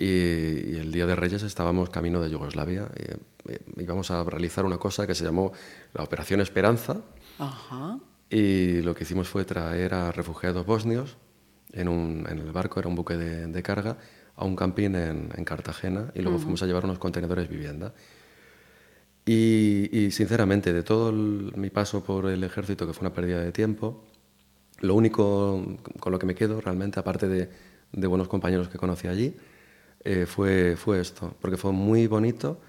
[0.01, 4.65] y, y el día de Reyes estábamos camino de Yugoslavia y, y íbamos a realizar
[4.65, 5.53] una cosa que se llamó
[5.93, 7.01] la Operación Esperanza
[7.39, 7.99] Ajá.
[8.31, 11.17] y lo que hicimos fue traer a refugiados bosnios
[11.73, 13.99] en, un, en el barco, era un buque de, de carga,
[14.37, 17.93] a un camping en, en Cartagena y luego fuimos a llevar unos contenedores vivienda.
[19.27, 23.41] Y, y, sinceramente, de todo el- mi paso por el ejército, que fue una pérdida
[23.41, 24.05] de tiempo,
[24.81, 27.51] lo único con lo que me quedo realmente, aparte de,
[27.93, 29.37] de buenos compañeros que conocí allí,
[30.05, 32.61] eh, fue, fue esto, porque fue muy bonito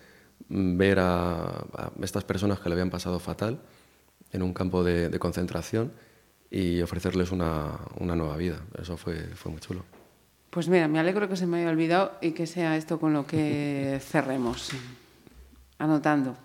[0.49, 3.59] ver a, a estas personas que le habían pasado fatal
[4.31, 5.91] en un campo de, de concentración
[6.51, 8.59] y ofrecerles una, una nueva vida.
[8.81, 9.83] Eso fue, fue muy chulo.
[10.49, 13.27] Pues mira, me alegro que se me haya olvidado y que sea esto con lo
[13.27, 14.71] que cerremos.
[15.77, 16.35] Anotando.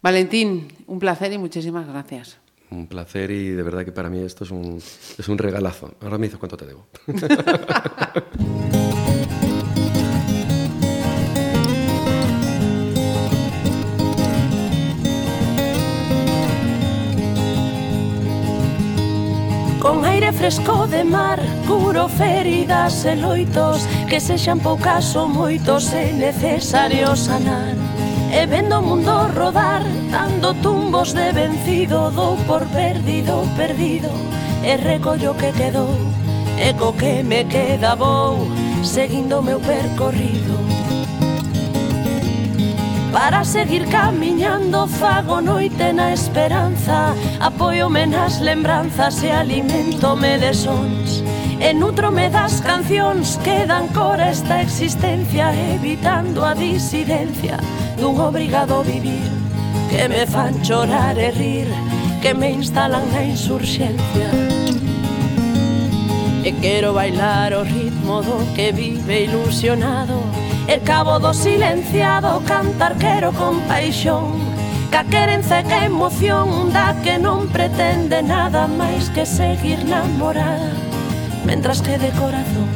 [0.00, 2.38] Valentín, un placer y muchísimas gracias.
[2.70, 5.94] Un placer y de verdad que para mí esto es un, es un regalazo.
[6.00, 6.86] Ahora me dices cuánto te debo.
[20.38, 27.74] fresco de mar Curo feridas e loitos Que sexan poucas ou moitos E necesario sanar.
[28.30, 34.10] E vendo o mundo rodar Dando tumbos de vencido Dou por perdido, perdido
[34.62, 35.94] E recollo que quedou
[36.56, 38.46] E co que me queda vou
[38.82, 40.77] Seguindo meu percorrido.
[43.12, 47.14] Para seguir camiñando fago noite na esperanza.
[47.40, 51.24] Apoiome nas lembranzas e alimentome de sons.
[51.60, 57.58] E nutrome das cancións que dan cor a esta existencia Evitando a disidencia
[57.98, 59.26] dun obrigado vivir.
[59.90, 61.66] Que me fan chorar e rir
[62.22, 64.30] Que me instalan na insurxencia.
[66.44, 70.37] E quero bailar o ritmo do que vive ilusionado.
[70.68, 74.36] El cabo do silenciado cantar quero con paixón
[74.90, 80.68] Ca querenza e ca emoción da que non pretende nada máis que seguir namorada
[81.48, 82.68] Mentras que de corazón.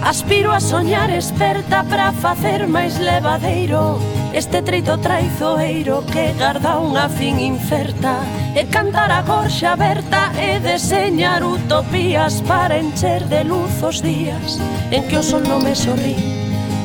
[0.00, 4.00] Aspiro a soñar experta para facer máis levadeiro
[4.32, 8.22] Este treito traizoeiro que garda unha fin inferta
[8.54, 15.02] E cantar a gorxa aberta e deseñar utopías Para encher de luz os días en
[15.10, 16.14] que o sol non me sorrí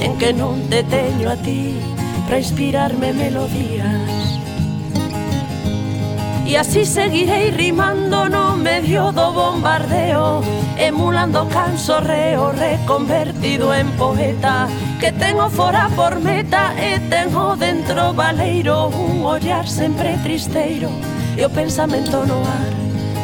[0.01, 1.95] En que non te teño a ti
[2.25, 4.39] para inspirarme melodías.
[6.47, 10.41] E así seguirei rimando no medio do bombardeo
[10.77, 14.69] Emulando canso reo reconvertido en poeta
[14.99, 20.89] que tengo fora por meta e tengo dentro valeiro un ollar sempre tristeiro
[21.37, 22.73] e o pensamento no ar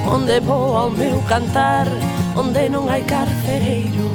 [0.07, 1.87] onde vou ao meu cantar
[2.35, 4.11] onde non hai carcereiro.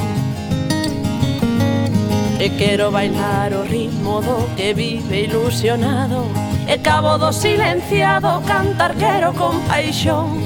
[2.39, 6.29] E quero bailar o ritmo do que vive ilusionado
[6.69, 10.37] e cabo do silenciado cantar quero con paixón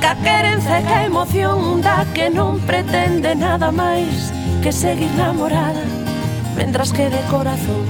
[0.00, 4.30] ca querenza e ca emoción da que non pretende nada máis
[4.62, 5.99] que seguir namorada.
[6.56, 7.86] Mentras que de corazón.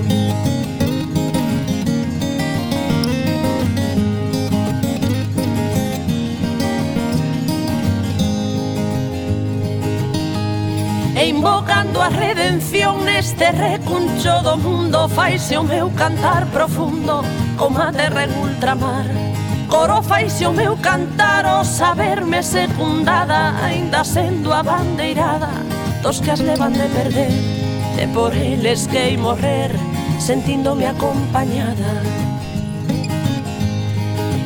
[11.17, 17.23] E invocando a redención neste recuncho do mundo Faise o meu cantar profundo
[17.59, 19.05] como a terra en ultramar.
[19.69, 25.51] Coro faise o meu cantar o saberme secundada Ainda sendo a bandeirada
[26.03, 27.60] dos que as levan de perder
[27.99, 29.73] e por eles que morrer
[30.19, 32.03] sentíndome acompañada.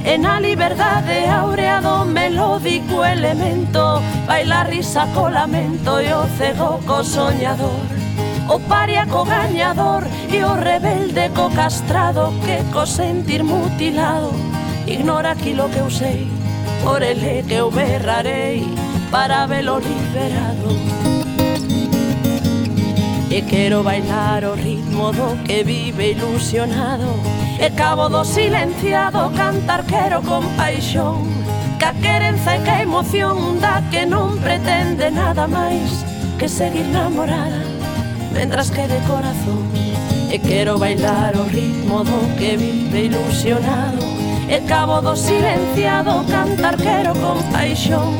[0.05, 7.03] E na liberdade áurea do melódico elemento Baila risa co lamento e o cego co
[7.03, 7.89] soñador.
[8.49, 14.37] O paria co gañador e o rebelde co castrado Que co sentir mutilado.
[14.87, 16.29] Ignora aquilo que eu sei
[16.85, 18.69] Por ele que eu berrarei
[19.11, 20.94] para velo liberado.
[23.35, 27.19] E quero bailar o ritmo do que vive ilusionado.
[27.59, 31.27] E cabo do silenciado cantar quero con paixón.
[31.81, 36.06] Ca querenza e ca emoción da que non pretende nada máis
[36.39, 37.59] Que seguir namorada
[38.31, 39.66] mentras que de corazón
[40.31, 43.98] E quero bailar o ritmo do que vive ilusionado.
[44.47, 48.15] E cabo do silenciado cantar quero con paixón.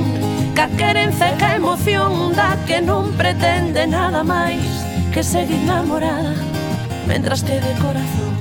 [0.59, 6.35] Ca querenza e ca emoción da que non pretende nada máis que seguir enamorada
[7.07, 8.35] mientras te de corazón.